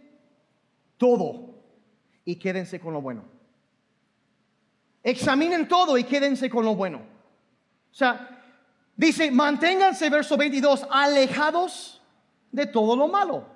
todo 1.01 1.55
y 2.23 2.35
quédense 2.35 2.79
con 2.79 2.93
lo 2.93 3.01
bueno. 3.01 3.23
Examinen 5.01 5.67
todo 5.67 5.97
y 5.97 6.03
quédense 6.03 6.47
con 6.47 6.63
lo 6.63 6.75
bueno. 6.75 6.99
O 6.99 7.93
sea, 7.95 8.43
dice, 8.95 9.31
manténganse, 9.31 10.11
verso 10.11 10.37
22, 10.37 10.85
alejados 10.91 12.03
de 12.51 12.67
todo 12.67 12.95
lo 12.95 13.07
malo. 13.07 13.47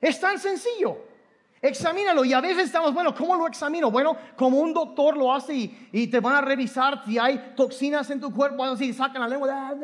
Es 0.00 0.18
tan 0.18 0.40
sencillo. 0.40 0.98
Examínalo 1.62 2.24
y 2.24 2.32
a 2.32 2.40
veces 2.40 2.64
estamos, 2.64 2.94
bueno, 2.94 3.14
¿cómo 3.14 3.36
lo 3.36 3.46
examino? 3.46 3.90
Bueno, 3.90 4.16
como 4.34 4.60
un 4.60 4.72
doctor 4.72 5.14
lo 5.14 5.34
hace 5.34 5.70
y, 5.92 6.06
te 6.06 6.18
van 6.18 6.36
a 6.36 6.40
revisar 6.40 7.04
si 7.04 7.18
hay 7.18 7.52
toxinas 7.54 8.08
en 8.10 8.18
tu 8.18 8.32
cuerpo, 8.32 8.64
así 8.64 8.94
sacan 8.94 9.20
la 9.20 9.28
lengua 9.28 9.74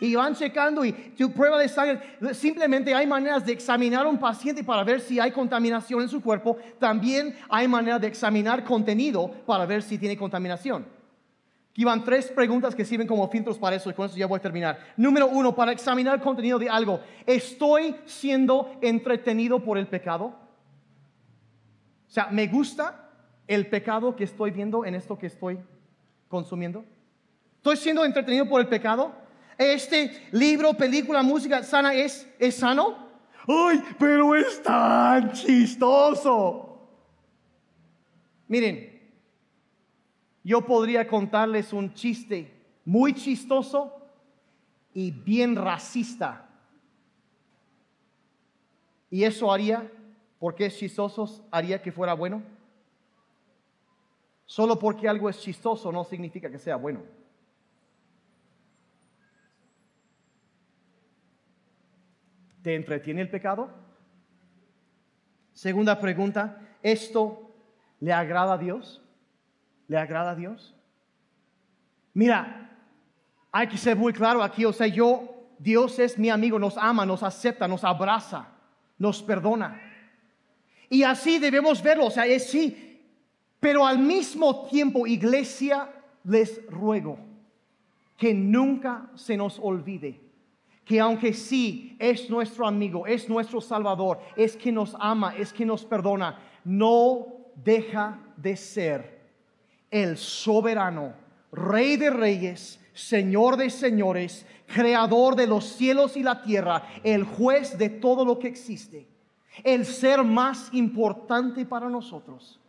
y 0.00 0.14
van 0.14 0.34
checando 0.34 0.82
y 0.82 0.92
tu 0.92 1.30
prueba 1.32 1.58
de 1.58 1.68
sangre. 1.68 2.00
Simplemente 2.32 2.94
hay 2.94 3.06
maneras 3.06 3.44
de 3.44 3.52
examinar 3.52 4.06
a 4.06 4.08
un 4.08 4.18
paciente 4.18 4.64
para 4.64 4.82
ver 4.84 5.02
si 5.02 5.20
hay 5.20 5.32
contaminación 5.32 6.00
en 6.00 6.08
su 6.08 6.22
cuerpo. 6.22 6.56
También 6.78 7.36
hay 7.50 7.68
maneras 7.68 8.00
de 8.00 8.06
examinar 8.06 8.64
contenido 8.64 9.30
para 9.44 9.66
ver 9.66 9.82
si 9.82 9.98
tiene 9.98 10.16
contaminación. 10.16 10.86
Aquí 11.72 11.84
van 11.84 12.04
tres 12.04 12.28
preguntas 12.28 12.74
que 12.74 12.86
sirven 12.86 13.06
como 13.06 13.28
filtros 13.28 13.58
para 13.58 13.76
eso 13.76 13.90
y 13.90 13.92
con 13.92 14.06
eso 14.06 14.16
ya 14.16 14.26
voy 14.26 14.38
a 14.38 14.42
terminar. 14.42 14.78
Número 14.96 15.26
uno, 15.26 15.54
para 15.54 15.72
examinar 15.72 16.22
contenido 16.22 16.58
de 16.58 16.70
algo. 16.70 17.00
¿Estoy 17.26 17.96
siendo 18.06 18.78
entretenido 18.80 19.62
por 19.62 19.76
el 19.76 19.86
pecado? 19.86 20.43
Sea, 22.14 22.28
¿me 22.30 22.46
gusta 22.46 23.10
el 23.48 23.66
pecado 23.66 24.14
que 24.14 24.22
estoy 24.22 24.52
viendo 24.52 24.84
en 24.84 24.94
esto 24.94 25.18
que 25.18 25.26
estoy 25.26 25.58
consumiendo? 26.28 26.84
¿Estoy 27.56 27.76
siendo 27.76 28.04
entretenido 28.04 28.48
por 28.48 28.60
el 28.60 28.68
pecado? 28.68 29.12
¿Este 29.58 30.28
libro, 30.30 30.74
película, 30.74 31.24
música 31.24 31.60
sana 31.64 31.92
es, 31.92 32.32
es 32.38 32.54
sano? 32.54 32.96
¡Ay, 33.48 33.82
pero 33.98 34.32
es 34.36 34.62
tan 34.62 35.32
chistoso! 35.32 36.88
Miren, 38.46 39.12
yo 40.44 40.60
podría 40.60 41.08
contarles 41.08 41.72
un 41.72 41.94
chiste 41.94 42.48
muy 42.84 43.12
chistoso 43.14 43.92
y 44.94 45.10
bien 45.10 45.56
racista. 45.56 46.48
Y 49.10 49.24
eso 49.24 49.52
haría 49.52 49.90
porque 50.44 50.66
es 50.66 50.76
chistoso 50.76 51.48
haría 51.50 51.80
que 51.80 51.90
fuera 51.90 52.12
bueno? 52.12 52.42
Solo 54.44 54.78
porque 54.78 55.08
algo 55.08 55.30
es 55.30 55.40
chistoso 55.40 55.90
no 55.90 56.04
significa 56.04 56.50
que 56.50 56.58
sea 56.58 56.76
bueno. 56.76 57.00
¿Te 62.60 62.74
entretiene 62.74 63.22
el 63.22 63.30
pecado? 63.30 63.70
Segunda 65.54 65.98
pregunta, 65.98 66.60
¿esto 66.82 67.50
le 68.00 68.12
agrada 68.12 68.52
a 68.52 68.58
Dios? 68.58 69.02
¿Le 69.88 69.96
agrada 69.96 70.32
a 70.32 70.34
Dios? 70.34 70.74
Mira, 72.12 72.70
hay 73.50 73.66
que 73.66 73.78
ser 73.78 73.96
muy 73.96 74.12
claro 74.12 74.42
aquí, 74.42 74.66
o 74.66 74.74
sea, 74.74 74.88
yo, 74.88 75.46
Dios 75.58 75.98
es 75.98 76.18
mi 76.18 76.28
amigo, 76.28 76.58
nos 76.58 76.76
ama, 76.76 77.06
nos 77.06 77.22
acepta, 77.22 77.66
nos 77.66 77.82
abraza, 77.82 78.48
nos 78.98 79.22
perdona. 79.22 79.83
Y 80.90 81.02
así 81.02 81.38
debemos 81.38 81.82
verlo, 81.82 82.06
o 82.06 82.10
sea, 82.10 82.26
es 82.26 82.46
sí. 82.46 83.00
Pero 83.60 83.86
al 83.86 83.98
mismo 83.98 84.66
tiempo, 84.66 85.06
iglesia, 85.06 85.90
les 86.24 86.64
ruego 86.66 87.18
que 88.16 88.34
nunca 88.34 89.10
se 89.14 89.36
nos 89.36 89.58
olvide 89.58 90.20
que 90.84 91.00
aunque 91.00 91.32
sí 91.32 91.96
es 91.98 92.28
nuestro 92.28 92.66
amigo, 92.66 93.06
es 93.06 93.28
nuestro 93.28 93.60
salvador, 93.60 94.20
es 94.36 94.56
que 94.56 94.70
nos 94.70 94.94
ama, 95.00 95.34
es 95.36 95.52
que 95.52 95.64
nos 95.64 95.84
perdona, 95.84 96.38
no 96.64 97.26
deja 97.56 98.20
de 98.36 98.56
ser 98.56 99.22
el 99.90 100.16
soberano, 100.18 101.14
rey 101.52 101.96
de 101.96 102.10
reyes, 102.10 102.80
señor 102.92 103.56
de 103.56 103.70
señores, 103.70 104.44
creador 104.66 105.36
de 105.36 105.46
los 105.46 105.64
cielos 105.64 106.16
y 106.16 106.22
la 106.22 106.42
tierra, 106.42 106.82
el 107.02 107.24
juez 107.24 107.78
de 107.78 107.88
todo 107.88 108.24
lo 108.24 108.38
que 108.38 108.48
existe, 108.48 109.08
el 109.62 109.86
ser 109.86 110.22
más 110.24 110.68
importante 110.72 111.64
para 111.64 111.88
nosotros. 111.88 112.60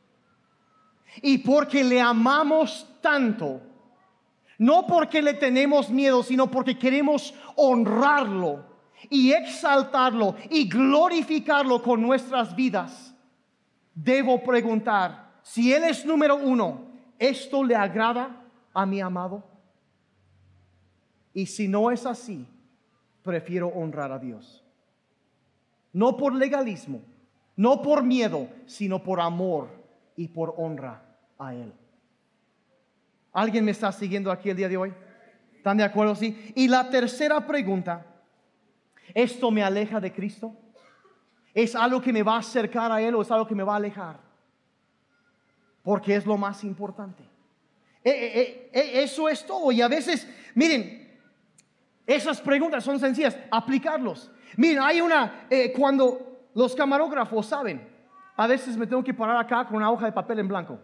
Y 1.22 1.40
porque 1.40 1.84
le 1.84 2.02
amamos 2.02 2.88
tanto, 3.02 3.62
no 4.58 4.86
porque 4.86 5.22
le 5.22 5.34
tenemos 5.34 5.90
miedo, 5.90 6.24
sino 6.24 6.50
porque 6.52 6.78
queremos 6.78 7.34
honrarlo 7.56 8.66
y 9.10 9.32
exaltarlo 9.32 10.36
y 10.50 10.68
glorificarlo 10.68 11.82
con 11.82 12.02
nuestras 12.02 12.56
vidas. 12.56 13.16
Debo 13.94 14.44
preguntar, 14.44 15.40
si 15.42 15.74
Él 15.74 15.84
es 15.84 16.06
número 16.06 16.36
uno, 16.36 16.86
¿esto 17.18 17.64
le 17.64 17.76
agrada 17.76 18.42
a 18.74 18.86
mi 18.86 19.00
amado? 19.00 19.44
Y 21.34 21.46
si 21.46 21.68
no 21.68 21.92
es 21.92 22.06
así, 22.06 22.46
prefiero 23.24 23.68
honrar 23.68 24.12
a 24.12 24.20
Dios. 24.20 24.65
No 25.96 26.18
por 26.18 26.36
legalismo, 26.36 27.02
no 27.56 27.82
por 27.82 28.04
miedo, 28.04 28.50
sino 28.66 29.02
por 29.02 29.22
amor 29.22 29.70
y 30.18 30.28
por 30.28 30.54
honra 30.58 31.02
a 31.40 31.56
Él. 31.56 31.72
¿Alguien 33.32 33.64
me 33.64 33.72
está 33.72 33.94
siguiendo 33.94 34.30
aquí 34.30 34.50
el 34.50 34.58
día 34.58 34.68
de 34.68 34.76
hoy? 34.76 34.94
¿Están 35.56 35.78
de 35.78 35.86
acuerdo? 35.86 36.14
Sí. 36.14 36.52
Y 36.54 36.68
la 36.68 36.90
tercera 36.90 37.48
pregunta, 37.48 38.06
¿esto 39.14 39.50
me 39.52 39.64
aleja 39.64 40.02
de 40.02 40.12
Cristo? 40.12 40.54
¿Es 41.54 41.76
algo 41.76 42.02
que 42.02 42.12
me 42.12 42.24
va 42.24 42.36
a 42.36 42.40
acercar 42.40 42.92
a 42.92 43.02
Él 43.02 43.16
o 43.16 43.22
es 43.22 43.32
algo 43.32 43.48
que 43.48 43.56
me 43.56 43.64
va 43.64 43.76
a 43.76 43.78
alejar? 43.78 44.20
Porque 45.82 46.14
es 46.18 46.26
lo 46.26 46.36
más 46.36 46.66
importante. 46.66 47.24
Eh, 48.04 48.12
eh, 48.12 48.70
eh, 48.74 49.04
eso 49.04 49.30
es 49.30 49.46
todo. 49.46 49.72
Y 49.72 49.82
a 49.82 49.88
veces, 49.88 50.28
miren, 50.56 51.05
esas 52.06 52.40
preguntas 52.42 52.84
son 52.84 53.00
sencillas, 53.00 53.38
aplicarlos. 53.52 54.32
Miren, 54.58 54.82
hay 54.82 55.02
una, 55.02 55.48
cuando 55.76 56.50
los 56.54 56.76
camarógrafos 56.76 57.48
saben, 57.48 57.88
a 58.38 58.48
veces 58.48 58.78
me 58.78 58.88
tengo 58.88 59.04
que 59.04 59.14
parar 59.14 59.38
acá 59.38 59.66
con 59.66 59.78
una 59.78 59.92
hoja 59.92 60.06
de 60.06 60.12
papel 60.12 60.40
en 60.40 60.48
blanco. 60.48 60.80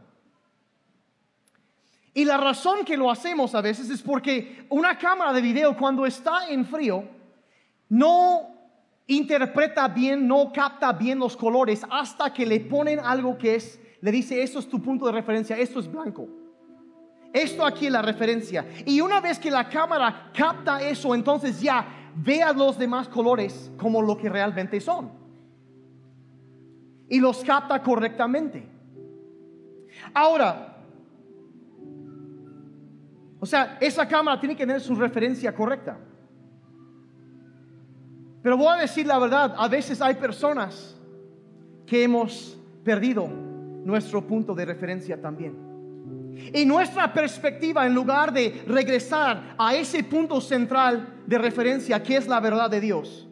Y 2.13 2.26
la 2.26 2.38
razón 2.38 2.84
que 2.84 2.97
lo 2.97 3.09
hacemos 3.09 3.55
a 3.55 3.61
veces 3.61 3.89
es 3.89 4.01
porque 4.01 4.65
una 4.69 4.97
cámara 4.97 5.32
de 5.32 5.41
video 5.41 5.78
cuando 5.78 6.05
está 6.05 6.49
en 6.49 6.65
frío 6.65 7.05
no 7.88 8.49
interpreta 9.07 9.88
bien, 9.88 10.28
no 10.28 10.51
capta 10.53 10.91
bien 10.93 11.19
los 11.19 11.38
colores 11.38 11.86
hasta 11.89 12.34
que 12.34 12.45
le 12.45 12.59
ponen 12.59 12.99
algo 12.99 13.38
que 13.38 13.55
es, 13.55 13.80
le 14.01 14.11
dice, 14.11 14.41
esto 14.41 14.59
es 14.59 14.67
tu 14.67 14.82
punto 14.82 15.05
de 15.05 15.13
referencia, 15.13 15.57
esto 15.57 15.80
es 15.80 15.89
blanco. 15.89 16.28
Esto 17.34 17.66
aquí 17.66 17.86
es 17.86 17.92
la 17.92 18.02
referencia. 18.02 18.66
Y 18.86 19.00
una 19.00 19.22
vez 19.22 19.40
que 19.40 19.50
la 19.50 19.70
cámara 19.70 20.32
capta 20.36 20.82
eso, 20.82 21.16
entonces 21.16 21.62
ya 21.62 21.86
vea 22.16 22.52
los 22.52 22.78
demás 22.78 23.08
colores 23.08 23.72
como 23.78 24.02
lo 24.02 24.18
que 24.18 24.30
realmente 24.30 24.82
son. 24.82 25.12
Y 27.08 27.20
los 27.20 27.44
capta 27.44 27.82
correctamente. 27.82 28.68
Ahora, 30.14 30.78
o 33.40 33.46
sea, 33.46 33.78
esa 33.80 34.08
cámara 34.08 34.40
tiene 34.40 34.56
que 34.56 34.66
tener 34.66 34.82
su 34.82 34.96
referencia 34.96 35.54
correcta. 35.54 35.98
Pero 38.42 38.58
voy 38.58 38.68
a 38.68 38.82
decir 38.82 39.06
la 39.06 39.20
verdad, 39.20 39.54
a 39.58 39.68
veces 39.68 40.02
hay 40.02 40.16
personas 40.16 40.98
que 41.86 42.04
hemos 42.04 42.58
perdido 42.84 43.28
nuestro 43.28 44.26
punto 44.26 44.54
de 44.54 44.66
referencia 44.66 45.20
también. 45.22 45.70
Y 46.54 46.66
nuestra 46.66 47.14
perspectiva, 47.14 47.86
en 47.86 47.94
lugar 47.94 48.34
de 48.34 48.64
regresar 48.68 49.56
a 49.58 49.76
ese 49.76 50.04
punto 50.04 50.42
central 50.42 51.22
de 51.26 51.38
referencia 51.38 52.02
que 52.02 52.18
es 52.18 52.28
la 52.28 52.40
verdad 52.40 52.70
de 52.70 52.82
Dios, 52.82 53.28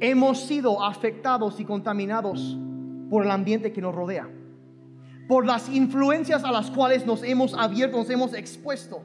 hemos 0.00 0.40
sido 0.46 0.82
afectados 0.82 1.60
y 1.60 1.64
contaminados 1.64 2.58
por 3.10 3.24
el 3.24 3.30
ambiente 3.30 3.72
que 3.72 3.80
nos 3.80 3.94
rodea 3.94 4.28
por 5.32 5.46
las 5.46 5.68
influencias 5.68 6.44
a 6.44 6.52
las 6.52 6.70
cuales 6.70 7.06
nos 7.06 7.22
hemos 7.22 7.54
abierto, 7.54 7.96
nos 7.96 8.10
hemos 8.10 8.34
expuesto. 8.34 9.02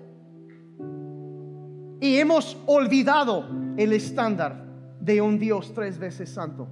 Y 1.99 2.17
hemos 2.17 2.57
olvidado 2.65 3.47
el 3.77 3.93
estándar 3.93 4.65
de 4.99 5.21
un 5.21 5.39
Dios 5.39 5.71
tres 5.73 5.97
veces 5.97 6.29
santo. 6.29 6.67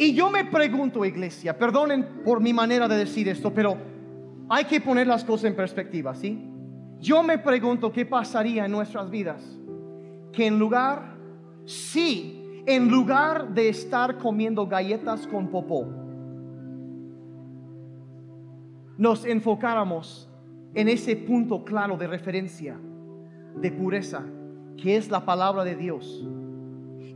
Y 0.00 0.14
yo 0.14 0.30
me 0.30 0.46
pregunto, 0.46 1.04
iglesia, 1.04 1.58
perdonen 1.58 2.22
por 2.24 2.40
mi 2.40 2.54
manera 2.54 2.88
de 2.88 2.96
decir 2.96 3.28
esto, 3.28 3.52
pero 3.52 3.76
hay 4.48 4.64
que 4.64 4.80
poner 4.80 5.06
las 5.06 5.22
cosas 5.22 5.50
en 5.50 5.54
perspectiva, 5.54 6.14
¿sí? 6.14 6.42
Yo 7.00 7.22
me 7.22 7.36
pregunto 7.36 7.92
qué 7.92 8.06
pasaría 8.06 8.64
en 8.64 8.72
nuestras 8.72 9.10
vidas, 9.10 9.42
que 10.32 10.46
en 10.46 10.58
lugar, 10.58 11.18
sí, 11.66 12.62
en 12.64 12.90
lugar 12.90 13.52
de 13.52 13.68
estar 13.68 14.16
comiendo 14.16 14.66
galletas 14.66 15.26
con 15.26 15.48
popó, 15.48 15.86
nos 18.96 19.26
enfocáramos 19.26 20.30
en 20.72 20.88
ese 20.88 21.14
punto 21.14 21.62
claro 21.62 21.98
de 21.98 22.06
referencia, 22.06 22.74
de 23.54 23.70
pureza, 23.70 24.24
que 24.78 24.96
es 24.96 25.10
la 25.10 25.26
palabra 25.26 25.62
de 25.62 25.76
Dios, 25.76 26.26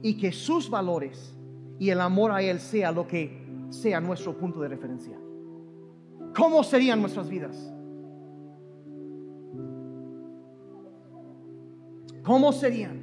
y 0.02 0.18
que 0.18 0.32
sus 0.32 0.68
valores 0.68 1.34
y 1.78 1.90
el 1.90 2.00
amor 2.00 2.30
a 2.30 2.42
Él 2.42 2.60
sea 2.60 2.92
lo 2.92 3.06
que 3.06 3.44
sea 3.70 4.00
nuestro 4.00 4.36
punto 4.36 4.60
de 4.60 4.68
referencia. 4.68 5.18
¿Cómo 6.36 6.62
serían 6.62 7.00
nuestras 7.00 7.28
vidas? 7.28 7.72
¿Cómo 12.24 12.52
serían? 12.52 13.02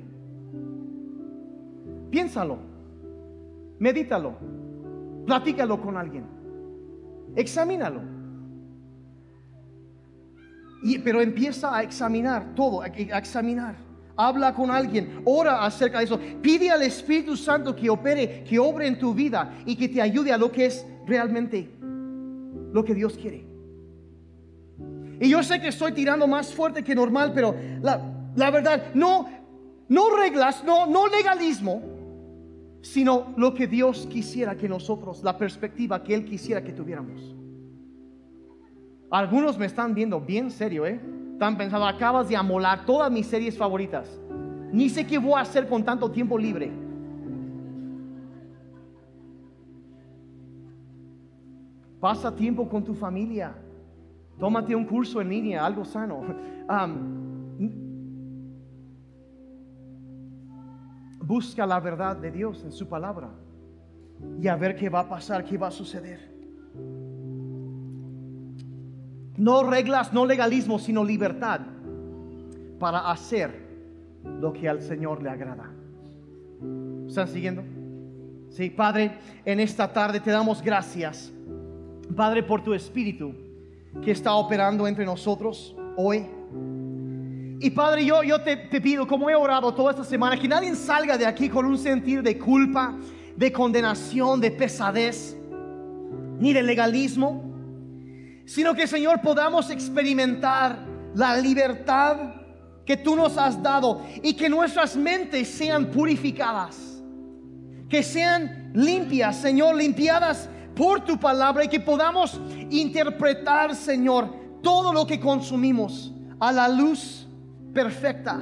Piénsalo, 2.09 2.57
medítalo, 3.80 4.34
platícalo 5.26 5.80
con 5.80 5.95
alguien, 5.95 6.26
examínalo. 7.36 8.01
Pero 11.03 11.22
empieza 11.22 11.76
a 11.76 11.84
examinar 11.84 12.55
todo, 12.55 12.82
a, 12.82 12.88
examinar. 12.88 13.76
Habla 14.28 14.53
con 14.53 14.69
alguien, 14.69 15.22
ora 15.26 15.65
acerca 15.65 15.97
de 15.97 16.05
eso. 16.05 16.19
Pide 16.43 16.69
al 16.69 16.84
Espíritu 16.84 17.36
Santo 17.36 17.76
que 17.76 17.89
opere, 17.89 18.43
que 18.43 18.59
obre 18.59 18.86
en 18.86 18.99
tu 18.99 19.15
vida 19.15 19.51
y 19.65 19.76
que 19.76 19.89
te 19.89 19.99
ayude 19.99 20.32
a 20.32 20.38
lo 20.38 20.51
que 20.51 20.67
es 20.67 20.86
realmente 21.07 21.67
lo 22.72 22.84
que 22.84 22.93
Dios 22.93 23.17
quiere. 23.17 23.43
Y 25.19 25.28
yo 25.28 25.41
sé 25.41 25.59
que 25.59 25.69
estoy 25.69 25.93
tirando 25.93 26.28
más 26.28 26.53
fuerte 26.53 26.84
que 26.84 26.93
normal, 26.93 27.32
pero 27.34 27.55
la, 27.82 27.99
la 28.36 28.51
verdad, 28.51 28.93
no, 28.93 29.28
no 29.89 30.15
reglas, 30.15 30.63
no, 30.63 30.86
no 30.86 31.07
legalismo, 31.07 31.82
sino 32.82 33.34
lo 33.38 33.55
que 33.55 33.65
Dios 33.65 34.07
quisiera 34.07 34.55
que 34.55 34.69
nosotros, 34.69 35.24
la 35.24 35.36
perspectiva 35.36 36.03
que 36.03 36.13
Él 36.13 36.26
quisiera 36.26 36.63
que 36.63 36.74
tuviéramos. 36.74 37.36
Algunos 39.09 39.57
me 39.57 39.65
están 39.65 39.95
viendo 39.95 40.22
bien 40.22 40.51
serio, 40.51 40.86
¿eh? 40.86 40.99
Están 41.42 41.58
pensando, 41.58 41.88
acabas 41.88 42.30
de 42.30 42.36
amolar 42.36 42.86
todas 42.86 43.12
mis 43.12 43.26
series 43.26 43.58
favoritas. 43.58 44.08
Ni 44.72 44.89
sé 44.89 45.08
qué 45.08 45.18
voy 45.18 45.34
a 45.34 45.39
hacer 45.39 45.68
con 45.68 45.84
tanto 45.84 46.12
tiempo 46.12 46.38
libre. 46.38 46.72
Pasa 52.00 52.36
tiempo 52.36 52.70
con 52.70 52.84
tu 52.84 52.94
familia. 52.94 53.56
Tómate 54.38 54.76
un 54.76 54.86
curso 54.86 55.20
en 55.20 55.30
línea, 55.30 55.66
algo 55.66 55.84
sano. 55.84 56.22
busca 61.26 61.66
la 61.66 61.80
verdad 61.80 62.18
de 62.18 62.30
Dios 62.30 62.64
en 62.64 62.72
su 62.72 62.88
palabra 62.88 63.32
y 64.39 64.48
a 64.48 64.56
ver 64.56 64.76
qué 64.76 64.89
va 64.89 65.00
a 65.00 65.10
pasar, 65.10 65.44
qué 65.44 65.58
va 65.58 65.70
a 65.70 65.72
suceder. 65.72 66.31
No 69.38 69.64
reglas, 69.64 70.14
no 70.14 70.26
legalismo, 70.26 70.80
sino 70.80 71.04
libertad 71.04 71.62
para 72.80 73.12
hacer 73.12 73.70
lo 74.24 74.54
que 74.54 74.68
al 74.68 74.82
Señor 74.82 75.22
le 75.22 75.30
agrada. 75.30 75.70
¿Están 77.08 77.28
siguiendo? 77.28 77.64
Sí, 78.50 78.70
Padre, 78.70 79.18
en 79.46 79.60
esta 79.60 79.92
tarde 79.92 80.20
te 80.20 80.32
damos 80.32 80.62
gracias, 80.62 81.32
Padre, 82.16 82.44
por 82.44 82.64
tu 82.64 82.74
Espíritu 82.74 83.34
que 84.04 84.12
está 84.12 84.34
operando 84.34 84.88
entre 84.88 85.06
nosotros 85.06 85.76
hoy. 85.96 86.26
Y 87.60 87.70
Padre, 87.70 88.06
yo, 88.06 88.24
yo 88.24 88.42
te, 88.42 88.58
te, 88.58 88.82
pido, 88.82 89.08
como 89.08 89.30
he 89.30 89.36
orado 89.36 89.74
toda 89.74 89.92
esta 89.92 90.04
semana, 90.04 90.38
que 90.38 90.48
nadie 90.48 90.74
salga 90.76 91.18
de 91.18 91.26
aquí 91.26 91.48
con 91.48 91.66
un 91.66 91.78
sentir 91.78 92.24
de 92.24 92.38
culpa, 92.38 92.98
de 93.36 93.52
condenación, 93.52 94.42
de 94.42 94.52
pesadez, 94.52 95.38
ni 96.40 96.54
de 96.54 96.64
legalismo, 96.64 97.51
sino 98.46 98.74
que 98.74 98.88
Señor 98.88 99.22
podamos 99.22 99.70
experimentar 99.70 100.78
la 101.16 101.38
libertad 101.38 102.18
que 102.86 102.98
tú 102.98 103.16
nos 103.16 103.38
has 103.38 103.62
dado 103.62 104.02
y 104.22 104.34
que 104.34 104.50
nuestras 104.50 104.96
mentes 104.96 105.48
sean 105.48 105.88
purificadas, 105.92 107.02
que 107.89 108.04
sean 108.04 108.72
limpias, 108.74 109.38
Señor, 109.38 109.76
limpiadas 109.76 110.50
por 110.76 111.02
tu 111.02 111.20
palabra 111.20 111.66
y 111.66 111.68
que 111.68 111.80
podamos 111.80 112.39
interpretar, 112.70 113.76
Señor, 113.76 114.34
todo 114.62 114.94
lo 114.94 115.06
que 115.06 115.20
consumimos 115.20 116.14
a 116.39 116.52
la 116.52 116.68
luz 116.68 117.28
perfecta 117.74 118.39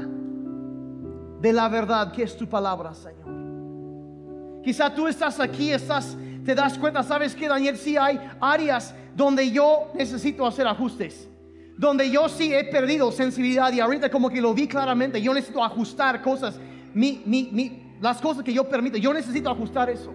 de 1.41 1.53
la 1.53 1.69
verdad 1.69 2.11
que 2.11 2.23
es 2.23 2.35
tu 2.35 2.47
palabra, 2.47 2.93
Señor. 2.93 3.19
Quizá 4.63 4.93
tú 4.93 5.07
estás 5.07 5.39
aquí, 5.39 5.71
estás, 5.71 6.17
te 6.55 6.61
das 6.61 6.77
cuenta, 6.77 7.03
sabes 7.03 7.35
que 7.35 7.47
Daniel, 7.47 7.77
sí 7.77 7.97
hay 7.97 8.19
áreas 8.41 8.95
donde 9.15 9.51
yo 9.51 9.91
necesito 9.93 10.45
hacer 10.45 10.67
ajustes 10.67 11.29
donde 11.79 12.11
yo 12.11 12.27
sí 12.27 12.53
he 12.53 12.65
perdido 12.65 13.09
sensibilidad 13.09 13.71
y 13.71 13.79
ahorita 13.79 14.11
como 14.11 14.29
que 14.29 14.41
lo 14.41 14.53
vi 14.53 14.67
claramente, 14.67 15.21
yo 15.21 15.33
necesito 15.33 15.63
ajustar 15.63 16.21
cosas, 16.21 16.59
mi, 16.93 17.23
las 18.01 18.19
cosas 18.19 18.43
que 18.43 18.51
yo 18.51 18.67
permito, 18.67 18.97
yo 18.97 19.13
necesito 19.13 19.49
ajustar 19.49 19.89
eso. 19.89 20.13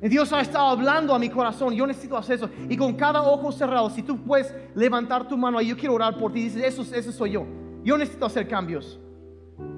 Dios 0.00 0.32
ha 0.32 0.40
estado 0.40 0.68
hablando 0.68 1.14
a 1.14 1.18
mi 1.18 1.28
corazón, 1.28 1.74
yo 1.74 1.86
necesito 1.86 2.16
hacer 2.16 2.36
eso. 2.36 2.48
Y 2.70 2.76
con 2.78 2.94
cada 2.94 3.22
ojo 3.22 3.52
cerrado, 3.52 3.90
si 3.90 4.02
tú 4.02 4.16
puedes 4.24 4.54
levantar 4.74 5.28
tu 5.28 5.36
mano 5.36 5.60
yo 5.60 5.76
quiero 5.76 5.92
orar 5.92 6.16
por 6.16 6.32
ti, 6.32 6.44
dices, 6.44 6.64
eso, 6.64 6.94
eso 6.94 7.12
soy 7.12 7.32
yo. 7.32 7.46
Yo 7.84 7.98
necesito 7.98 8.24
hacer 8.24 8.48
cambios. 8.48 8.98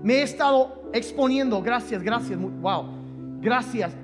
Me 0.05 0.14
he 0.14 0.22
estado 0.22 0.88
exponiendo, 0.92 1.61
gracias, 1.61 2.05
gracias, 2.05 2.38
wow, 2.38 2.84
gracias, 3.40 3.96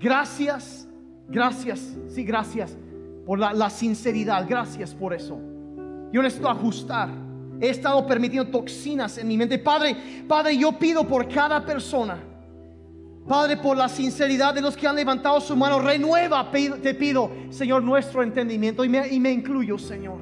gracias, 0.00 0.88
gracias, 1.28 1.94
sí, 2.08 2.24
gracias 2.24 2.76
por 3.26 3.38
la, 3.38 3.70
sinceridad, 3.70 4.46
gracias 4.48 4.94
por 4.94 5.14
eso. 5.14 5.38
Yo 6.12 6.22
necesito 6.22 6.48
ajustar. 6.48 7.10
He 7.60 7.68
estado 7.68 8.04
permitiendo 8.06 8.50
toxinas 8.50 9.18
en 9.18 9.28
mi 9.28 9.36
mente. 9.36 9.58
Padre, 9.58 10.24
Padre, 10.26 10.56
yo 10.56 10.72
pido 10.72 11.06
por 11.06 11.28
cada 11.28 11.64
persona. 11.64 12.18
Padre, 13.28 13.58
por 13.58 13.76
la 13.76 13.88
sinceridad 13.88 14.54
de 14.54 14.62
los 14.62 14.76
que 14.76 14.88
han 14.88 14.96
levantado 14.96 15.40
su 15.40 15.54
mano, 15.54 15.78
renueva, 15.78 16.50
te 16.50 16.94
pido, 16.94 17.30
Señor, 17.50 17.82
nuestro 17.82 18.22
entendimiento 18.22 18.84
y 18.84 18.88
me, 18.88 19.30
incluyo, 19.30 19.78
Señor. 19.78 20.18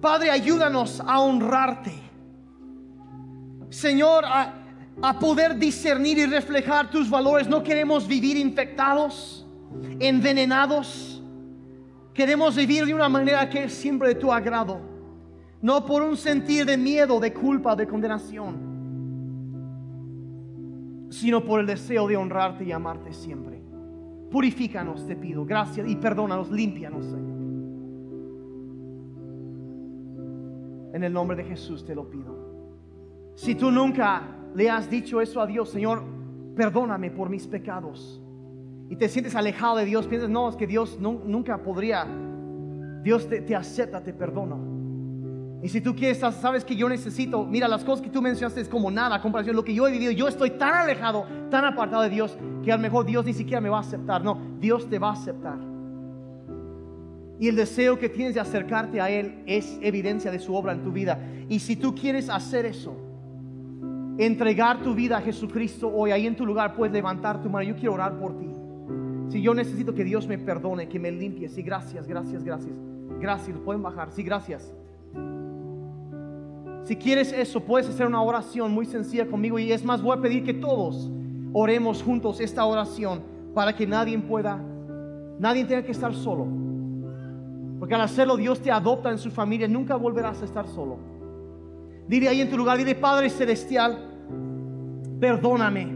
Padre, 0.00 0.30
ayúdanos 0.30 1.00
a 1.06 1.20
honrarte. 1.20 1.92
Señor, 3.68 4.24
a 5.00 5.18
poder 5.18 5.58
discernir 5.58 6.18
y 6.18 6.26
reflejar 6.26 6.90
tus 6.90 7.08
valores. 7.08 7.48
No 7.48 7.62
queremos 7.62 8.06
vivir 8.06 8.36
infectados, 8.36 9.46
envenenados 9.98 11.12
Queremos 12.14 12.54
vivir 12.54 12.84
de 12.84 12.94
una 12.94 13.08
manera 13.08 13.48
que 13.48 13.64
es 13.64 13.72
siempre 13.72 14.08
de 14.08 14.14
tu 14.16 14.30
agrado, 14.30 14.80
no 15.62 15.84
por 15.86 16.02
un 16.02 16.16
sentir 16.16 16.66
de 16.66 16.76
miedo, 16.76 17.18
de 17.18 17.32
culpa, 17.32 17.74
de 17.74 17.86
condenación, 17.86 18.70
sino 21.08 21.42
por 21.42 21.60
el 21.60 21.66
deseo 21.66 22.06
de 22.06 22.16
honrarte 22.16 22.64
y 22.64 22.72
amarte 22.72 23.12
siempre. 23.14 23.62
Purifícanos, 24.30 25.06
te 25.06 25.16
pido, 25.16 25.44
gracias 25.46 25.88
y 25.88 25.96
perdónanos, 25.96 26.50
límpianos, 26.50 27.06
Señor. 27.06 27.32
En 30.94 31.02
el 31.02 31.12
nombre 31.12 31.36
de 31.38 31.44
Jesús 31.44 31.84
te 31.84 31.94
lo 31.94 32.10
pido. 32.10 33.32
Si 33.34 33.54
tú 33.54 33.70
nunca 33.70 34.22
le 34.54 34.70
has 34.70 34.88
dicho 34.90 35.20
eso 35.20 35.40
a 35.40 35.46
Dios, 35.46 35.70
Señor, 35.70 36.02
perdóname 36.54 37.10
por 37.10 37.28
mis 37.28 37.46
pecados 37.46 38.22
y 38.92 38.96
te 38.96 39.08
sientes 39.08 39.34
alejado 39.34 39.76
de 39.76 39.86
Dios, 39.86 40.06
piensas, 40.06 40.28
no, 40.28 40.50
es 40.50 40.54
que 40.54 40.66
Dios 40.66 40.98
nunca 41.00 41.62
podría. 41.62 42.06
Dios 43.02 43.26
te, 43.26 43.56
acepta, 43.56 44.02
te 44.02 44.12
perdono. 44.12 45.60
Y 45.62 45.68
si 45.70 45.80
tú 45.80 45.96
quieres, 45.96 46.18
sabes 46.18 46.62
que 46.62 46.76
yo 46.76 46.90
necesito, 46.90 47.42
mira, 47.46 47.68
las 47.68 47.84
cosas 47.84 48.02
que 48.02 48.10
tú 48.10 48.20
mencionaste 48.20 48.60
es 48.60 48.68
como 48.68 48.90
nada, 48.90 49.22
comparación, 49.22 49.56
lo 49.56 49.64
que 49.64 49.72
yo 49.72 49.88
he 49.88 49.92
vivido, 49.92 50.12
yo 50.12 50.28
estoy 50.28 50.50
tan 50.50 50.74
alejado, 50.74 51.24
tan 51.50 51.64
apartado 51.64 52.02
de 52.02 52.10
Dios, 52.10 52.36
que 52.62 52.70
a 52.70 52.76
lo 52.76 52.82
mejor 52.82 53.06
Dios 53.06 53.24
ni 53.24 53.32
siquiera 53.32 53.62
me 53.62 53.70
va 53.70 53.78
a 53.78 53.80
aceptar. 53.80 54.22
No, 54.22 54.38
Dios 54.60 54.86
te 54.90 54.98
va 54.98 55.08
a 55.08 55.12
aceptar. 55.14 55.56
Y 57.40 57.48
el 57.48 57.56
deseo 57.56 57.98
que 57.98 58.10
tienes 58.10 58.34
de 58.34 58.40
acercarte 58.40 59.00
a 59.00 59.08
Él 59.08 59.42
es 59.46 59.78
evidencia 59.80 60.30
de 60.30 60.38
su 60.38 60.54
obra 60.54 60.74
en 60.74 60.82
tu 60.82 60.92
vida. 60.92 61.18
Y 61.48 61.60
si 61.60 61.76
tú 61.76 61.94
quieres 61.94 62.28
hacer 62.28 62.66
eso, 62.66 62.94
entregar 64.18 64.82
tu 64.82 64.94
vida 64.94 65.18
a 65.18 65.20
Jesucristo 65.20 65.90
hoy, 65.92 66.10
ahí 66.10 66.26
en 66.26 66.36
tu 66.36 66.44
lugar, 66.44 66.74
puedes 66.74 66.92
levantar 66.92 67.42
tu 67.42 67.48
mano. 67.48 67.64
Yo 67.64 67.74
quiero 67.74 67.94
orar 67.94 68.18
por 68.18 68.38
ti. 68.38 68.50
Si 69.28 69.40
yo 69.40 69.54
necesito 69.54 69.94
que 69.94 70.04
Dios 70.04 70.26
me 70.26 70.38
perdone, 70.38 70.88
que 70.88 70.98
me 70.98 71.10
limpie. 71.10 71.48
Sí, 71.48 71.62
gracias, 71.62 72.06
gracias, 72.06 72.44
gracias. 72.44 72.74
Gracias, 73.18 73.56
pueden 73.58 73.82
bajar. 73.82 74.10
Sí, 74.10 74.22
gracias. 74.22 74.74
Si 76.84 76.96
quieres 76.96 77.32
eso, 77.32 77.60
puedes 77.60 77.88
hacer 77.88 78.06
una 78.06 78.20
oración 78.20 78.72
muy 78.72 78.86
sencilla 78.86 79.26
conmigo. 79.26 79.58
Y 79.58 79.72
es 79.72 79.84
más, 79.84 80.02
voy 80.02 80.18
a 80.18 80.20
pedir 80.20 80.44
que 80.44 80.52
todos 80.52 81.10
oremos 81.52 82.02
juntos 82.02 82.40
esta 82.40 82.64
oración 82.64 83.22
para 83.54 83.74
que 83.74 83.86
nadie 83.86 84.18
pueda, 84.18 84.60
nadie 85.38 85.64
tenga 85.64 85.82
que 85.82 85.92
estar 85.92 86.14
solo. 86.14 86.46
Porque 87.78 87.94
al 87.94 88.00
hacerlo, 88.02 88.36
Dios 88.36 88.60
te 88.60 88.70
adopta 88.70 89.10
en 89.10 89.18
su 89.18 89.30
familia. 89.30 89.66
Nunca 89.68 89.96
volverás 89.96 90.42
a 90.42 90.44
estar 90.44 90.66
solo. 90.68 91.11
Dile 92.08 92.28
ahí 92.28 92.40
en 92.40 92.50
tu 92.50 92.56
lugar, 92.56 92.78
dile 92.78 92.94
Padre 92.94 93.30
Celestial, 93.30 93.98
perdóname 95.20 95.88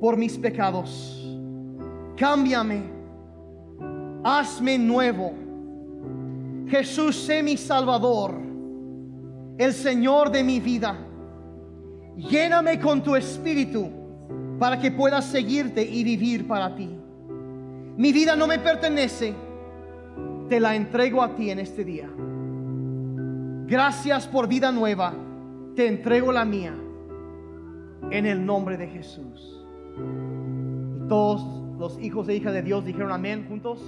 por 0.00 0.16
mis 0.16 0.38
pecados 0.38 1.18
cámbiame, 2.18 2.82
hazme 4.24 4.76
nuevo. 4.76 5.32
Jesús, 6.66 7.16
sé 7.16 7.42
mi 7.42 7.56
Salvador, 7.56 8.34
el 9.56 9.72
Señor 9.72 10.30
de 10.30 10.44
mi 10.44 10.60
vida. 10.60 10.96
Lléname 12.16 12.78
con 12.80 13.02
tu 13.02 13.14
espíritu 13.14 13.88
para 14.58 14.78
que 14.78 14.90
pueda 14.90 15.22
seguirte 15.22 15.82
y 15.82 16.02
vivir 16.04 16.46
para 16.46 16.74
ti. 16.74 16.90
Mi 17.96 18.12
vida 18.12 18.36
no 18.36 18.46
me 18.46 18.58
pertenece, 18.58 19.32
te 20.48 20.60
la 20.60 20.74
entrego 20.74 21.22
a 21.22 21.34
ti 21.34 21.50
en 21.50 21.60
este 21.60 21.84
día. 21.84 22.10
Gracias 23.68 24.26
por 24.26 24.48
vida 24.48 24.72
nueva, 24.72 25.12
te 25.76 25.86
entrego 25.86 26.32
la 26.32 26.46
mía 26.46 26.74
en 28.10 28.24
el 28.24 28.46
nombre 28.46 28.78
de 28.78 28.86
Jesús. 28.86 29.62
Y 30.96 31.06
todos 31.06 31.78
los 31.78 32.00
hijos 32.00 32.26
e 32.30 32.36
hijas 32.36 32.54
de 32.54 32.62
Dios 32.62 32.86
dijeron 32.86 33.12
amén 33.12 33.44
juntos. 33.46 33.78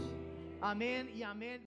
Amén 0.61 1.09
y 1.17 1.23
amén. 1.23 1.59